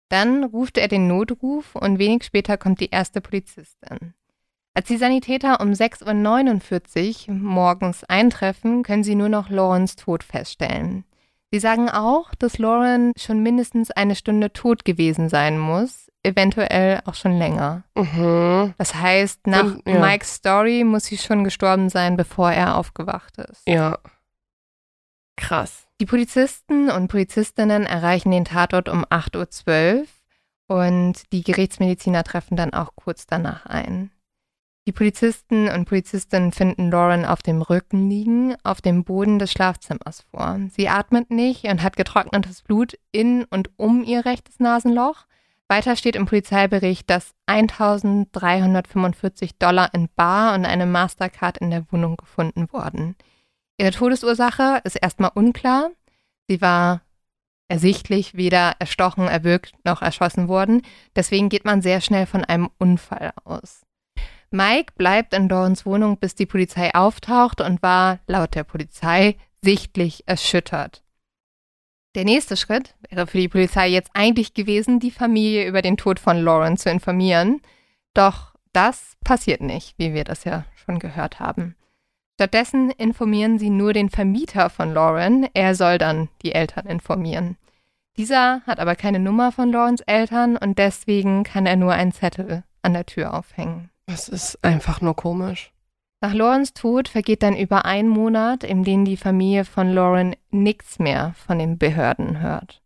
Dann 0.09 0.45
ruft 0.45 0.77
er 0.77 0.87
den 0.87 1.07
Notruf 1.07 1.75
und 1.75 1.99
wenig 1.99 2.23
später 2.23 2.57
kommt 2.57 2.79
die 2.79 2.91
erste 2.91 3.19
Polizistin. 3.19 4.13
Als 4.77 4.87
die 4.87 4.97
Sanitäter 4.97 5.61
um 5.61 5.69
6.49 5.71 7.29
Uhr 7.29 7.33
morgens 7.33 8.03
eintreffen, 8.03 8.83
können 8.83 9.03
sie 9.05 9.15
nur 9.15 9.29
noch 9.29 9.49
Laurens 9.49 9.95
Tod 9.95 10.21
feststellen. 10.23 11.05
Sie 11.51 11.59
sagen 11.59 11.89
auch, 11.89 12.35
dass 12.35 12.57
Lauren 12.57 13.13
schon 13.17 13.41
mindestens 13.41 13.89
eine 13.89 14.15
Stunde 14.15 14.51
tot 14.51 14.83
gewesen 14.83 15.29
sein 15.29 15.57
muss, 15.57 16.11
eventuell 16.23 17.01
auch 17.05 17.13
schon 17.13 17.37
länger. 17.37 17.83
Mhm. 17.95 18.73
Das 18.77 18.95
heißt, 18.95 19.47
nach 19.47 19.63
Und- 19.63 19.87
ja. 19.87 20.05
Mikes 20.05 20.35
Story 20.35 20.83
muss 20.83 21.05
sie 21.05 21.17
schon 21.17 21.45
gestorben 21.45 21.87
sein, 21.89 22.17
bevor 22.17 22.51
er 22.51 22.75
aufgewacht 22.77 23.37
ist. 23.37 23.61
Ja. 23.67 23.99
Krass. 25.37 25.87
Die 26.01 26.05
Polizisten 26.05 26.89
und 26.89 27.07
Polizistinnen 27.07 27.85
erreichen 27.85 28.31
den 28.31 28.43
Tatort 28.43 28.89
um 28.89 29.05
8.12 29.05 30.07
Uhr 30.67 30.77
und 30.77 31.31
die 31.31 31.43
Gerichtsmediziner 31.43 32.23
treffen 32.25 32.57
dann 32.57 32.73
auch 32.73 32.89
kurz 32.95 33.25
danach 33.27 33.65
ein. 33.65 34.11
Die 34.87 34.91
Polizisten 34.91 35.67
und 35.67 35.85
Polizistinnen 35.85 36.51
finden 36.51 36.91
Lauren 36.91 37.25
auf 37.25 37.41
dem 37.41 37.63
Rücken 37.63 38.07
liegen, 38.07 38.55
auf 38.63 38.81
dem 38.81 39.03
Boden 39.03 39.39
des 39.39 39.51
Schlafzimmers 39.51 40.25
vor. 40.29 40.59
Sie 40.69 40.89
atmet 40.89 41.31
nicht 41.31 41.63
und 41.63 41.81
hat 41.81 41.97
getrocknetes 41.97 42.61
Blut 42.61 42.95
in 43.11 43.45
und 43.45 43.71
um 43.77 44.03
ihr 44.03 44.25
rechtes 44.25 44.59
Nasenloch. 44.59 45.25
Weiter 45.67 45.95
steht 45.95 46.15
im 46.15 46.27
Polizeibericht, 46.27 47.09
dass 47.09 47.33
1345 47.47 49.57
Dollar 49.57 49.91
in 49.95 50.07
Bar 50.15 50.53
und 50.53 50.65
eine 50.65 50.85
Mastercard 50.85 51.57
in 51.57 51.71
der 51.71 51.91
Wohnung 51.91 52.17
gefunden 52.17 52.71
wurden. 52.71 53.15
Ihre 53.79 53.89
Todesursache 53.89 54.81
ist 54.83 54.97
erstmal 54.97 55.31
unklar. 55.33 55.89
Sie 56.47 56.61
war 56.61 57.01
ersichtlich 57.67 58.35
weder 58.35 58.75
erstochen, 58.77 59.27
erwürgt 59.27 59.73
noch 59.83 60.03
erschossen 60.03 60.47
worden. 60.47 60.83
Deswegen 61.15 61.49
geht 61.49 61.65
man 61.65 61.81
sehr 61.81 62.01
schnell 62.01 62.27
von 62.27 62.45
einem 62.45 62.69
Unfall 62.77 63.31
aus. 63.43 63.81
Mike 64.55 64.93
bleibt 64.95 65.33
in 65.33 65.49
Dorans 65.49 65.85
Wohnung, 65.85 66.17
bis 66.17 66.33
die 66.33 66.45
Polizei 66.45 66.95
auftaucht 66.95 67.59
und 67.59 67.83
war, 67.83 68.19
laut 68.25 68.55
der 68.55 68.63
Polizei, 68.63 69.35
sichtlich 69.61 70.23
erschüttert. 70.27 71.03
Der 72.15 72.23
nächste 72.23 72.55
Schritt 72.55 72.95
wäre 73.09 73.27
für 73.27 73.37
die 73.37 73.49
Polizei 73.49 73.89
jetzt 73.89 74.11
eigentlich 74.13 74.53
gewesen, 74.53 75.01
die 75.01 75.11
Familie 75.11 75.67
über 75.67 75.81
den 75.81 75.97
Tod 75.97 76.21
von 76.21 76.41
Lauren 76.41 76.77
zu 76.77 76.89
informieren. 76.89 77.61
Doch 78.13 78.53
das 78.71 79.17
passiert 79.25 79.59
nicht, 79.59 79.95
wie 79.97 80.13
wir 80.13 80.23
das 80.23 80.45
ja 80.45 80.63
schon 80.85 80.99
gehört 80.99 81.41
haben. 81.41 81.75
Stattdessen 82.35 82.91
informieren 82.91 83.59
sie 83.59 83.69
nur 83.69 83.91
den 83.91 84.09
Vermieter 84.09 84.69
von 84.69 84.93
Lauren. 84.93 85.47
Er 85.53 85.75
soll 85.75 85.97
dann 85.97 86.29
die 86.43 86.53
Eltern 86.53 86.85
informieren. 86.85 87.57
Dieser 88.15 88.61
hat 88.65 88.79
aber 88.79 88.95
keine 88.95 89.19
Nummer 89.19 89.51
von 89.51 89.73
Laurens 89.73 89.99
Eltern 90.01 90.55
und 90.55 90.79
deswegen 90.79 91.43
kann 91.43 91.65
er 91.65 91.75
nur 91.75 91.91
einen 91.91 92.13
Zettel 92.13 92.63
an 92.81 92.93
der 92.93 93.05
Tür 93.05 93.33
aufhängen. 93.33 93.89
Das 94.07 94.29
ist 94.29 94.63
einfach 94.63 95.01
nur 95.01 95.15
komisch. 95.15 95.71
Nach 96.21 96.33
Laurens 96.33 96.73
Tod 96.73 97.07
vergeht 97.07 97.43
dann 97.43 97.55
über 97.55 97.85
ein 97.85 98.07
Monat, 98.07 98.63
in 98.63 98.83
dem 98.83 99.05
die 99.05 99.17
Familie 99.17 99.65
von 99.65 99.91
Lauren 99.91 100.35
nichts 100.49 100.99
mehr 100.99 101.35
von 101.45 101.59
den 101.59 101.77
Behörden 101.77 102.39
hört. 102.39 102.81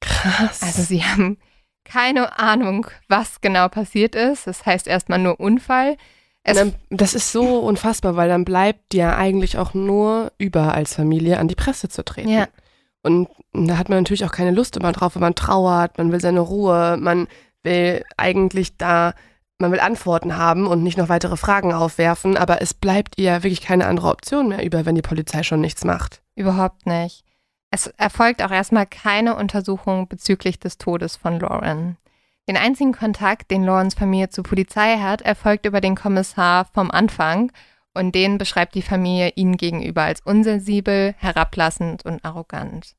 Krass. 0.00 0.62
Also 0.62 0.82
sie 0.82 1.04
haben 1.04 1.38
keine 1.84 2.38
Ahnung, 2.38 2.86
was 3.08 3.40
genau 3.40 3.68
passiert 3.68 4.14
ist. 4.14 4.46
Das 4.46 4.64
heißt 4.64 4.86
erstmal 4.86 5.18
nur 5.18 5.40
Unfall. 5.40 5.96
Dann, 6.44 6.74
das 6.88 7.14
ist 7.14 7.32
so 7.32 7.58
unfassbar, 7.58 8.16
weil 8.16 8.28
dann 8.28 8.44
bleibt 8.44 8.92
dir 8.92 9.16
eigentlich 9.16 9.58
auch 9.58 9.74
nur 9.74 10.32
über 10.38 10.74
als 10.74 10.94
Familie 10.94 11.38
an 11.38 11.48
die 11.48 11.54
Presse 11.54 11.88
zu 11.88 12.02
treten. 12.02 12.30
Ja. 12.30 12.48
Und 13.02 13.28
da 13.52 13.76
hat 13.76 13.88
man 13.88 13.98
natürlich 13.98 14.24
auch 14.24 14.32
keine 14.32 14.50
Lust 14.50 14.76
immer 14.76 14.92
drauf, 14.92 15.14
wenn 15.14 15.22
man 15.22 15.34
trauert, 15.34 15.98
man 15.98 16.12
will 16.12 16.20
seine 16.20 16.40
Ruhe, 16.40 16.96
man 16.98 17.28
will 17.62 18.04
eigentlich 18.16 18.76
da, 18.76 19.14
man 19.60 19.72
will 19.72 19.80
Antworten 19.80 20.36
haben 20.36 20.66
und 20.66 20.82
nicht 20.82 20.98
noch 20.98 21.08
weitere 21.08 21.36
Fragen 21.36 21.72
aufwerfen, 21.72 22.36
aber 22.36 22.62
es 22.62 22.74
bleibt 22.74 23.18
ihr 23.18 23.42
wirklich 23.42 23.60
keine 23.60 23.86
andere 23.86 24.08
Option 24.08 24.48
mehr 24.48 24.64
über, 24.64 24.86
wenn 24.86 24.94
die 24.94 25.02
Polizei 25.02 25.42
schon 25.42 25.60
nichts 25.60 25.84
macht. 25.84 26.22
Überhaupt 26.34 26.86
nicht. 26.86 27.24
Es 27.70 27.86
erfolgt 27.86 28.42
auch 28.42 28.50
erstmal 28.50 28.86
keine 28.86 29.36
Untersuchung 29.36 30.08
bezüglich 30.08 30.58
des 30.58 30.78
Todes 30.78 31.16
von 31.16 31.38
Lauren. 31.38 31.96
Den 32.48 32.56
einzigen 32.56 32.92
Kontakt, 32.92 33.50
den 33.50 33.62
Laurens 33.62 33.94
Familie 33.94 34.30
zur 34.30 34.42
Polizei 34.42 34.96
hat, 34.96 35.22
erfolgt 35.22 35.66
über 35.66 35.80
den 35.80 35.94
Kommissar 35.94 36.64
vom 36.64 36.90
Anfang 36.90 37.52
und 37.94 38.14
den 38.14 38.38
beschreibt 38.38 38.74
die 38.74 38.82
Familie 38.82 39.32
ihnen 39.36 39.56
gegenüber 39.56 40.02
als 40.02 40.20
unsensibel, 40.22 41.14
herablassend 41.18 42.04
und 42.04 42.24
arrogant. 42.24 42.96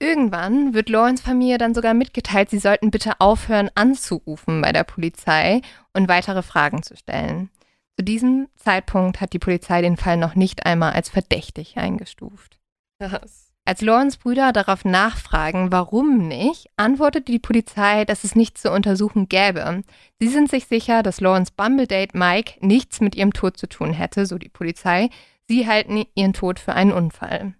Irgendwann 0.00 0.74
wird 0.74 0.88
Laurens 0.88 1.20
Familie 1.20 1.58
dann 1.58 1.74
sogar 1.74 1.94
mitgeteilt, 1.94 2.50
sie 2.50 2.58
sollten 2.58 2.90
bitte 2.90 3.20
aufhören 3.20 3.70
anzurufen 3.74 4.60
bei 4.60 4.72
der 4.72 4.84
Polizei 4.84 5.62
und 5.92 6.08
weitere 6.08 6.42
Fragen 6.42 6.82
zu 6.82 6.96
stellen. 6.96 7.50
Zu 7.96 8.04
diesem 8.04 8.48
Zeitpunkt 8.56 9.20
hat 9.20 9.32
die 9.32 9.38
Polizei 9.38 9.80
den 9.80 9.96
Fall 9.96 10.16
noch 10.16 10.34
nicht 10.34 10.66
einmal 10.66 10.92
als 10.92 11.08
verdächtig 11.08 11.76
eingestuft. 11.76 12.58
Krass. 13.00 13.52
Als 13.66 13.80
Lawrence 13.80 14.18
Brüder 14.18 14.52
darauf 14.52 14.84
nachfragen, 14.84 15.72
warum 15.72 16.28
nicht, 16.28 16.66
antwortet 16.76 17.28
die 17.28 17.38
Polizei, 17.38 18.04
dass 18.04 18.22
es 18.22 18.34
nichts 18.34 18.60
zu 18.60 18.70
untersuchen 18.70 19.28
gäbe. 19.28 19.82
Sie 20.20 20.28
sind 20.28 20.50
sich 20.50 20.66
sicher, 20.66 21.02
dass 21.02 21.22
Lawrence 21.22 21.52
Bumbledate 21.56 22.16
Mike 22.18 22.54
nichts 22.60 23.00
mit 23.00 23.14
ihrem 23.14 23.32
Tod 23.32 23.56
zu 23.56 23.66
tun 23.66 23.94
hätte, 23.94 24.26
so 24.26 24.36
die 24.36 24.50
Polizei. 24.50 25.08
Sie 25.48 25.66
halten 25.66 26.04
ihren 26.14 26.34
Tod 26.34 26.58
für 26.58 26.74
einen 26.74 26.92
Unfall. 26.92 27.54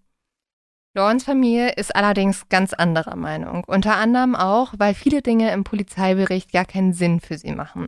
Lawrence 0.95 1.25
Familie 1.25 1.73
ist 1.73 1.95
allerdings 1.95 2.49
ganz 2.49 2.73
anderer 2.73 3.17
Meinung. 3.17 3.65
Unter 3.67 3.97
anderem 3.97 4.37
auch, 4.37 4.75
weil 4.79 4.95
viele 4.95 5.23
Dinge 5.23 5.53
im 5.53 5.65
Polizeibericht 5.65 6.53
gar 6.53 6.65
keinen 6.65 6.93
Sinn 6.93 7.21
für 7.21 7.37
sie 7.37 7.53
machen. 7.53 7.87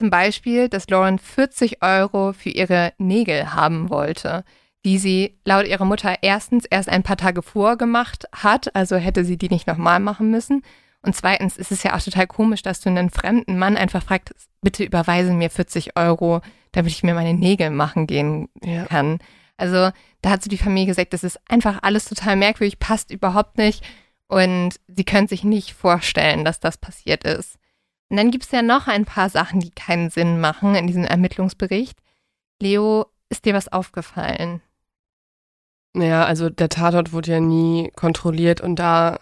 Zum 0.00 0.10
Beispiel, 0.10 0.68
dass 0.68 0.88
Lawrence 0.88 1.22
40 1.22 1.82
Euro 1.82 2.32
für 2.32 2.48
ihre 2.48 2.94
Nägel 2.98 3.54
haben 3.54 3.90
wollte 3.90 4.44
die 4.84 4.98
sie 4.98 5.38
laut 5.44 5.66
ihrer 5.66 5.84
Mutter 5.84 6.16
erstens 6.22 6.64
erst 6.64 6.88
ein 6.88 7.02
paar 7.02 7.16
Tage 7.16 7.42
vorgemacht 7.42 8.26
hat, 8.32 8.74
also 8.74 8.96
hätte 8.96 9.24
sie 9.24 9.36
die 9.36 9.48
nicht 9.48 9.66
nochmal 9.66 10.00
machen 10.00 10.30
müssen. 10.30 10.62
Und 11.02 11.16
zweitens 11.16 11.56
ist 11.56 11.72
es 11.72 11.82
ja 11.82 11.96
auch 11.96 12.02
total 12.02 12.26
komisch, 12.26 12.62
dass 12.62 12.80
du 12.80 12.90
einen 12.90 13.10
fremden 13.10 13.58
Mann 13.58 13.76
einfach 13.76 14.02
fragst, 14.02 14.34
bitte 14.60 14.84
überweise 14.84 15.32
mir 15.32 15.50
40 15.50 15.96
Euro, 15.96 16.40
damit 16.72 16.92
ich 16.92 17.02
mir 17.02 17.14
meine 17.14 17.34
Nägel 17.34 17.70
machen 17.70 18.06
gehen 18.06 18.48
ja. 18.62 18.84
kann. 18.84 19.18
Also 19.60 19.90
da 20.22 20.30
hat 20.30 20.42
so 20.42 20.48
die 20.48 20.58
Familie 20.58 20.86
gesagt, 20.86 21.12
das 21.12 21.22
ist 21.22 21.38
einfach 21.48 21.80
alles 21.82 22.06
total 22.06 22.36
merkwürdig, 22.36 22.78
passt 22.78 23.10
überhaupt 23.10 23.58
nicht. 23.58 23.84
Und 24.26 24.80
sie 24.88 25.04
können 25.04 25.28
sich 25.28 25.44
nicht 25.44 25.74
vorstellen, 25.74 26.44
dass 26.44 26.60
das 26.60 26.78
passiert 26.78 27.24
ist. 27.24 27.58
Und 28.08 28.16
dann 28.16 28.30
gibt 28.30 28.44
es 28.44 28.50
ja 28.50 28.62
noch 28.62 28.88
ein 28.88 29.04
paar 29.04 29.28
Sachen, 29.28 29.60
die 29.60 29.70
keinen 29.70 30.10
Sinn 30.10 30.40
machen 30.40 30.74
in 30.74 30.86
diesem 30.86 31.04
Ermittlungsbericht. 31.04 31.98
Leo, 32.60 33.06
ist 33.28 33.44
dir 33.44 33.54
was 33.54 33.70
aufgefallen? 33.70 34.62
Naja, 35.92 36.24
also 36.24 36.50
der 36.50 36.68
Tatort 36.68 37.12
wurde 37.12 37.32
ja 37.32 37.40
nie 37.40 37.90
kontrolliert 37.96 38.60
und 38.60 38.76
da 38.76 39.18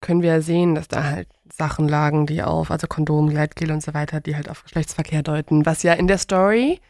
können 0.00 0.22
wir 0.22 0.30
ja 0.30 0.40
sehen, 0.40 0.74
dass 0.74 0.88
da 0.88 1.04
halt 1.04 1.28
Sachen 1.52 1.88
lagen, 1.88 2.26
die 2.26 2.42
auf, 2.42 2.70
also 2.70 2.86
Kondom, 2.86 3.28
Gleitgel 3.28 3.70
und 3.72 3.82
so 3.82 3.92
weiter, 3.92 4.20
die 4.20 4.36
halt 4.36 4.48
auf 4.48 4.62
Geschlechtsverkehr 4.62 5.22
deuten, 5.22 5.66
was 5.66 5.82
ja 5.82 5.92
in 5.92 6.06
der 6.06 6.18
Story 6.18 6.80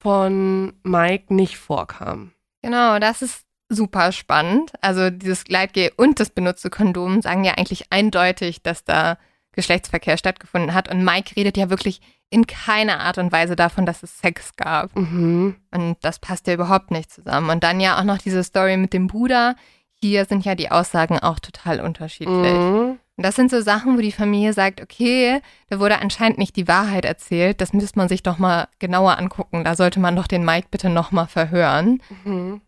von 0.00 0.72
Mike 0.82 1.34
nicht 1.34 1.58
vorkam. 1.58 2.32
Genau, 2.62 2.98
das 2.98 3.22
ist 3.22 3.44
super 3.68 4.12
spannend. 4.12 4.72
Also 4.80 5.10
dieses 5.10 5.44
Gleitgel 5.44 5.92
und 5.96 6.20
das 6.20 6.30
benutzte 6.30 6.70
Kondom 6.70 7.20
sagen 7.22 7.44
ja 7.44 7.54
eigentlich 7.54 7.92
eindeutig, 7.92 8.62
dass 8.62 8.84
da 8.84 9.18
Geschlechtsverkehr 9.52 10.16
stattgefunden 10.16 10.72
hat. 10.72 10.88
Und 10.88 11.04
Mike 11.04 11.36
redet 11.36 11.56
ja 11.56 11.68
wirklich 11.68 12.00
in 12.30 12.46
keiner 12.46 13.00
Art 13.00 13.18
und 13.18 13.32
Weise 13.32 13.56
davon, 13.56 13.86
dass 13.86 14.02
es 14.02 14.18
Sex 14.18 14.54
gab. 14.56 14.94
Mhm. 14.94 15.56
Und 15.72 15.96
das 16.02 16.18
passt 16.18 16.46
ja 16.46 16.54
überhaupt 16.54 16.90
nicht 16.90 17.10
zusammen. 17.10 17.50
Und 17.50 17.64
dann 17.64 17.80
ja 17.80 17.98
auch 17.98 18.04
noch 18.04 18.18
diese 18.18 18.44
Story 18.44 18.76
mit 18.76 18.92
dem 18.92 19.06
Bruder. 19.06 19.56
Hier 19.94 20.26
sind 20.26 20.44
ja 20.44 20.54
die 20.54 20.70
Aussagen 20.70 21.18
auch 21.18 21.40
total 21.40 21.80
unterschiedlich. 21.80 22.52
Mhm. 22.52 22.98
Und 23.18 23.24
das 23.24 23.36
sind 23.36 23.50
so 23.50 23.60
Sachen, 23.60 23.98
wo 23.98 24.00
die 24.00 24.12
Familie 24.12 24.54
sagt, 24.54 24.80
okay, 24.80 25.42
da 25.68 25.78
wurde 25.80 26.00
anscheinend 26.00 26.38
nicht 26.38 26.56
die 26.56 26.68
Wahrheit 26.68 27.04
erzählt. 27.04 27.60
Das 27.60 27.74
müsste 27.74 27.98
man 27.98 28.08
sich 28.08 28.22
doch 28.22 28.38
mal 28.38 28.68
genauer 28.78 29.18
angucken. 29.18 29.64
Da 29.64 29.74
sollte 29.76 30.00
man 30.00 30.16
doch 30.16 30.28
den 30.28 30.44
Mike 30.44 30.68
bitte 30.70 30.88
noch 30.88 31.12
mal 31.12 31.26
verhören. 31.26 32.00
Mhm. 32.24 32.62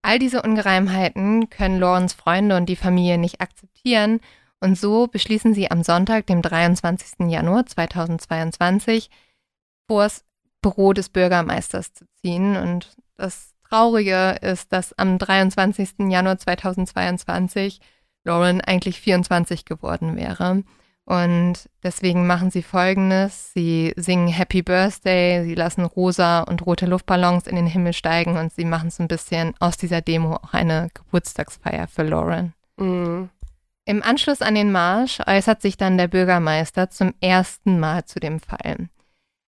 All 0.00 0.18
diese 0.18 0.40
Ungereimheiten 0.40 1.50
können 1.50 1.80
Lawrence 1.80 2.16
Freunde 2.16 2.56
und 2.56 2.66
die 2.66 2.76
Familie 2.76 3.18
nicht 3.18 3.42
akzeptieren 3.42 4.20
und 4.60 4.76
so 4.76 5.06
beschließen 5.06 5.54
sie 5.54 5.70
am 5.70 5.82
Sonntag, 5.82 6.26
dem 6.26 6.42
23. 6.42 7.28
Januar 7.30 7.66
2022, 7.66 9.10
vor 9.86 10.04
das 10.04 10.24
Büro 10.60 10.92
des 10.92 11.08
Bürgermeisters 11.08 11.92
zu 11.92 12.06
ziehen. 12.20 12.56
Und 12.56 12.96
das 13.16 13.54
Traurige 13.68 14.36
ist, 14.40 14.72
dass 14.72 14.98
am 14.98 15.18
23. 15.18 16.10
Januar 16.10 16.38
2022 16.38 17.80
Lauren 18.28 18.60
eigentlich 18.60 19.00
24 19.00 19.64
geworden 19.64 20.16
wäre. 20.16 20.62
Und 21.04 21.70
deswegen 21.82 22.26
machen 22.26 22.50
sie 22.50 22.62
Folgendes. 22.62 23.52
Sie 23.54 23.94
singen 23.96 24.28
Happy 24.28 24.60
Birthday, 24.60 25.42
sie 25.42 25.54
lassen 25.54 25.86
rosa 25.86 26.42
und 26.42 26.66
rote 26.66 26.84
Luftballons 26.84 27.46
in 27.46 27.56
den 27.56 27.66
Himmel 27.66 27.94
steigen 27.94 28.36
und 28.36 28.52
sie 28.52 28.66
machen 28.66 28.90
so 28.90 29.02
ein 29.02 29.08
bisschen 29.08 29.54
aus 29.58 29.78
dieser 29.78 30.02
Demo 30.02 30.36
auch 30.36 30.52
eine 30.52 30.88
Geburtstagsfeier 30.92 31.88
für 31.88 32.02
Lauren. 32.02 32.52
Mhm. 32.76 33.30
Im 33.86 34.02
Anschluss 34.02 34.42
an 34.42 34.54
den 34.54 34.70
Marsch 34.70 35.20
äußert 35.26 35.62
sich 35.62 35.78
dann 35.78 35.96
der 35.96 36.08
Bürgermeister 36.08 36.90
zum 36.90 37.14
ersten 37.22 37.80
Mal 37.80 38.04
zu 38.04 38.20
dem 38.20 38.38
Fall. 38.38 38.90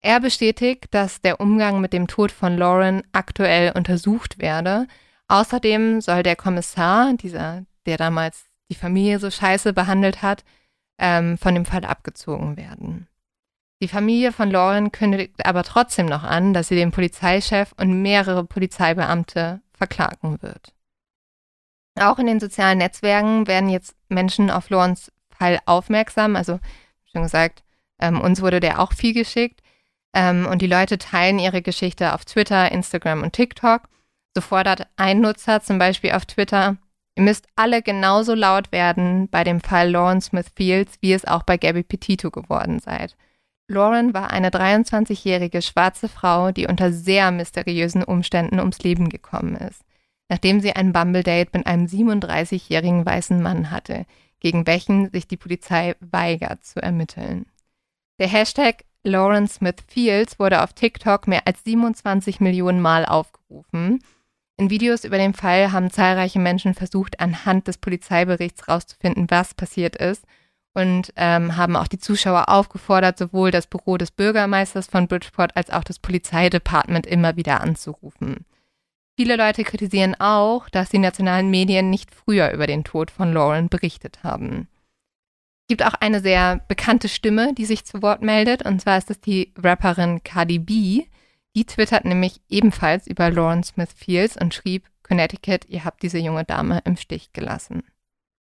Er 0.01 0.19
bestätigt, 0.19 0.88
dass 0.89 1.21
der 1.21 1.39
Umgang 1.39 1.82
mit 1.82 1.93
dem 1.93 2.07
Tod 2.07 2.32
von 2.32 2.57
Lauren 2.57 3.03
aktuell 3.11 3.74
untersucht 3.76 4.39
werde. 4.39 4.88
Außerdem 5.28 6.01
soll 6.01 6.24
der 6.24 6.36
Kommissar, 6.36 7.13
dieser, 7.13 7.63
der 7.86 7.97
damals 7.97 8.45
die 8.70 8.76
Familie 8.76 9.20
so 9.20 9.30
scheiße 9.30 9.74
behandelt 9.74 10.22
hat, 10.22 10.43
ähm, 10.99 11.38
von 11.38 11.53
dem 11.53 11.66
Fall 11.66 11.86
abgezogen 11.86 12.57
werden. 12.57 13.07
Die 13.82 13.88
Familie 13.88 14.32
von 14.32 14.49
Lauren 14.49 14.91
kündigt 14.91 15.45
aber 15.45 15.64
trotzdem 15.64 16.05
noch 16.05 16.24
an, 16.24 16.53
dass 16.53 16.70
sie 16.70 16.76
den 16.76 16.91
Polizeichef 16.91 17.74
und 17.78 18.01
mehrere 18.01 18.45
Polizeibeamte 18.45 19.61
verklagen 19.74 20.41
wird. 20.41 20.74
Auch 21.99 22.18
in 22.18 22.28
den 22.28 22.39
sozialen 22.39 22.78
Netzwerken 22.78 23.45
werden 23.47 23.70
jetzt 23.70 23.95
Menschen 24.07 24.49
auf 24.49 24.70
Lorens 24.70 25.11
Fall 25.30 25.59
aufmerksam. 25.66 26.36
Also, 26.36 26.59
schon 27.11 27.24
gesagt, 27.24 27.64
ähm, 27.99 28.22
uns 28.22 28.41
wurde 28.41 28.59
der 28.59 28.80
auch 28.80 28.93
viel 28.93 29.14
geschickt. 29.14 29.61
Ähm, 30.16 30.47
und 30.47 30.61
die 30.61 30.68
Leute 30.68 30.97
teilen 30.97 31.39
ihre 31.39 31.61
Geschichte 31.61 32.14
auf 32.14 32.26
Twitter, 32.26 32.72
Instagram 32.72 33.24
und 33.24 33.34
TikTok. 33.34 33.89
So 34.36 34.41
fordert 34.41 34.88
ein 34.95 35.22
Nutzer 35.22 35.61
zum 35.61 35.78
Beispiel 35.78 36.14
auf 36.14 36.26
Twitter, 36.26 36.78
ihr 37.16 37.24
müsst 37.24 37.47
alle 37.55 37.82
genauso 37.82 38.34
laut 38.34 38.72
werden 38.72 39.28
bei 39.30 39.43
dem 39.43 39.61
Fall 39.61 39.91
Lauren 39.91 40.22
Smith 40.22 40.51
Fields, 40.55 40.97
wie 41.01 41.14
es 41.14 41.26
auch 41.26 41.43
bei 41.43 41.57
Gabby 41.57 41.84
Petito 41.84 42.32
geworden 42.32 42.80
seid. 42.80 43.16
Lauren 43.68 44.14
war 44.14 44.32
eine 44.32 44.49
23-jährige 44.49 45.61
schwarze 45.61 46.09
Frau, 46.09 46.51
die 46.51 46.68
unter 46.68 46.91
sehr 46.91 47.32
mysteriösen 47.32 48.03
Umständen 48.03 48.59
ums 48.59 48.80
Leben 48.80 49.09
gekommen 49.09 49.55
ist 49.55 49.84
nachdem 50.34 50.61
sie 50.61 50.76
ein 50.76 50.93
Bumble-Date 50.93 51.53
mit 51.53 51.68
einem 51.68 51.86
37-jährigen 51.86 53.05
weißen 53.05 53.41
Mann 53.41 53.70
hatte, 53.70 54.07
gegen 54.39 54.66
welchen 54.66 55.11
sich 55.11 55.28
die 55.28 55.38
Polizei 55.38 55.95
weigert 55.99 56.66
zu 56.66 56.82
ermitteln. 56.82 57.45
Der 58.20 58.28
Hashtag 58.28 58.84
Lauren 59.03 59.47
Smith 59.47 59.84
Fields 59.88 60.39
wurde 60.39 60.64
auf 60.64 60.74
TikTok 60.74 61.28
mehr 61.28 61.45
als 61.45 61.64
27 61.64 62.39
Millionen 62.39 62.82
Mal 62.82 63.05
aufgerufen. 63.05 64.03
In 64.58 64.70
Videos 64.70 65.04
über 65.04 65.18
den 65.18 65.34
Fall 65.34 65.72
haben 65.72 65.89
zahlreiche 65.89 66.39
Menschen 66.39 66.74
versucht, 66.74 67.20
anhand 67.20 67.68
des 67.68 67.78
Polizeiberichts 67.78 68.68
herauszufinden, 68.68 69.30
was 69.30 69.54
passiert 69.54 69.95
ist 69.95 70.26
und 70.74 71.14
ähm, 71.16 71.58
haben 71.58 71.76
auch 71.76 71.88
die 71.88 71.99
Zuschauer 71.99 72.49
aufgefordert, 72.49 73.18
sowohl 73.18 73.51
das 73.51 73.68
Büro 73.68 73.97
des 73.97 74.12
Bürgermeisters 74.12 74.88
von 74.88 75.08
Bridgeport 75.08 75.56
als 75.56 75.70
auch 75.70 75.84
das 75.84 75.99
Polizeidepartement 75.99 77.06
immer 77.06 77.36
wieder 77.36 77.62
anzurufen. 77.62 78.45
Viele 79.16 79.36
Leute 79.36 79.64
kritisieren 79.64 80.16
auch, 80.20 80.70
dass 80.70 80.89
die 80.89 80.97
nationalen 80.97 81.51
Medien 81.51 81.89
nicht 81.89 82.14
früher 82.14 82.51
über 82.51 82.66
den 82.66 82.84
Tod 82.84 83.12
von 83.12 83.32
Lauren 83.32 83.70
berichtet 83.70 84.24
haben. 84.24 84.68
Es 85.64 85.68
gibt 85.78 85.86
auch 85.86 85.93
eine 85.99 86.20
sehr 86.20 86.62
bekannte 86.68 87.08
Stimme, 87.08 87.54
die 87.54 87.66
sich 87.66 87.86
zu 87.86 88.01
Wort 88.01 88.22
meldet, 88.22 88.66
und 88.66 88.82
zwar 88.82 88.97
ist 88.97 89.12
es 89.12 89.22
die 89.22 89.54
Rapperin 89.58 90.24
Cardi 90.24 90.60
B. 90.60 91.04
Die 91.56 91.66
twittert 91.66 92.06
nämlich 92.06 92.41
ebenfalls 92.49 93.08
über 93.08 93.30
Lauren 93.30 93.64
Smith 93.64 93.93
Fields 93.95 94.38
und 94.38 94.54
schrieb, 94.54 94.89
Connecticut, 95.04 95.66
ihr 95.68 95.86
habt 95.86 96.01
diese 96.01 96.18
junge 96.18 96.45
Dame 96.45 96.82
im 96.86 96.97
Stich 96.97 97.34
gelassen. 97.34 97.84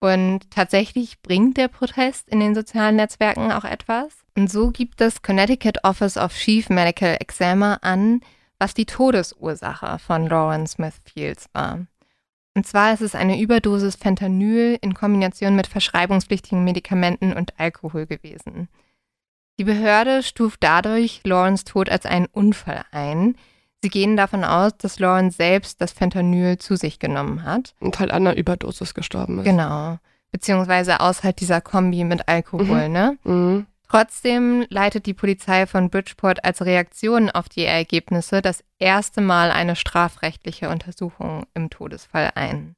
Und 0.02 0.52
tatsächlich 0.52 1.22
bringt 1.22 1.58
der 1.58 1.68
Protest 1.68 2.30
in 2.30 2.40
den 2.40 2.56
sozialen 2.56 2.96
Netzwerken 2.96 3.52
auch 3.52 3.66
etwas. 3.66 4.24
Und 4.36 4.50
so 4.50 4.72
gibt 4.72 5.02
das 5.02 5.22
Connecticut 5.22 5.84
Office 5.84 6.18
of 6.18 6.34
Chief 6.34 6.70
Medical 6.70 7.18
Examiner 7.20 7.80
an, 7.82 8.22
was 8.60 8.74
die 8.74 8.86
Todesursache 8.86 10.00
von 10.00 10.28
Lauren 10.28 10.68
Smith 10.68 11.02
Fields 11.04 11.50
war. 11.54 11.86
Und 12.56 12.66
zwar 12.66 12.94
ist 12.94 13.02
es 13.02 13.16
eine 13.16 13.40
Überdosis 13.40 13.96
Fentanyl 13.96 14.78
in 14.82 14.94
Kombination 14.94 15.56
mit 15.56 15.68
verschreibungspflichtigen 15.68 16.64
Medikamenten 16.64 17.34
und 17.34 17.60
Alkohol 17.60 18.06
gewesen. 18.06 18.70
Die 19.60 19.66
Behörde 19.66 20.24
stuft 20.24 20.64
dadurch 20.64 21.20
Laurens 21.26 21.66
Tod 21.66 21.90
als 21.90 22.06
einen 22.06 22.28
Unfall 22.28 22.86
ein. 22.92 23.36
Sie 23.84 23.90
gehen 23.90 24.16
davon 24.16 24.46
aus, 24.46 24.78
dass 24.78 25.00
Lauren 25.00 25.32
selbst 25.32 25.82
das 25.82 25.92
Fentanyl 25.92 26.58
zu 26.58 26.78
sich 26.78 26.98
genommen 26.98 27.44
hat. 27.44 27.76
Und 27.82 28.00
halt 28.00 28.12
an 28.12 28.26
einer 28.26 28.38
Überdosis 28.38 28.94
gestorben 28.94 29.40
ist. 29.40 29.44
Genau. 29.44 29.98
Beziehungsweise 30.32 31.02
aus 31.02 31.24
halt 31.24 31.42
dieser 31.42 31.60
Kombi 31.60 32.06
mit 32.06 32.30
Alkohol, 32.30 32.88
mhm. 32.88 32.94
ne? 32.94 33.18
Mhm. 33.26 33.66
Trotzdem 33.90 34.66
leitet 34.70 35.06
die 35.08 35.14
Polizei 35.14 35.66
von 35.66 35.90
Bridgeport 35.90 36.46
als 36.46 36.64
Reaktion 36.64 37.30
auf 37.30 37.50
die 37.50 37.66
Ergebnisse 37.66 38.42
das 38.42 38.64
erste 38.78 39.20
Mal 39.20 39.52
eine 39.52 39.76
strafrechtliche 39.76 40.70
Untersuchung 40.70 41.48
im 41.54 41.70
Todesfall 41.70 42.32
ein. 42.36 42.76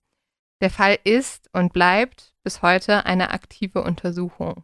Der 0.62 0.72
Fall 0.72 0.98
ist 1.04 1.48
und 1.54 1.74
bleibt 1.74 2.34
bis 2.44 2.64
heute 2.64 3.06
eine 3.06 3.32
aktive 3.32 3.84
Untersuchung. 3.84 4.64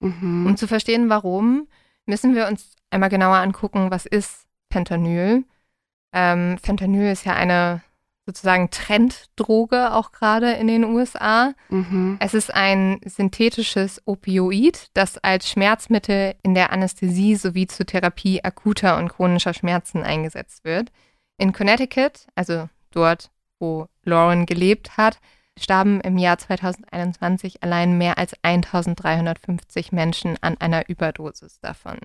Mhm. 0.00 0.46
Um 0.46 0.56
zu 0.56 0.66
verstehen, 0.66 1.08
warum, 1.08 1.68
müssen 2.06 2.34
wir 2.34 2.46
uns 2.46 2.76
einmal 2.90 3.10
genauer 3.10 3.36
angucken, 3.36 3.90
was 3.90 4.06
ist 4.06 4.46
Fentanyl. 4.70 5.44
Ähm, 6.12 6.58
Fentanyl 6.58 7.10
ist 7.10 7.24
ja 7.24 7.34
eine 7.34 7.82
sozusagen 8.28 8.68
Trenddroge 8.68 9.94
auch 9.94 10.12
gerade 10.12 10.52
in 10.52 10.66
den 10.66 10.84
USA. 10.84 11.54
Mhm. 11.70 12.18
Es 12.20 12.34
ist 12.34 12.52
ein 12.54 13.00
synthetisches 13.06 14.02
Opioid, 14.04 14.90
das 14.92 15.16
als 15.16 15.48
Schmerzmittel 15.48 16.34
in 16.42 16.54
der 16.54 16.70
Anästhesie 16.70 17.36
sowie 17.36 17.66
zur 17.66 17.86
Therapie 17.86 18.44
akuter 18.44 18.98
und 18.98 19.08
chronischer 19.08 19.54
Schmerzen 19.54 20.02
eingesetzt 20.02 20.64
wird. 20.64 20.92
In 21.38 21.54
Connecticut, 21.54 22.26
also 22.34 22.68
dort, 22.90 23.30
wo 23.60 23.86
Lauren 24.04 24.44
gelebt 24.44 24.98
hat, 24.98 25.20
starben 25.58 26.00
im 26.00 26.18
Jahr 26.18 26.38
2021 26.38 27.62
allein 27.62 27.98
mehr 27.98 28.18
als 28.18 28.34
1350 28.42 29.92
Menschen 29.92 30.36
an 30.40 30.56
einer 30.58 30.88
Überdosis 30.88 31.60
davon. 31.60 31.98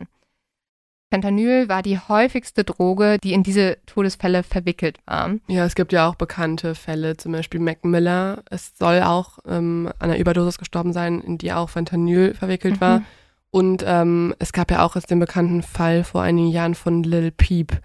Fentanyl 1.13 1.69
war 1.69 1.83
die 1.83 1.99
häufigste 1.99 2.63
Droge, 2.63 3.19
die 3.23 3.33
in 3.33 3.43
diese 3.43 3.77
Todesfälle 3.85 4.41
verwickelt 4.41 4.97
war. 5.05 5.35
Ja, 5.47 5.63
es 5.63 5.75
gibt 5.75 5.93
ja 5.93 6.09
auch 6.09 6.15
bekannte 6.15 6.73
Fälle, 6.73 7.17
zum 7.17 7.33
Beispiel 7.33 7.59
Mac 7.59 7.85
Miller. 7.85 8.41
Es 8.49 8.75
soll 8.79 9.03
auch 9.03 9.37
ähm, 9.45 9.91
an 9.99 10.09
einer 10.09 10.17
Überdosis 10.17 10.57
gestorben 10.57 10.91
sein, 10.91 11.21
in 11.21 11.37
die 11.37 11.53
auch 11.53 11.69
Fentanyl 11.69 12.33
verwickelt 12.33 12.81
war. 12.81 13.01
Mhm. 13.01 13.05
Und 13.51 13.83
ähm, 13.85 14.33
es 14.39 14.53
gab 14.53 14.71
ja 14.71 14.83
auch 14.83 14.95
jetzt 14.95 15.11
den 15.11 15.19
bekannten 15.19 15.61
Fall 15.61 16.03
vor 16.03 16.23
einigen 16.23 16.47
Jahren 16.47 16.73
von 16.73 17.03
Lil 17.03 17.29
Peep, 17.29 17.79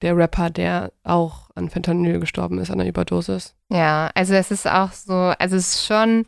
der 0.00 0.16
Rapper, 0.16 0.48
der 0.48 0.90
auch 1.04 1.50
an 1.54 1.68
Fentanyl 1.68 2.18
gestorben 2.18 2.56
ist, 2.56 2.70
an 2.70 2.80
einer 2.80 2.88
Überdosis. 2.88 3.54
Ja, 3.70 4.10
also 4.14 4.34
es 4.34 4.50
ist 4.50 4.66
auch 4.66 4.92
so, 4.92 5.14
also 5.38 5.56
es 5.56 5.74
ist 5.74 5.86
schon 5.86 6.26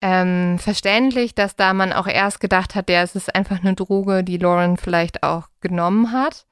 ähm, 0.00 0.58
verständlich, 0.58 1.34
dass 1.34 1.56
da 1.56 1.72
man 1.74 1.92
auch 1.92 2.06
erst 2.06 2.40
gedacht 2.40 2.74
hat, 2.74 2.88
ja, 2.88 3.02
es 3.02 3.16
ist 3.16 3.34
einfach 3.34 3.60
eine 3.60 3.74
Droge, 3.74 4.22
die 4.22 4.38
Lauren 4.38 4.76
vielleicht 4.76 5.22
auch 5.22 5.48
genommen 5.60 6.12
hat. 6.12 6.46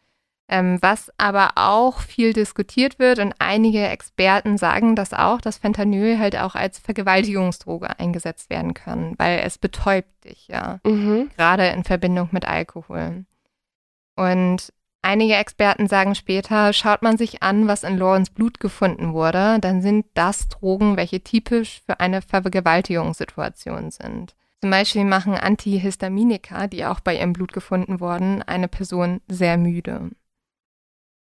Ähm, 0.46 0.76
was 0.82 1.10
aber 1.16 1.52
auch 1.54 2.00
viel 2.00 2.34
diskutiert 2.34 2.98
wird 2.98 3.18
und 3.18 3.34
einige 3.38 3.88
Experten 3.88 4.58
sagen 4.58 4.94
das 4.94 5.14
auch, 5.14 5.40
dass 5.40 5.56
Fentanyl 5.56 6.18
halt 6.18 6.36
auch 6.36 6.54
als 6.54 6.78
Vergewaltigungsdroge 6.78 7.98
eingesetzt 7.98 8.50
werden 8.50 8.74
kann, 8.74 9.14
weil 9.16 9.38
es 9.38 9.56
betäubt 9.56 10.24
dich, 10.24 10.48
ja 10.48 10.80
Mhm. 10.84 11.30
gerade 11.34 11.68
in 11.68 11.82
Verbindung 11.82 12.28
mit 12.32 12.46
Alkohol. 12.46 13.24
Und 14.16 14.70
einige 15.04 15.34
Experten 15.34 15.86
sagen 15.86 16.14
später, 16.14 16.72
schaut 16.72 17.02
man 17.02 17.16
sich 17.16 17.42
an, 17.42 17.68
was 17.68 17.84
in 17.84 17.98
Lawrence 17.98 18.32
Blut 18.32 18.58
gefunden 18.58 19.12
wurde, 19.12 19.58
dann 19.60 19.82
sind 19.82 20.06
das 20.14 20.48
Drogen, 20.48 20.96
welche 20.96 21.22
typisch 21.22 21.82
für 21.86 22.00
eine 22.00 22.22
Vergewaltigungssituation 22.22 23.90
sind. 23.90 24.34
Zum 24.60 24.70
Beispiel 24.70 25.04
machen 25.04 25.34
Antihistaminika, 25.34 26.66
die 26.68 26.86
auch 26.86 27.00
bei 27.00 27.16
ihrem 27.16 27.34
Blut 27.34 27.52
gefunden 27.52 28.00
wurden, 28.00 28.42
eine 28.42 28.66
Person 28.66 29.20
sehr 29.28 29.58
müde. 29.58 30.10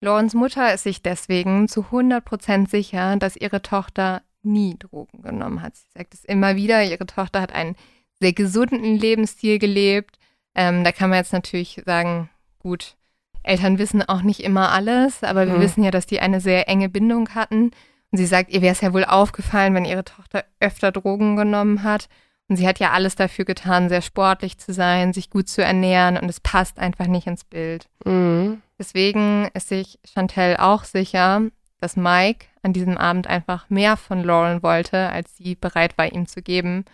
Lawrence 0.00 0.36
Mutter 0.36 0.74
ist 0.74 0.82
sich 0.82 1.02
deswegen 1.02 1.68
zu 1.68 1.82
100% 1.82 2.68
sicher, 2.68 3.16
dass 3.16 3.36
ihre 3.36 3.62
Tochter 3.62 4.22
nie 4.42 4.76
Drogen 4.78 5.22
genommen 5.22 5.62
hat. 5.62 5.76
Sie 5.76 5.86
sagt 5.94 6.14
es 6.14 6.24
immer 6.24 6.56
wieder, 6.56 6.82
ihre 6.82 7.06
Tochter 7.06 7.40
hat 7.40 7.52
einen 7.52 7.76
sehr 8.18 8.32
gesunden 8.32 8.96
Lebensstil 8.96 9.58
gelebt. 9.58 10.18
Ähm, 10.54 10.84
da 10.84 10.92
kann 10.92 11.10
man 11.10 11.18
jetzt 11.18 11.32
natürlich 11.32 11.82
sagen, 11.84 12.30
gut, 12.58 12.96
Eltern 13.42 13.78
wissen 13.78 14.02
auch 14.02 14.22
nicht 14.22 14.40
immer 14.40 14.70
alles, 14.72 15.22
aber 15.22 15.46
wir 15.46 15.54
Mhm. 15.54 15.60
wissen 15.60 15.84
ja, 15.84 15.90
dass 15.90 16.06
die 16.06 16.20
eine 16.20 16.40
sehr 16.40 16.68
enge 16.68 16.88
Bindung 16.88 17.30
hatten. 17.34 17.70
Und 18.12 18.18
sie 18.18 18.26
sagt, 18.26 18.50
ihr 18.50 18.60
wäre 18.62 18.72
es 18.72 18.80
ja 18.80 18.92
wohl 18.92 19.04
aufgefallen, 19.04 19.74
wenn 19.74 19.84
ihre 19.84 20.04
Tochter 20.04 20.44
öfter 20.58 20.90
Drogen 20.92 21.36
genommen 21.36 21.82
hat. 21.82 22.08
Und 22.48 22.56
sie 22.56 22.66
hat 22.66 22.80
ja 22.80 22.90
alles 22.90 23.14
dafür 23.14 23.44
getan, 23.44 23.88
sehr 23.88 24.02
sportlich 24.02 24.58
zu 24.58 24.72
sein, 24.72 25.12
sich 25.12 25.30
gut 25.30 25.48
zu 25.48 25.62
ernähren 25.62 26.16
und 26.16 26.28
es 26.28 26.40
passt 26.40 26.80
einfach 26.80 27.06
nicht 27.06 27.28
ins 27.28 27.44
Bild. 27.44 27.86
Mhm. 28.04 28.60
Deswegen 28.78 29.48
ist 29.54 29.68
sich 29.68 30.00
Chantel 30.04 30.56
auch 30.56 30.82
sicher, 30.82 31.42
dass 31.80 31.96
Mike 31.96 32.46
an 32.62 32.72
diesem 32.72 32.98
Abend 32.98 33.28
einfach 33.28 33.70
mehr 33.70 33.96
von 33.96 34.24
Lauren 34.24 34.62
wollte, 34.64 35.08
als 35.10 35.36
sie 35.36 35.54
bereit 35.54 35.96
war, 35.96 36.12
ihm 36.12 36.26
zu 36.26 36.42
geben. 36.42 36.84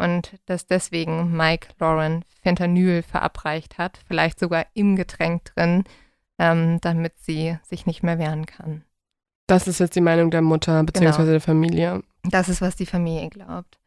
Und 0.00 0.38
dass 0.46 0.66
deswegen 0.66 1.36
Mike 1.36 1.68
Lauren 1.78 2.24
Fentanyl 2.42 3.02
verabreicht 3.02 3.76
hat, 3.76 4.00
vielleicht 4.08 4.40
sogar 4.40 4.64
im 4.72 4.96
Getränk 4.96 5.44
drin, 5.44 5.84
ähm, 6.38 6.78
damit 6.80 7.18
sie 7.18 7.58
sich 7.62 7.84
nicht 7.84 8.02
mehr 8.02 8.18
wehren 8.18 8.46
kann. 8.46 8.82
Das 9.46 9.68
ist 9.68 9.78
jetzt 9.78 9.96
die 9.96 10.00
Meinung 10.00 10.30
der 10.30 10.40
Mutter 10.40 10.82
bzw. 10.84 11.26
der 11.26 11.40
Familie. 11.40 12.02
Das 12.22 12.48
ist, 12.48 12.62
was 12.62 12.76
die 12.76 12.86
Familie 12.86 13.28
glaubt. 13.28 13.78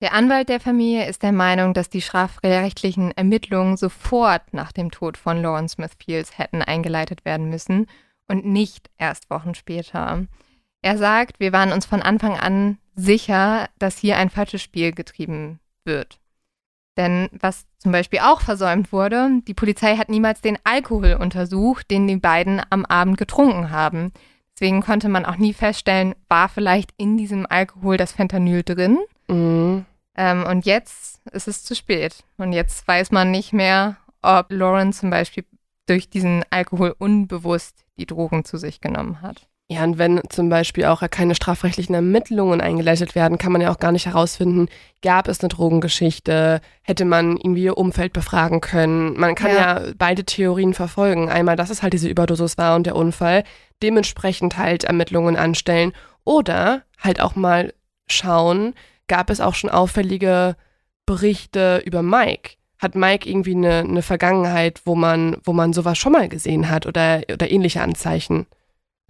Der 0.00 0.14
Anwalt 0.14 0.48
der 0.48 0.60
Familie 0.60 1.06
ist 1.06 1.22
der 1.22 1.32
Meinung, 1.32 1.74
dass 1.74 1.90
die 1.90 2.00
strafrechtlichen 2.00 3.12
Ermittlungen 3.12 3.76
sofort 3.76 4.54
nach 4.54 4.72
dem 4.72 4.90
Tod 4.90 5.18
von 5.18 5.42
Lawrence 5.42 5.74
Smith 5.74 5.92
Fields 6.02 6.38
hätten 6.38 6.62
eingeleitet 6.62 7.26
werden 7.26 7.50
müssen 7.50 7.86
und 8.28 8.46
nicht 8.46 8.88
erst 8.96 9.28
Wochen 9.28 9.54
später. 9.54 10.26
Er 10.82 10.96
sagt, 10.96 11.40
wir 11.40 11.52
waren 11.52 11.72
uns 11.72 11.86
von 11.86 12.02
Anfang 12.02 12.38
an 12.38 12.78
sicher, 12.94 13.68
dass 13.78 13.98
hier 13.98 14.16
ein 14.16 14.30
falsches 14.30 14.62
Spiel 14.62 14.92
getrieben 14.92 15.60
wird. 15.84 16.20
Denn 16.96 17.28
was 17.32 17.66
zum 17.78 17.92
Beispiel 17.92 18.20
auch 18.20 18.40
versäumt 18.40 18.92
wurde, 18.92 19.40
die 19.46 19.54
Polizei 19.54 19.96
hat 19.96 20.08
niemals 20.08 20.40
den 20.40 20.58
Alkohol 20.64 21.14
untersucht, 21.14 21.90
den 21.90 22.06
die 22.06 22.16
beiden 22.16 22.60
am 22.70 22.84
Abend 22.84 23.16
getrunken 23.16 23.70
haben. 23.70 24.12
Deswegen 24.54 24.82
konnte 24.82 25.08
man 25.08 25.24
auch 25.24 25.36
nie 25.36 25.54
feststellen, 25.54 26.14
war 26.28 26.48
vielleicht 26.48 26.90
in 26.98 27.16
diesem 27.16 27.46
Alkohol 27.48 27.96
das 27.96 28.12
Fentanyl 28.12 28.62
drin. 28.62 28.98
Mhm. 29.28 29.86
Ähm, 30.16 30.44
und 30.44 30.66
jetzt 30.66 31.22
ist 31.32 31.48
es 31.48 31.64
zu 31.64 31.74
spät. 31.74 32.24
Und 32.36 32.52
jetzt 32.52 32.86
weiß 32.86 33.10
man 33.12 33.30
nicht 33.30 33.54
mehr, 33.54 33.96
ob 34.20 34.52
Lauren 34.52 34.92
zum 34.92 35.08
Beispiel 35.08 35.44
durch 35.86 36.10
diesen 36.10 36.44
Alkohol 36.50 36.94
unbewusst 36.98 37.86
die 37.98 38.06
Drogen 38.06 38.44
zu 38.44 38.58
sich 38.58 38.80
genommen 38.80 39.22
hat. 39.22 39.48
Ja, 39.72 39.84
und 39.84 39.98
wenn 39.98 40.20
zum 40.30 40.48
Beispiel 40.48 40.86
auch 40.86 41.00
keine 41.10 41.36
strafrechtlichen 41.36 41.94
Ermittlungen 41.94 42.60
eingeleitet 42.60 43.14
werden, 43.14 43.38
kann 43.38 43.52
man 43.52 43.60
ja 43.60 43.70
auch 43.70 43.78
gar 43.78 43.92
nicht 43.92 44.06
herausfinden, 44.06 44.66
gab 45.00 45.28
es 45.28 45.38
eine 45.38 45.48
Drogengeschichte, 45.48 46.60
hätte 46.82 47.04
man 47.04 47.36
irgendwie 47.36 47.62
ihr 47.62 47.78
Umfeld 47.78 48.12
befragen 48.12 48.60
können. 48.60 49.16
Man 49.16 49.36
kann 49.36 49.52
ja. 49.52 49.80
Ja. 49.80 49.92
beide 49.96 50.24
Theorien 50.24 50.74
verfolgen. 50.74 51.28
Einmal, 51.28 51.54
dass 51.54 51.70
es 51.70 51.84
halt 51.84 51.92
diese 51.92 52.08
Überdosis 52.08 52.58
war 52.58 52.74
und 52.74 52.84
der 52.84 52.96
Unfall, 52.96 53.44
dementsprechend 53.80 54.58
halt 54.58 54.82
Ermittlungen 54.82 55.36
anstellen 55.36 55.92
oder 56.24 56.82
halt 56.98 57.20
auch 57.20 57.36
mal 57.36 57.72
schauen, 58.08 58.74
gab 59.06 59.30
es 59.30 59.40
auch 59.40 59.54
schon 59.54 59.70
auffällige 59.70 60.56
Berichte 61.06 61.80
über 61.86 62.02
Mike? 62.02 62.56
Hat 62.80 62.96
Mike 62.96 63.30
irgendwie 63.30 63.54
eine, 63.54 63.78
eine 63.78 64.02
Vergangenheit, 64.02 64.80
wo 64.84 64.96
man, 64.96 65.36
wo 65.44 65.52
man 65.52 65.72
sowas 65.72 65.96
schon 65.96 66.10
mal 66.10 66.28
gesehen 66.28 66.70
hat 66.70 66.86
oder, 66.86 67.20
oder 67.32 67.48
ähnliche 67.48 67.82
Anzeichen? 67.82 68.46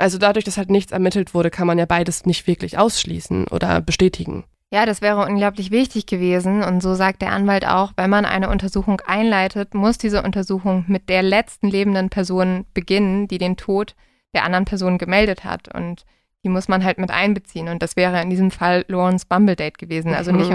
Also 0.01 0.19
dadurch, 0.19 0.45
dass 0.45 0.57
halt 0.57 0.71
nichts 0.71 0.93
ermittelt 0.93 1.35
wurde, 1.35 1.51
kann 1.51 1.67
man 1.67 1.79
ja 1.79 1.87
beides 1.87 2.25
nicht 2.27 2.47
wirklich 2.47 2.79
ausschließen 2.79 3.49
oder 3.49 3.81
bestätigen. 3.81 4.45
Ja, 4.73 4.87
das 4.87 5.03
wäre 5.03 5.27
unglaublich 5.27 5.71
wichtig 5.73 6.07
gewesen. 6.07 6.63
Und 6.63 6.81
so 6.81 6.95
sagt 6.95 7.23
der 7.23 7.33
Anwalt 7.33 7.67
auch, 7.67 7.93
wenn 7.97 8.09
man 8.09 8.25
eine 8.25 8.49
Untersuchung 8.49 9.01
einleitet, 9.05 9.75
muss 9.75 9.99
diese 9.99 10.23
Untersuchung 10.23 10.85
mit 10.87 11.09
der 11.09 11.23
letzten 11.23 11.69
lebenden 11.69 12.09
Person 12.09 12.67
beginnen, 12.73 13.27
die 13.27 13.39
den 13.39 13.57
Tod 13.57 13.97
der 14.33 14.45
anderen 14.45 14.65
Person 14.65 14.97
gemeldet 14.97 15.45
hat. 15.45 15.75
Und 15.75 16.05
die 16.45 16.49
muss 16.49 16.69
man 16.69 16.85
halt 16.85 16.99
mit 16.99 17.11
einbeziehen. 17.11 17.69
Und 17.69 17.83
das 17.83 17.97
wäre 17.97 18.23
in 18.23 18.31
diesem 18.31 18.53
Fall 18.53 18.85
Lawrence 18.87 19.27
Bumbledate 19.29 19.77
gewesen. 19.77 20.15
Also 20.15 20.31
nicht 20.31 20.49
Mhm. 20.49 20.55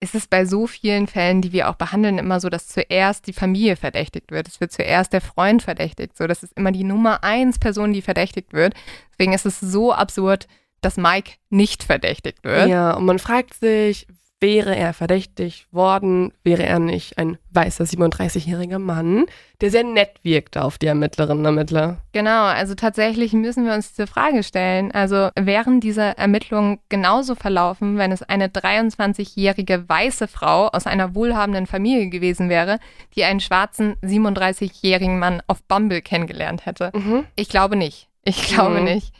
Umsonst 0.00 0.14
ist 0.14 0.14
es 0.14 0.26
bei 0.26 0.44
so 0.44 0.66
vielen 0.66 1.06
Fällen, 1.06 1.42
die 1.42 1.52
wir 1.52 1.68
auch 1.68 1.74
behandeln, 1.74 2.18
immer 2.18 2.40
so, 2.40 2.48
dass 2.48 2.68
zuerst 2.68 3.26
die 3.26 3.32
Familie 3.32 3.76
verdächtigt 3.76 4.30
wird. 4.30 4.48
Es 4.48 4.60
wird 4.60 4.72
zuerst 4.72 5.12
der 5.12 5.20
Freund 5.20 5.62
verdächtigt. 5.62 6.16
So, 6.16 6.26
das 6.26 6.42
ist 6.42 6.54
immer 6.54 6.72
die 6.72 6.84
Nummer 6.84 7.22
eins 7.22 7.58
Person, 7.58 7.92
die 7.92 8.02
verdächtigt 8.02 8.52
wird. 8.52 8.74
Deswegen 9.12 9.32
ist 9.32 9.46
es 9.46 9.60
so 9.60 9.92
absurd, 9.92 10.48
dass 10.80 10.96
Mike 10.96 11.32
nicht 11.50 11.84
verdächtigt 11.84 12.42
wird. 12.42 12.68
Ja, 12.68 12.94
und 12.94 13.04
man 13.04 13.18
fragt 13.18 13.54
sich, 13.54 14.06
wäre 14.40 14.74
er 14.74 14.94
verdächtig 14.94 15.66
worden, 15.70 16.32
wäre 16.42 16.64
er 16.64 16.78
nicht 16.78 17.18
ein 17.18 17.36
weißer 17.50 17.84
37-jähriger 17.84 18.78
Mann, 18.78 19.26
der 19.60 19.70
sehr 19.70 19.84
nett 19.84 20.12
wirkte 20.22 20.64
auf 20.64 20.78
die 20.78 20.86
Ermittlerinnen 20.86 21.40
und 21.40 21.44
Ermittler. 21.44 21.98
Genau, 22.12 22.44
also 22.44 22.74
tatsächlich 22.74 23.34
müssen 23.34 23.66
wir 23.66 23.74
uns 23.74 23.90
diese 23.92 24.06
Frage 24.06 24.42
stellen. 24.42 24.92
Also 24.92 25.28
wären 25.38 25.80
diese 25.80 26.16
Ermittlungen 26.16 26.78
genauso 26.88 27.34
verlaufen, 27.34 27.98
wenn 27.98 28.12
es 28.12 28.22
eine 28.22 28.48
23-jährige 28.48 29.88
weiße 29.88 30.26
Frau 30.28 30.68
aus 30.68 30.86
einer 30.86 31.14
wohlhabenden 31.14 31.66
Familie 31.66 32.08
gewesen 32.08 32.48
wäre, 32.48 32.78
die 33.16 33.24
einen 33.24 33.40
schwarzen 33.40 33.96
37-jährigen 34.02 35.18
Mann 35.18 35.42
auf 35.46 35.62
Bumble 35.64 36.00
kennengelernt 36.02 36.64
hätte? 36.66 36.90
Mhm. 36.94 37.24
Ich 37.36 37.48
glaube 37.48 37.76
nicht. 37.76 38.08
Ich 38.24 38.48
glaube 38.48 38.78
Mhm. 38.78 38.84
nicht. 38.84 39.12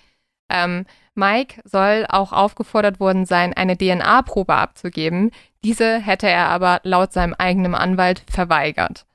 Ähm, 0.48 0.84
Mike 1.14 1.60
soll 1.64 2.06
auch 2.08 2.32
aufgefordert 2.32 3.00
worden 3.00 3.26
sein, 3.26 3.52
eine 3.52 3.76
DNA-Probe 3.76 4.54
abzugeben. 4.54 5.30
Diese 5.64 5.98
hätte 5.98 6.28
er 6.28 6.48
aber 6.48 6.80
laut 6.84 7.12
seinem 7.12 7.34
eigenen 7.34 7.74
Anwalt 7.74 8.24
verweigert. 8.30 9.06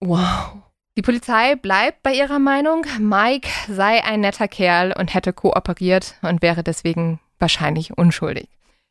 Wow. 0.00 0.56
Die 0.96 1.02
Polizei 1.02 1.54
bleibt 1.56 2.02
bei 2.02 2.12
ihrer 2.12 2.38
Meinung, 2.38 2.84
Mike 2.98 3.48
sei 3.68 4.04
ein 4.04 4.20
netter 4.20 4.48
Kerl 4.48 4.92
und 4.92 5.14
hätte 5.14 5.32
kooperiert 5.32 6.16
und 6.22 6.42
wäre 6.42 6.62
deswegen 6.62 7.18
wahrscheinlich 7.38 7.96
unschuldig. 7.96 8.48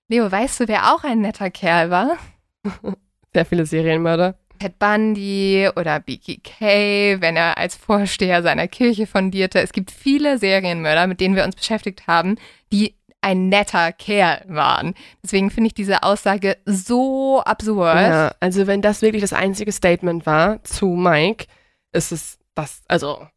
Leo, 0.08 0.32
weißt 0.32 0.62
du, 0.62 0.68
wer 0.68 0.93
auch 0.93 1.04
ein 1.04 1.22
netter 1.22 1.52
Kerl 1.52 1.89
war? 1.89 2.18
Sehr 3.34 3.45
viele 3.45 3.66
Serienmörder. 3.66 4.36
Ted 4.62 4.78
Bundy 4.78 5.70
oder 5.76 5.99
BKK, 5.99 7.20
wenn 7.20 7.36
er 7.36 7.57
als 7.57 7.76
Vorsteher 7.76 8.43
seiner 8.43 8.68
Kirche 8.68 9.07
fundierte. 9.07 9.59
Es 9.59 9.74
gibt 9.74 9.89
viele 9.89 10.38
Serienmörder, 10.38 11.07
mit 11.07 11.20
denen 11.20 11.36
wir 11.36 11.45
uns 11.45 11.55
beschäftigt 11.55 12.05
haben, 12.05 12.38
die 12.72 12.95
ein 13.22 13.49
netter 13.49 13.91
Kerl 13.91 14.43
waren. 14.47 14.93
Deswegen 15.24 15.49
finde 15.49 15.68
ich 15.68 15.74
diese 15.74 16.03
Aussage 16.03 16.57
so 16.66 17.41
absurd. 17.41 17.95
Ja, 17.95 18.36
also 18.39 18.68
wenn 18.68 18.84
das 18.84 19.01
wirklich 19.01 19.22
das 19.22 19.34
einzige 19.34 19.72
Statement 19.72 20.28
war 20.28 20.64
zu 20.64 20.88
Mike, 20.88 21.47
ist 21.91 22.12
es 22.12 22.38
das, 22.53 22.84
also, 22.88 23.28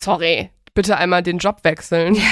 sorry, 0.00 0.50
bitte 0.74 0.96
einmal 0.96 1.24
den 1.24 1.38
Job 1.38 1.64
wechseln. 1.64 2.14
Ja. 2.14 2.22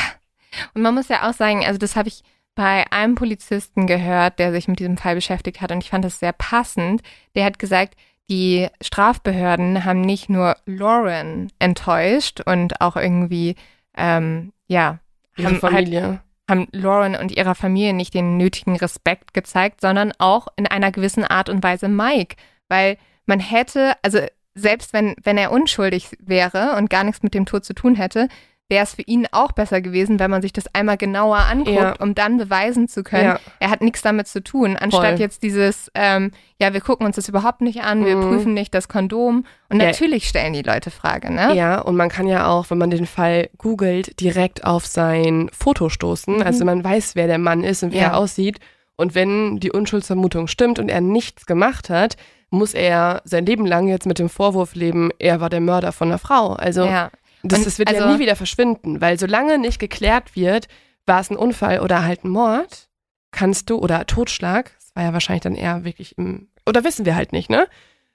Und 0.75 0.83
man 0.83 0.95
muss 0.95 1.09
ja 1.09 1.29
auch 1.29 1.35
sagen, 1.35 1.65
also 1.65 1.79
das 1.79 1.97
habe 1.97 2.09
ich 2.09 2.23
bei 2.55 2.85
einem 2.93 3.17
Polizisten 3.17 3.89
gehört, 3.89 4.39
der 4.39 4.53
sich 4.53 4.69
mit 4.69 4.79
diesem 4.79 4.97
Fall 4.97 5.17
beschäftigt 5.17 5.61
hat 5.61 5.73
und 5.73 5.83
ich 5.83 5.91
fand 5.91 6.05
das 6.05 6.21
sehr 6.21 6.33
passend. 6.33 7.03
Der 7.35 7.45
hat 7.45 7.59
gesagt, 7.59 7.97
die 8.29 8.69
Strafbehörden 8.81 9.85
haben 9.85 10.01
nicht 10.01 10.29
nur 10.29 10.57
Lauren 10.67 11.53
enttäuscht 11.59 12.41
und 12.45 12.81
auch 12.81 12.97
irgendwie, 12.97 13.55
ähm, 13.97 14.53
ja, 14.67 14.99
Ihre 15.37 15.49
haben 15.49 15.59
Familie. 15.59 16.03
Halt, 16.03 16.21
haben 16.49 16.69
Lauren 16.73 17.17
und 17.17 17.37
ihrer 17.37 17.55
Familie 17.55 17.93
nicht 17.93 18.15
den 18.15 18.37
nötigen 18.37 18.77
Respekt 18.77 19.35
gezeigt, 19.35 19.81
sondern 19.81 20.13
auch 20.19 20.47
in 20.57 20.67
einer 20.67 20.93
gewissen 20.93 21.25
Art 21.25 21.49
und 21.49 21.63
Weise 21.63 21.89
Mike. 21.89 22.37
Weil 22.69 22.99
man 23.27 23.41
hätte, 23.41 23.95
also 24.03 24.21
selbst 24.55 24.93
wenn, 24.93 25.17
wenn 25.23 25.39
er 25.39 25.51
unschuldig 25.51 26.11
wäre 26.21 26.77
und 26.77 26.89
gar 26.89 27.05
nichts 27.05 27.23
mit 27.23 27.35
dem 27.35 27.47
Tod 27.47 27.65
zu 27.65 27.75
tun 27.75 27.97
hätte, 27.97 28.29
wäre 28.69 28.83
es 28.83 28.95
für 28.95 29.03
ihn 29.03 29.27
auch 29.31 29.53
besser 29.53 29.81
gewesen, 29.81 30.19
wenn 30.19 30.31
man 30.31 30.43
sich 30.43 30.53
das 30.53 30.65
einmal 30.75 30.97
genauer 30.97 31.37
anguckt, 31.39 31.71
Ja. 31.77 31.95
um 32.01 32.15
dann 32.17 32.37
beweisen 32.37 32.89
zu 32.89 33.05
können, 33.05 33.25
Ja. 33.25 33.41
er 33.61 33.71
hat 33.71 33.81
nichts 33.81 34.03
damit 34.03 34.27
zu 34.27 34.43
tun, 34.43 34.77
anstatt 34.77 35.11
Voll. 35.13 35.21
jetzt 35.21 35.43
dieses, 35.45 35.89
ähm, 35.95 36.33
ja, 36.61 36.73
wir 36.73 36.81
gucken 36.81 37.07
uns 37.07 37.15
das 37.17 37.29
überhaupt 37.29 37.61
nicht 37.61 37.83
an, 37.83 38.05
wir 38.05 38.17
Mhm. 38.17 38.29
prüfen 38.29 38.55
nicht 38.55 38.75
das 38.75 38.89
Kondom. 38.89 39.45
Und 39.69 39.81
Ja. 39.81 39.87
natürlich 39.87 40.29
stellen 40.29 40.53
die 40.53 40.63
Leute 40.63 40.91
Frage, 40.91 41.33
ne? 41.33 41.55
Ja, 41.55 41.79
und 41.81 41.95
man 41.97 42.09
kann 42.09 42.27
ja 42.27 42.49
auch, 42.49 42.69
wenn 42.71 42.79
man 42.79 42.91
den 42.91 43.07
Fall 43.07 43.51
googelt, 43.57 44.19
direkt 44.21 44.65
auf 44.65 44.85
sein 44.87 45.49
Foto 45.53 45.89
stoßen. 45.89 46.37
Mhm. 46.37 46.43
Also 46.43 46.65
man 46.65 46.83
weiß, 46.83 47.15
wer 47.15 47.29
der 47.29 47.39
Mann 47.39 47.63
ist 47.63 47.85
und 47.85 47.93
wie 47.93 47.99
er 47.99 48.17
aussieht. 48.17 48.59
Und 48.97 49.15
wenn 49.15 49.61
die 49.61 49.71
Unschuldsvermutung 49.71 50.49
stimmt 50.49 50.79
und 50.81 50.89
er 50.89 51.01
nichts 51.03 51.47
gemacht 51.47 51.89
hat, 51.91 52.17
muss 52.51 52.75
er 52.75 53.23
sein 53.25 53.45
Leben 53.47 53.67
lang 53.67 53.87
jetzt 53.89 54.07
mit 54.07 54.19
dem 54.19 54.29
Vorwurf 54.29 54.75
leben, 54.75 55.11
er 55.19 55.41
war 55.41 55.51
der 55.51 55.61
Mörder 55.61 55.93
von 55.93 56.09
einer 56.09 56.19
Frau. 56.19 56.55
Also 56.55 56.85
Ja. 56.87 57.11
Das, 57.53 57.65
das 57.65 57.79
wird 57.79 57.91
ja 57.91 58.01
also- 58.01 58.15
nie 58.15 58.19
wieder 58.21 58.37
verschwinden, 58.37 59.01
weil 59.01 59.19
solange 59.19 59.59
nicht 59.59 59.79
geklärt 59.79 60.37
wird, 60.37 60.69
war 61.07 61.21
es 61.21 61.31
ein 61.31 61.37
Unfall 61.37 61.81
oder 61.81 62.05
halt 62.05 62.25
ein 62.25 62.31
Mord, 62.31 62.89
kannst 63.31 63.71
du, 63.71 63.79
oder 63.79 64.07
Totschlag, 64.07 64.73
das 64.79 64.95
war 64.95 65.05
ja 65.05 65.13
wahrscheinlich 65.13 65.43
dann 65.43 65.55
eher 65.55 65.85
wirklich 65.85 66.17
im, 66.19 66.49
oder 66.67 66.85
wissen 66.85 67.07
wir 67.07 67.15
halt 67.15 67.33
nicht, 67.33 67.51
ne? 67.51 67.69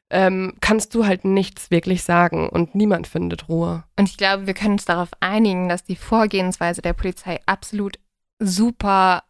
Ähm, 0.09 0.57
kannst 0.59 0.93
du 0.93 1.05
halt 1.05 1.23
nichts 1.23 1.71
wirklich 1.71 2.03
sagen 2.03 2.49
und 2.49 2.75
niemand 2.75 3.07
findet 3.07 3.47
Ruhe. 3.47 3.85
Und 3.97 4.09
ich 4.09 4.17
glaube, 4.17 4.45
wir 4.45 4.53
können 4.53 4.73
uns 4.73 4.83
darauf 4.83 5.07
einigen, 5.21 5.69
dass 5.69 5.85
die 5.85 5.95
Vorgehensweise 5.95 6.81
der 6.81 6.91
Polizei 6.91 7.39
absolut 7.45 7.97
super, 8.37 9.23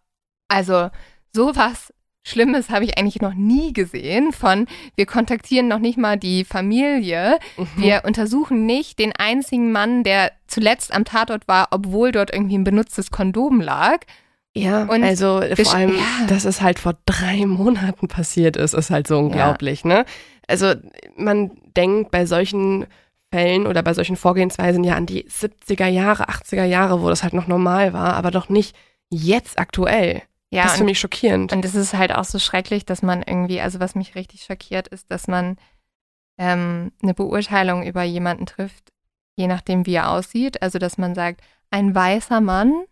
also 0.48 0.90
sowas 1.32 1.94
Schlimmes 2.24 2.70
habe 2.70 2.86
ich 2.86 2.98
eigentlich 2.98 3.22
noch 3.22 3.34
nie 3.34 3.74
gesehen 3.74 4.32
von, 4.32 4.68
wir 4.96 5.06
kontaktieren 5.08 5.68
noch 5.68 5.80
nicht 5.80 5.98
mal 5.98 6.18
die 6.18 6.44
Familie, 6.46 7.40
Mhm. 7.58 7.68
wir 7.78 8.04
untersuchen 8.06 8.66
nicht 8.66 9.00
den 9.00 9.12
einzigen 9.18 9.72
Mann, 9.72 10.04
der 10.04 10.32
zuletzt 10.48 10.94
am 10.94 11.04
Tatort 11.06 11.48
war, 11.48 11.70
obwohl 11.72 12.12
dort 12.12 12.32
irgendwie 12.34 12.58
ein 12.58 12.64
benutztes 12.64 13.10
Kondom 13.12 13.60
lag. 13.60 14.02
Ja, 14.56 14.84
Und 14.84 15.02
also 15.04 15.42
vor 15.64 15.74
allem, 15.74 15.96
ja. 15.96 16.28
dass 16.28 16.46
es 16.46 16.62
halt 16.62 16.78
vor 16.78 16.96
drei 17.06 17.46
Monaten 17.46 18.08
passiert 18.08 18.58
ist, 18.58 18.74
ist 18.74 18.90
halt 18.92 19.08
so 19.08 19.18
unglaublich, 19.18 19.86
ne? 19.86 20.06
Also 20.48 20.74
man 21.16 21.52
denkt 21.78 22.12
bei 22.12 22.26
solchen 22.26 22.86
Fällen 23.34 23.66
oder 23.66 23.82
bei 23.82 23.94
solchen 23.94 24.18
Vorgehensweisen 24.18 24.84
ja 24.84 24.96
an 24.96 25.06
die 25.06 25.24
70er 25.24 25.88
Jahre, 25.88 26.28
80er 26.30 26.66
Jahre, 26.66 27.02
wo 27.02 27.08
das 27.08 27.24
halt 27.24 27.34
noch 27.34 27.48
normal 27.48 27.94
war, 27.94 28.14
aber 28.16 28.30
doch 28.30 28.50
nicht 28.50 28.76
jetzt 29.10 29.58
aktuell. 29.58 30.22
Ja, 30.54 30.64
das 30.64 30.74
ist 30.74 30.78
für 30.80 30.84
mich 30.84 31.00
schockierend. 31.00 31.54
und 31.54 31.64
es 31.64 31.76
ist 31.76 31.94
halt 31.94 32.14
auch 32.14 32.26
so 32.26 32.38
schrecklich, 32.38 32.86
dass 32.86 33.02
man 33.02 33.24
irgendwie, 33.24 33.62
also 33.62 33.80
was 33.80 33.96
mich 33.96 34.16
richtig 34.16 34.44
schockiert, 34.44 34.90
ist, 34.90 35.10
dass 35.10 35.28
man 35.28 35.58
ähm, 36.38 36.92
eine 37.02 37.14
Beurteilung 37.14 37.84
über 37.84 38.04
jemanden 38.04 38.46
trifft, 38.46 38.92
je 39.38 39.48
nachdem, 39.48 39.86
wie 39.86 39.96
er 39.96 40.12
aussieht. 40.12 40.62
Also, 40.62 40.78
dass 40.78 40.98
man 40.98 41.16
sagt, 41.16 41.42
ein 41.70 41.96
weißer 41.96 42.42
Mann 42.42 42.84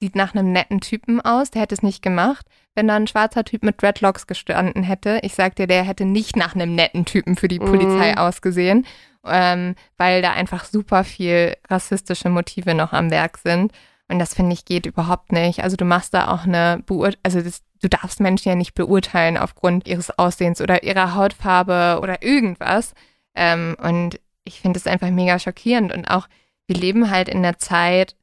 sieht 0.00 0.14
nach 0.14 0.34
einem 0.34 0.52
netten 0.52 0.80
Typen 0.80 1.20
aus, 1.20 1.50
der 1.50 1.62
hätte 1.62 1.74
es 1.74 1.82
nicht 1.82 2.02
gemacht. 2.02 2.46
Wenn 2.74 2.88
da 2.88 2.96
ein 2.96 3.06
schwarzer 3.06 3.44
Typ 3.44 3.62
mit 3.62 3.80
Dreadlocks 3.80 4.26
gestanden 4.26 4.82
hätte, 4.82 5.20
ich 5.22 5.34
sag 5.34 5.56
dir, 5.56 5.66
der 5.66 5.84
hätte 5.84 6.04
nicht 6.04 6.36
nach 6.36 6.54
einem 6.54 6.74
netten 6.74 7.04
Typen 7.04 7.36
für 7.36 7.48
die. 7.48 7.58
Polizei 7.58 8.16
ausgesehen, 8.16 8.86
ähm, 9.24 9.74
weil 9.96 10.22
da 10.22 10.32
einfach 10.32 10.64
super 10.64 11.04
viel 11.04 11.56
rassistische 11.68 12.28
Motive 12.28 12.74
noch 12.74 12.92
am 12.92 13.10
Werk 13.10 13.38
sind. 13.38 13.72
Und 14.08 14.18
das 14.18 14.34
finde 14.34 14.52
ich 14.52 14.64
geht 14.64 14.86
überhaupt 14.86 15.32
nicht. 15.32 15.62
Also 15.62 15.76
du 15.76 15.84
machst 15.84 16.14
da 16.14 16.28
auch 16.28 16.44
eine 16.44 16.82
Beurteilung, 16.86 17.20
also 17.24 17.40
das, 17.40 17.62
du 17.82 17.88
darfst 17.88 18.20
Menschen 18.20 18.48
ja 18.48 18.54
nicht 18.54 18.74
beurteilen 18.74 19.36
aufgrund 19.36 19.88
ihres 19.88 20.16
Aussehens 20.16 20.60
oder 20.60 20.82
ihrer 20.84 21.14
Hautfarbe 21.14 22.00
oder 22.00 22.22
irgendwas. 22.22 22.94
Ähm, 23.34 23.76
und 23.82 24.20
ich 24.44 24.60
finde 24.60 24.78
es 24.78 24.86
einfach 24.86 25.10
mega 25.10 25.38
schockierend. 25.38 25.92
Und 25.92 26.06
auch, 26.06 26.28
wir 26.66 26.76
leben 26.76 27.10
halt 27.10 27.28
in 27.28 27.42
der 27.42 27.58
Zeit, 27.58 28.16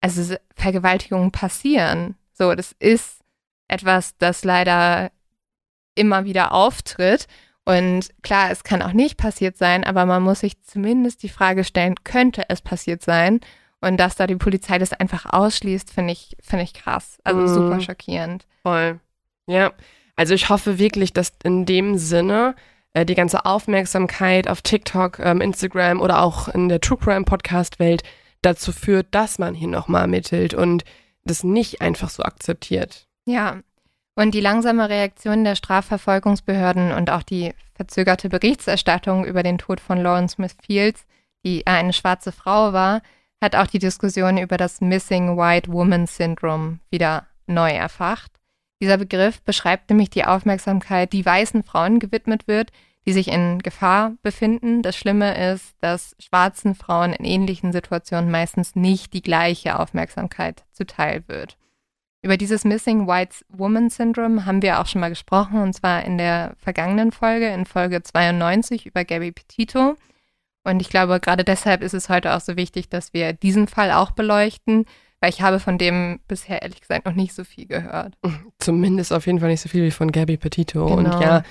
also 0.00 0.34
Vergewaltigungen 0.56 1.30
passieren. 1.30 2.16
So, 2.32 2.54
das 2.54 2.74
ist 2.78 3.20
etwas, 3.68 4.16
das 4.18 4.44
leider 4.44 5.10
immer 5.94 6.24
wieder 6.24 6.52
auftritt. 6.52 7.26
Und 7.64 8.08
klar, 8.22 8.50
es 8.50 8.64
kann 8.64 8.82
auch 8.82 8.92
nicht 8.92 9.18
passiert 9.18 9.58
sein, 9.58 9.84
aber 9.84 10.06
man 10.06 10.22
muss 10.22 10.40
sich 10.40 10.62
zumindest 10.62 11.22
die 11.22 11.28
Frage 11.28 11.64
stellen, 11.64 11.96
könnte 12.02 12.44
es 12.48 12.62
passiert 12.62 13.02
sein? 13.02 13.40
Und 13.80 13.98
dass 13.98 14.16
da 14.16 14.26
die 14.26 14.36
Polizei 14.36 14.78
das 14.78 14.92
einfach 14.92 15.26
ausschließt, 15.32 15.90
finde 15.92 16.12
ich, 16.12 16.36
finde 16.40 16.64
ich 16.64 16.74
krass. 16.74 17.18
Also 17.24 17.40
Mhm. 17.42 17.48
super 17.48 17.80
schockierend. 17.80 18.46
Voll. 18.62 18.98
Ja, 19.46 19.72
also 20.16 20.34
ich 20.34 20.48
hoffe 20.48 20.78
wirklich, 20.78 21.12
dass 21.12 21.32
in 21.44 21.64
dem 21.64 21.96
Sinne 21.96 22.54
äh, 22.94 23.04
die 23.04 23.14
ganze 23.14 23.44
Aufmerksamkeit 23.44 24.48
auf 24.48 24.62
TikTok, 24.62 25.18
ähm, 25.20 25.40
Instagram 25.40 26.00
oder 26.00 26.22
auch 26.22 26.48
in 26.48 26.68
der 26.68 26.80
True 26.80 26.98
Crime 26.98 27.24
Podcast 27.24 27.78
Welt 27.78 28.02
dazu 28.42 28.72
führt, 28.72 29.06
dass 29.12 29.38
man 29.38 29.54
hier 29.54 29.68
nochmal 29.68 30.02
ermittelt 30.02 30.54
und 30.54 30.84
das 31.24 31.44
nicht 31.44 31.80
einfach 31.82 32.08
so 32.10 32.22
akzeptiert. 32.22 33.06
Ja. 33.26 33.58
Und 34.16 34.32
die 34.34 34.40
langsame 34.40 34.88
Reaktion 34.88 35.44
der 35.44 35.54
Strafverfolgungsbehörden 35.54 36.92
und 36.92 37.10
auch 37.10 37.22
die 37.22 37.52
verzögerte 37.74 38.28
Berichterstattung 38.28 39.24
über 39.24 39.42
den 39.42 39.58
Tod 39.58 39.80
von 39.80 40.02
Lauren 40.02 40.28
Smith 40.28 40.56
Fields, 40.64 41.04
die 41.44 41.66
eine 41.66 41.92
schwarze 41.92 42.32
Frau 42.32 42.72
war, 42.72 43.02
hat 43.40 43.54
auch 43.54 43.66
die 43.66 43.78
Diskussion 43.78 44.38
über 44.38 44.56
das 44.56 44.80
Missing 44.80 45.36
White 45.36 45.72
Woman 45.72 46.06
Syndrome 46.06 46.80
wieder 46.90 47.26
neu 47.46 47.70
erfacht. 47.70 48.32
Dieser 48.80 48.96
Begriff 48.98 49.42
beschreibt 49.42 49.90
nämlich 49.90 50.10
die 50.10 50.24
Aufmerksamkeit, 50.24 51.12
die 51.12 51.24
weißen 51.24 51.62
Frauen 51.62 51.98
gewidmet 51.98 52.46
wird, 52.46 52.70
die 53.06 53.12
sich 53.12 53.28
in 53.28 53.58
Gefahr 53.60 54.12
befinden. 54.22 54.82
Das 54.82 54.96
Schlimme 54.96 55.52
ist, 55.52 55.74
dass 55.80 56.14
schwarzen 56.18 56.74
Frauen 56.74 57.12
in 57.12 57.24
ähnlichen 57.24 57.72
Situationen 57.72 58.30
meistens 58.30 58.76
nicht 58.76 59.14
die 59.14 59.22
gleiche 59.22 59.78
Aufmerksamkeit 59.78 60.64
zuteil 60.72 61.24
wird. 61.26 61.56
Über 62.20 62.36
dieses 62.36 62.64
Missing 62.64 63.06
White 63.06 63.36
Woman 63.48 63.90
Syndrome 63.90 64.44
haben 64.44 64.60
wir 64.60 64.80
auch 64.80 64.86
schon 64.86 65.00
mal 65.00 65.08
gesprochen, 65.08 65.62
und 65.62 65.72
zwar 65.72 66.04
in 66.04 66.18
der 66.18 66.54
vergangenen 66.58 67.12
Folge, 67.12 67.46
in 67.48 67.64
Folge 67.64 68.02
92 68.02 68.86
über 68.86 69.04
Gabby 69.04 69.32
Petito. 69.32 69.96
Und 70.68 70.80
ich 70.80 70.88
glaube, 70.90 71.18
gerade 71.20 71.44
deshalb 71.44 71.82
ist 71.82 71.94
es 71.94 72.08
heute 72.08 72.34
auch 72.34 72.40
so 72.40 72.56
wichtig, 72.56 72.88
dass 72.88 73.12
wir 73.12 73.32
diesen 73.32 73.68
Fall 73.68 73.90
auch 73.92 74.10
beleuchten, 74.10 74.84
weil 75.20 75.30
ich 75.30 75.42
habe 75.42 75.58
von 75.60 75.78
dem 75.78 76.20
bisher 76.28 76.62
ehrlich 76.62 76.80
gesagt 76.80 77.06
noch 77.06 77.14
nicht 77.14 77.34
so 77.34 77.42
viel 77.44 77.66
gehört. 77.66 78.14
Zumindest 78.58 79.12
auf 79.12 79.26
jeden 79.26 79.40
Fall 79.40 79.48
nicht 79.48 79.60
so 79.60 79.68
viel 79.68 79.82
wie 79.84 79.90
von 79.90 80.12
Gabby 80.12 80.36
Petito. 80.36 80.84
Und 80.86 81.04
Genau. 81.04 81.20
ja, 81.20 81.42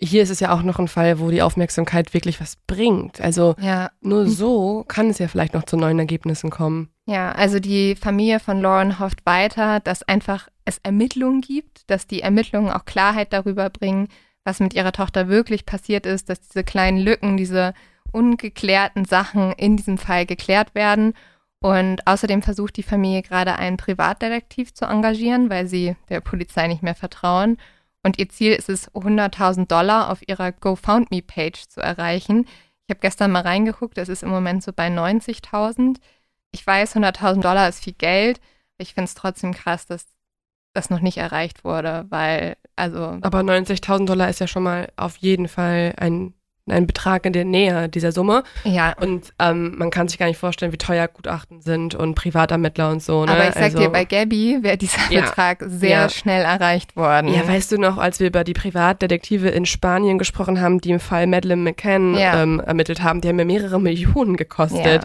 hier 0.00 0.22
ist 0.22 0.30
es 0.30 0.38
ja 0.40 0.52
auch 0.54 0.62
noch 0.62 0.78
ein 0.78 0.86
Fall, 0.86 1.18
wo 1.18 1.30
die 1.30 1.42
Aufmerksamkeit 1.42 2.14
wirklich 2.14 2.40
was 2.40 2.54
bringt. 2.68 3.20
Also 3.20 3.56
Ja, 3.58 3.90
nur 4.00 4.28
so 4.28 4.84
kann 4.86 5.10
es 5.10 5.18
ja 5.18 5.26
vielleicht 5.28 5.54
noch 5.54 5.64
zu 5.64 5.76
neuen 5.76 5.98
Ergebnissen 5.98 6.50
kommen. 6.50 6.90
ja, 7.06 7.32
also 7.32 7.58
die 7.58 7.96
Familie 7.96 8.38
von 8.38 8.60
Lauren 8.60 8.98
hofft 9.00 9.24
weiter, 9.26 9.80
dass 9.80 10.02
einfach 10.04 10.48
es 10.64 10.78
Ermittlungen 10.82 11.40
gibt, 11.40 11.90
dass 11.90 12.06
die 12.06 12.20
Ermittlungen 12.22 12.70
auch 12.70 12.84
Klarheit 12.84 13.32
darüber 13.32 13.70
bringen, 13.70 14.08
was 14.44 14.60
mit 14.60 14.74
ihrer 14.74 14.92
Tochter 14.92 15.28
wirklich 15.28 15.66
passiert 15.66 16.06
ist, 16.06 16.28
dass 16.28 16.40
diese 16.40 16.62
kleinen 16.64 16.98
Lücken, 16.98 17.36
diese 17.36 17.72
ungeklärten 18.12 19.04
Sachen 19.04 19.52
in 19.52 19.76
diesem 19.76 19.98
Fall 19.98 20.26
geklärt 20.26 20.74
werden. 20.74 21.14
Und 21.60 22.06
außerdem 22.06 22.42
versucht 22.42 22.76
die 22.76 22.82
Familie 22.82 23.22
gerade 23.22 23.56
einen 23.56 23.76
Privatdetektiv 23.76 24.72
zu 24.74 24.84
engagieren, 24.84 25.50
weil 25.50 25.66
sie 25.66 25.96
der 26.08 26.20
Polizei 26.20 26.68
nicht 26.68 26.82
mehr 26.82 26.94
vertrauen. 26.94 27.58
Und 28.04 28.18
ihr 28.18 28.28
Ziel 28.28 28.52
ist 28.52 28.68
es, 28.68 28.90
100.000 28.92 29.66
Dollar 29.66 30.10
auf 30.10 30.26
ihrer 30.26 30.52
GoFundMe-Page 30.52 31.68
zu 31.68 31.80
erreichen. 31.80 32.46
Ich 32.86 32.90
habe 32.90 33.00
gestern 33.00 33.32
mal 33.32 33.42
reingeguckt, 33.42 33.98
das 33.98 34.08
ist 34.08 34.22
im 34.22 34.30
Moment 34.30 34.62
so 34.62 34.72
bei 34.72 34.88
90.000. 34.88 35.98
Ich 36.52 36.66
weiß, 36.66 36.96
100.000 36.96 37.40
Dollar 37.40 37.68
ist 37.68 37.82
viel 37.82 37.92
Geld. 37.92 38.40
Ich 38.78 38.94
finde 38.94 39.06
es 39.06 39.14
trotzdem 39.14 39.52
krass, 39.52 39.86
dass 39.86 40.06
das 40.72 40.90
noch 40.90 41.00
nicht 41.00 41.18
erreicht 41.18 41.64
wurde, 41.64 42.06
weil, 42.08 42.56
also, 42.76 43.18
Aber 43.20 43.40
90.000 43.40 44.06
Dollar 44.06 44.28
ist 44.30 44.38
ja 44.38 44.46
schon 44.46 44.62
mal 44.62 44.92
auf 44.96 45.16
jeden 45.16 45.48
Fall 45.48 45.94
ein 45.96 46.34
ein 46.70 46.86
Betrag 46.86 47.26
in 47.26 47.32
der 47.32 47.44
Nähe 47.44 47.88
dieser 47.88 48.12
Summe. 48.12 48.42
Ja. 48.64 48.94
Und 49.00 49.32
ähm, 49.38 49.74
man 49.78 49.90
kann 49.90 50.08
sich 50.08 50.18
gar 50.18 50.26
nicht 50.26 50.38
vorstellen, 50.38 50.72
wie 50.72 50.78
teuer 50.78 51.08
Gutachten 51.08 51.60
sind 51.60 51.94
und 51.94 52.14
Privatermittler 52.14 52.90
und 52.90 53.02
so. 53.02 53.24
Ne? 53.24 53.32
Aber 53.32 53.48
ich 53.48 53.54
sag 53.54 53.62
also, 53.64 53.78
dir, 53.78 53.88
bei 53.90 54.04
Gabby 54.04 54.58
wäre 54.62 54.76
dieser 54.76 55.00
Ja. 55.10 55.22
Betrag 55.22 55.64
sehr 55.66 55.90
Ja. 55.90 56.08
schnell 56.08 56.44
erreicht 56.44 56.96
worden. 56.96 57.32
Ja, 57.32 57.46
weißt 57.46 57.72
du 57.72 57.78
noch, 57.78 57.98
als 57.98 58.20
wir 58.20 58.28
über 58.28 58.44
die 58.44 58.54
Privatdetektive 58.54 59.48
in 59.48 59.66
Spanien 59.66 60.18
gesprochen 60.18 60.60
haben, 60.60 60.80
die 60.80 60.90
im 60.90 61.00
Fall 61.00 61.26
Madeleine 61.26 61.62
McCann 61.62 62.14
Ja. 62.14 62.42
ähm, 62.42 62.60
ermittelt 62.60 63.02
haben, 63.02 63.20
die 63.20 63.28
haben 63.28 63.38
ja 63.38 63.44
mehrere 63.44 63.80
Millionen 63.80 64.36
gekostet. 64.36 65.04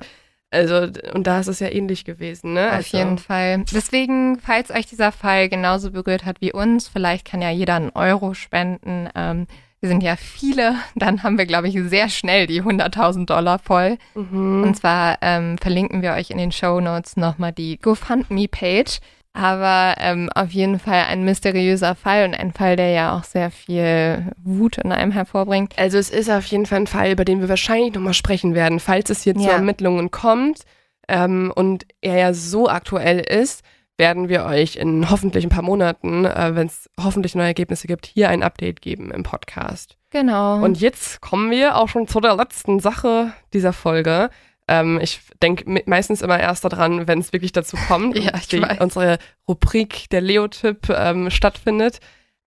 Also, 0.52 0.88
und 1.14 1.26
da 1.26 1.40
ist 1.40 1.48
es 1.48 1.60
ja 1.60 1.70
ähnlich 1.70 2.06
gewesen, 2.06 2.54
ne? 2.54 2.68
Auf 2.68 2.74
also, 2.74 2.98
jeden 2.98 3.18
Fall. 3.18 3.64
Deswegen, 3.74 4.38
falls 4.40 4.70
euch 4.70 4.86
dieser 4.86 5.12
Fall 5.12 5.50
genauso 5.50 5.90
berührt 5.90 6.26
hat 6.26 6.42
wie 6.42 6.54
uns, 6.54 6.88
vielleicht 6.88 7.26
kann 7.26 7.42
ja 7.42 7.50
jeder 7.50 7.74
einen 7.74 7.90
Euro 7.96 8.36
spenden. 8.36 9.10
Ähm, 9.16 9.48
wir 9.84 9.90
sind 9.90 10.02
ja 10.02 10.16
viele, 10.16 10.76
dann 10.96 11.24
haben 11.24 11.38
wir, 11.38 11.46
glaube 11.46 11.68
ich, 11.68 11.78
sehr 11.90 12.08
schnell 12.08 12.48
die 12.48 12.62
100.000 12.64 13.26
Dollar 13.26 13.60
voll. 13.60 13.98
Mhm. 14.16 14.64
Und 14.64 14.78
zwar 14.78 15.18
ähm, 15.22 15.58
verlinken 15.58 16.02
wir 16.02 16.14
euch 16.14 16.30
in 16.30 16.38
den 16.38 16.54
Show 16.54 16.80
Notes 16.80 17.18
nochmal 17.18 17.52
die 17.52 17.78
GoFundMe-Page. 17.80 19.00
Aber 19.34 19.96
ähm, 19.98 20.30
auf 20.34 20.52
jeden 20.52 20.80
Fall 20.80 21.04
ein 21.10 21.26
mysteriöser 21.26 21.96
Fall 21.96 22.24
und 22.24 22.34
ein 22.34 22.54
Fall, 22.54 22.78
der 22.78 22.92
ja 22.92 23.18
auch 23.18 23.26
sehr 23.26 23.52
viel 23.52 24.32
Wut 24.42 24.78
in 24.78 24.94
einem 24.94 25.12
hervorbringt. 25.12 25.74
Also 25.78 25.98
es 25.98 26.10
ist 26.10 26.30
auf 26.30 26.46
jeden 26.46 26.66
Fall 26.66 26.82
ein 26.82 26.88
Fall, 26.88 27.12
über 27.12 27.26
den 27.26 27.42
wir 27.42 27.50
wahrscheinlich 27.50 27.94
nochmal 27.94 28.14
sprechen 28.14 28.56
werden, 28.56 28.80
falls 28.80 29.10
es 29.10 29.24
hier 29.24 29.36
zu 29.36 29.42
Ja. 29.42 29.54
Ermittlungen 29.54 30.12
kommt 30.12 30.62
ähm, 31.10 31.52
und 31.54 31.86
er 32.00 32.18
ja 32.18 32.34
so 32.34 32.70
aktuell 32.70 33.20
ist, 33.20 33.64
werden 33.98 34.30
wir 34.30 34.46
euch 34.46 34.76
in 34.76 35.10
hoffentlich 35.10 35.46
ein 35.46 35.50
paar 35.50 35.64
Monaten, 35.64 36.26
äh, 36.26 36.56
wenn 36.56 36.68
es 36.68 36.90
hoffentlich 37.00 37.36
neue 37.36 37.48
Ergebnisse 37.48 37.88
gibt, 37.88 38.06
hier 38.06 38.30
ein 38.30 38.44
Update 38.44 38.82
geben 38.82 39.12
im 39.12 39.24
Podcast. 39.24 39.98
Genau. 40.10 40.64
Und 40.64 40.80
jetzt 40.80 41.22
kommen 41.22 41.52
wir 41.52 41.76
auch 41.76 41.90
schon 41.90 42.08
zu 42.08 42.20
der 42.20 42.36
letzten 42.36 42.80
Sache 42.80 43.34
dieser 43.54 43.74
Folge. 43.74 44.30
Ähm, 44.68 45.00
ich 45.02 45.20
denke 45.42 45.84
meistens 45.86 46.22
immer 46.22 46.40
erst 46.40 46.64
daran, 46.64 47.08
wenn 47.08 47.20
es 47.20 47.34
wirklich 47.34 47.52
dazu 47.52 47.78
kommt 47.88 48.18
Ja, 48.24 48.32
die, 48.52 48.64
unsere 48.80 49.18
Rubrik 49.48 50.10
der 50.10 50.22
Leotyp 50.22 50.90
ähm, 50.90 51.30
stattfindet. 51.30 52.00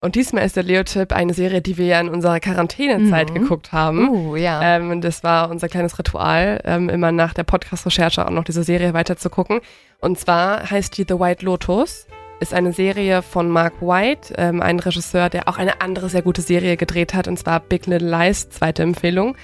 Und 0.03 0.17
diesmal 0.17 0.45
ist 0.45 0.57
der 0.57 0.65
Leotyp 0.65 1.13
eine 1.13 1.33
Serie, 1.33 1.63
die 1.63 1.79
wir 1.79 1.87
ja 1.87 2.01
in 2.01 2.09
unserer 2.09 2.41
Quarantänezeit 2.41 3.31
Mhm. 3.31 3.35
geguckt 3.35 3.71
haben. 3.73 4.09
uh, 4.09 4.35
ja. 4.37 4.61
Ähm, 4.77 4.91
und 4.91 5.03
das 5.03 5.23
war 5.23 5.49
unser 5.49 5.69
kleines 5.69 5.97
Ritual, 5.99 6.61
ähm, 6.65 6.89
immer 6.89 7.13
nach 7.13 7.35
der 7.35 7.45
Podcast-Recherche 7.45 8.27
auch 8.27 8.31
noch 8.31 8.43
diese 8.45 8.65
Serie 8.65 8.95
weiter 8.95 9.17
zu 9.17 9.31
gucken. 9.31 9.61
Und 10.01 10.19
zwar 10.19 10.69
heißt 10.71 10.99
die 10.99 11.05
The 11.09 11.21
White 11.21 11.45
Lotus. 11.45 12.07
Ist 12.41 12.53
eine 12.53 12.73
Serie 12.73 13.23
von 13.23 13.49
Mark 13.49 13.75
White, 13.81 14.35
ähm, 14.37 14.61
ein 14.61 14.81
Regisseur, 14.81 15.29
der 15.31 15.47
auch 15.49 15.59
eine 15.59 15.81
andere 15.81 16.09
sehr 16.09 16.23
gute 16.23 16.43
Serie 16.43 16.77
gedreht 16.77 17.15
hat, 17.15 17.29
und 17.29 17.39
zwar 17.39 17.61
Big 17.61 17.87
Little 17.87 18.11
Lies, 18.11 18.51
zweite 18.51 18.83
Empfehlung. 18.83 19.37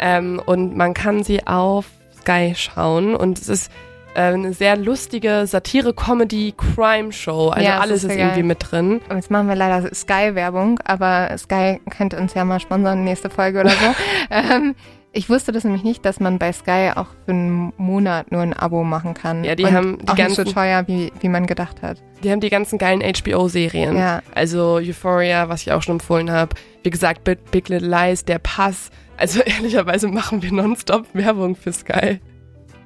Ähm, 0.00 0.42
und 0.44 0.76
man 0.76 0.92
kann 0.92 1.22
sie 1.22 1.46
auf 1.46 1.86
Sky 2.22 2.54
schauen. 2.56 3.14
Und 3.14 3.38
es 3.38 3.48
ist 3.48 3.70
eine 4.14 4.52
sehr 4.52 4.76
lustige 4.76 5.46
Satire-Comedy-Crime-Show. 5.46 7.48
Also 7.50 7.66
Ja, 7.66 7.76
es 7.76 7.80
alles 7.82 8.04
ist 8.04 8.10
ist 8.12 8.18
irgendwie 8.18 8.42
mit 8.42 8.70
drin. 8.70 9.00
Und 9.08 9.16
Jetzt 9.16 9.30
machen 9.30 9.48
wir 9.48 9.56
leider 9.56 9.92
Sky-Werbung, 9.94 10.80
aber 10.84 11.36
Sky 11.38 11.80
könnte 11.90 12.18
uns 12.18 12.34
ja 12.34 12.44
mal 12.44 12.60
sponsern, 12.60 13.04
nächste 13.04 13.30
Folge 13.30 13.60
oder 13.60 13.70
so. 13.70 13.94
ähm, 14.30 14.74
ich 15.12 15.28
wusste 15.28 15.50
das 15.50 15.64
nämlich 15.64 15.82
nicht, 15.82 16.04
dass 16.04 16.20
man 16.20 16.38
bei 16.38 16.52
Sky 16.52 16.92
auch 16.94 17.08
für 17.24 17.32
einen 17.32 17.72
Monat 17.76 18.30
nur 18.30 18.42
ein 18.42 18.52
Abo 18.52 18.84
machen 18.84 19.14
kann. 19.14 19.42
Ja, 19.42 19.56
die 19.56 19.64
Und 19.64 19.72
haben 19.72 19.98
die 19.98 20.08
auch 20.08 20.16
nicht 20.16 20.30
so 20.30 20.36
ganzen- 20.44 20.54
teuer, 20.54 20.86
wie, 20.86 21.12
wie 21.20 21.28
man 21.28 21.46
gedacht 21.46 21.82
hat. 21.82 22.00
Die 22.22 22.30
haben 22.30 22.40
die 22.40 22.50
ganzen 22.50 22.78
geilen 22.78 23.02
HBO-Serien. 23.02 23.96
Ja. 23.96 24.22
Also 24.34 24.76
Euphoria, 24.76 25.48
was 25.48 25.62
ich 25.62 25.72
auch 25.72 25.82
schon 25.82 25.96
empfohlen 25.96 26.30
habe. 26.30 26.54
Wie 26.84 26.90
gesagt, 26.90 27.24
Big, 27.24 27.50
Big 27.50 27.68
Little 27.68 27.88
Lies, 27.88 28.24
der 28.24 28.38
Pass. 28.38 28.90
Also 29.16 29.40
ehrlicherweise 29.44 30.06
machen 30.06 30.42
wir 30.42 30.52
nonstop 30.52 31.06
Werbung 31.12 31.56
für 31.56 31.72
Sky. 31.72 32.20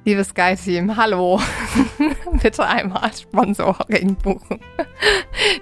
Liebes 0.05 0.27
Sky-Team, 0.29 0.97
hallo. 0.97 1.41
Bitte 2.43 2.63
einmal 2.63 3.09
Sponsoring 3.11 4.15
buchen. 4.15 4.59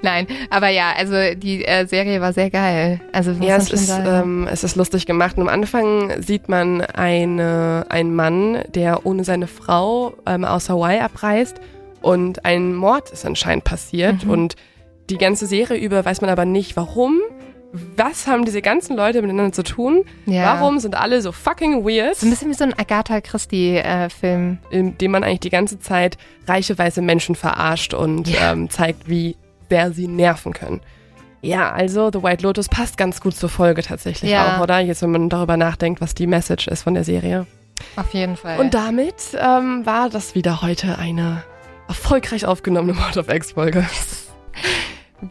Nein, 0.02 0.28
aber 0.50 0.68
ja, 0.68 0.92
also 0.98 1.16
die 1.34 1.64
äh, 1.64 1.88
Serie 1.88 2.20
war 2.20 2.34
sehr 2.34 2.50
geil. 2.50 3.00
Also 3.14 3.32
Ja, 3.40 3.56
es 3.56 3.72
ist, 3.72 3.90
ähm, 3.90 4.46
es 4.52 4.66
ist 4.66 4.76
lustig 4.76 5.06
gemacht. 5.06 5.38
Und 5.38 5.44
am 5.44 5.48
Anfang 5.48 6.22
sieht 6.22 6.50
man 6.50 6.82
eine, 6.82 7.86
einen 7.88 8.14
Mann, 8.14 8.64
der 8.76 9.06
ohne 9.06 9.24
seine 9.24 9.48
Frau 9.48 10.14
ähm, 10.26 10.44
aus 10.44 10.68
Hawaii 10.68 11.00
abreist. 11.00 11.62
Und 12.02 12.44
ein 12.44 12.76
Mord 12.76 13.12
ist 13.12 13.26
anscheinend 13.26 13.64
passiert. 13.64 14.26
Mhm. 14.26 14.30
Und 14.30 14.56
die 15.10 15.18
ganze 15.18 15.46
Serie 15.46 15.78
über 15.78 16.04
weiß 16.04 16.20
man 16.20 16.30
aber 16.30 16.44
nicht, 16.44 16.76
warum. 16.76 17.22
Was 17.96 18.28
haben 18.28 18.46
diese 18.46 18.62
ganzen 18.62 18.96
Leute 18.96 19.22
miteinander 19.24 19.52
zu 19.52 19.64
tun? 19.64 20.06
ja. 20.28 20.44
Warum 20.46 20.78
sind 20.80 20.96
alle 20.96 21.22
so 21.24 21.32
fucking 21.32 21.84
weird? 21.84 22.16
So 22.16 22.28
ein 22.28 22.30
bisschen 22.30 22.50
wie 22.52 22.54
so 22.54 22.64
ein 22.64 22.78
Agatha 22.78 23.20
Christie-Film. 23.20 24.60
in 24.70 24.98
dem 25.00 25.12
man 25.12 25.24
eigentlich 25.24 25.40
die 25.40 25.50
ganze 25.50 25.80
Zeit 25.80 26.18
reiche 26.48 26.78
weiße 26.78 27.02
Menschen 27.02 27.34
verarscht 27.36 27.94
und 27.96 28.28
Ja. 28.30 28.52
ähm, 28.52 28.70
zeigt, 28.70 29.10
wie 29.10 29.36
sehr 29.70 29.92
sie 29.92 30.08
nerven 30.08 30.54
können. 30.54 30.82
Ja, 31.42 31.72
also 31.72 32.12
The 32.14 32.22
White 32.22 32.44
Lotus 32.44 32.70
passt 32.70 32.96
ganz 32.96 33.20
gut 33.20 33.36
zur 33.36 33.50
Folge 33.50 33.82
tatsächlich 33.82 34.30
Ja. 34.32 34.58
auch, 34.58 34.62
oder? 34.62 34.80
Jetzt, 34.80 35.02
wenn 35.02 35.12
man 35.12 35.30
darüber 35.30 35.58
nachdenkt, 35.58 36.00
was 36.00 36.14
die 36.14 36.28
Message 36.28 36.68
ist 36.68 36.84
von 36.84 36.94
der 36.94 37.04
Serie. 37.04 37.48
Auf 37.96 38.14
jeden 38.14 38.38
Fall. 38.38 38.60
Und 38.60 38.76
damit 38.76 39.16
ähm, 39.38 39.84
war 39.86 40.10
das 40.10 40.36
wieder 40.36 40.62
heute 40.62 41.00
eine 41.00 41.44
erfolgreich 41.88 42.46
aufgenommene 42.46 42.94
Mord 42.94 43.18
of 43.18 43.30
X-Folge. 43.30 43.84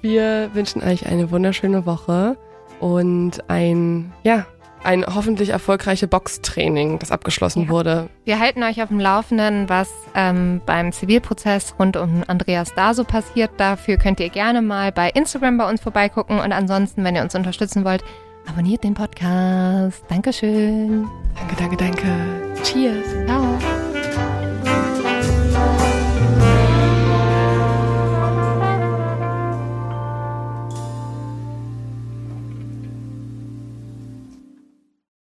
Wir 0.00 0.50
wünschen 0.54 0.82
euch 0.82 1.06
eine 1.06 1.30
wunderschöne 1.30 1.84
Woche 1.86 2.36
und 2.80 3.48
ein, 3.48 4.12
ja, 4.24 4.46
ein 4.84 5.04
hoffentlich 5.06 5.50
erfolgreiche 5.50 6.08
Boxtraining, 6.08 6.98
das 6.98 7.12
abgeschlossen 7.12 7.64
Ja. 7.64 7.68
wurde. 7.68 8.08
Wir 8.24 8.40
halten 8.40 8.62
euch 8.64 8.82
auf 8.82 8.88
dem 8.88 8.98
Laufenden, 8.98 9.68
was 9.68 9.88
ähm, 10.16 10.60
beim 10.66 10.90
Zivilprozess 10.90 11.74
rund 11.78 11.96
um 11.96 12.22
Andreas 12.26 12.74
Daso 12.74 13.04
passiert. 13.04 13.52
Dafür 13.58 13.96
könnt 13.96 14.18
ihr 14.18 14.28
gerne 14.28 14.60
mal 14.62 14.90
bei 14.90 15.10
Instagram 15.10 15.58
bei 15.58 15.68
uns 15.70 15.80
vorbeigucken. 15.80 16.40
Und 16.40 16.50
ansonsten, 16.52 17.04
wenn 17.04 17.14
ihr 17.14 17.22
uns 17.22 17.34
unterstützen 17.36 17.84
wollt, 17.84 18.02
abonniert 18.48 18.82
den 18.82 18.94
Podcast. 18.94 20.02
Dankeschön. 20.08 21.06
Danke, 21.36 21.54
danke, 21.56 21.76
danke. 21.76 22.62
Cheers. 22.64 23.06
Ciao. 23.26 23.71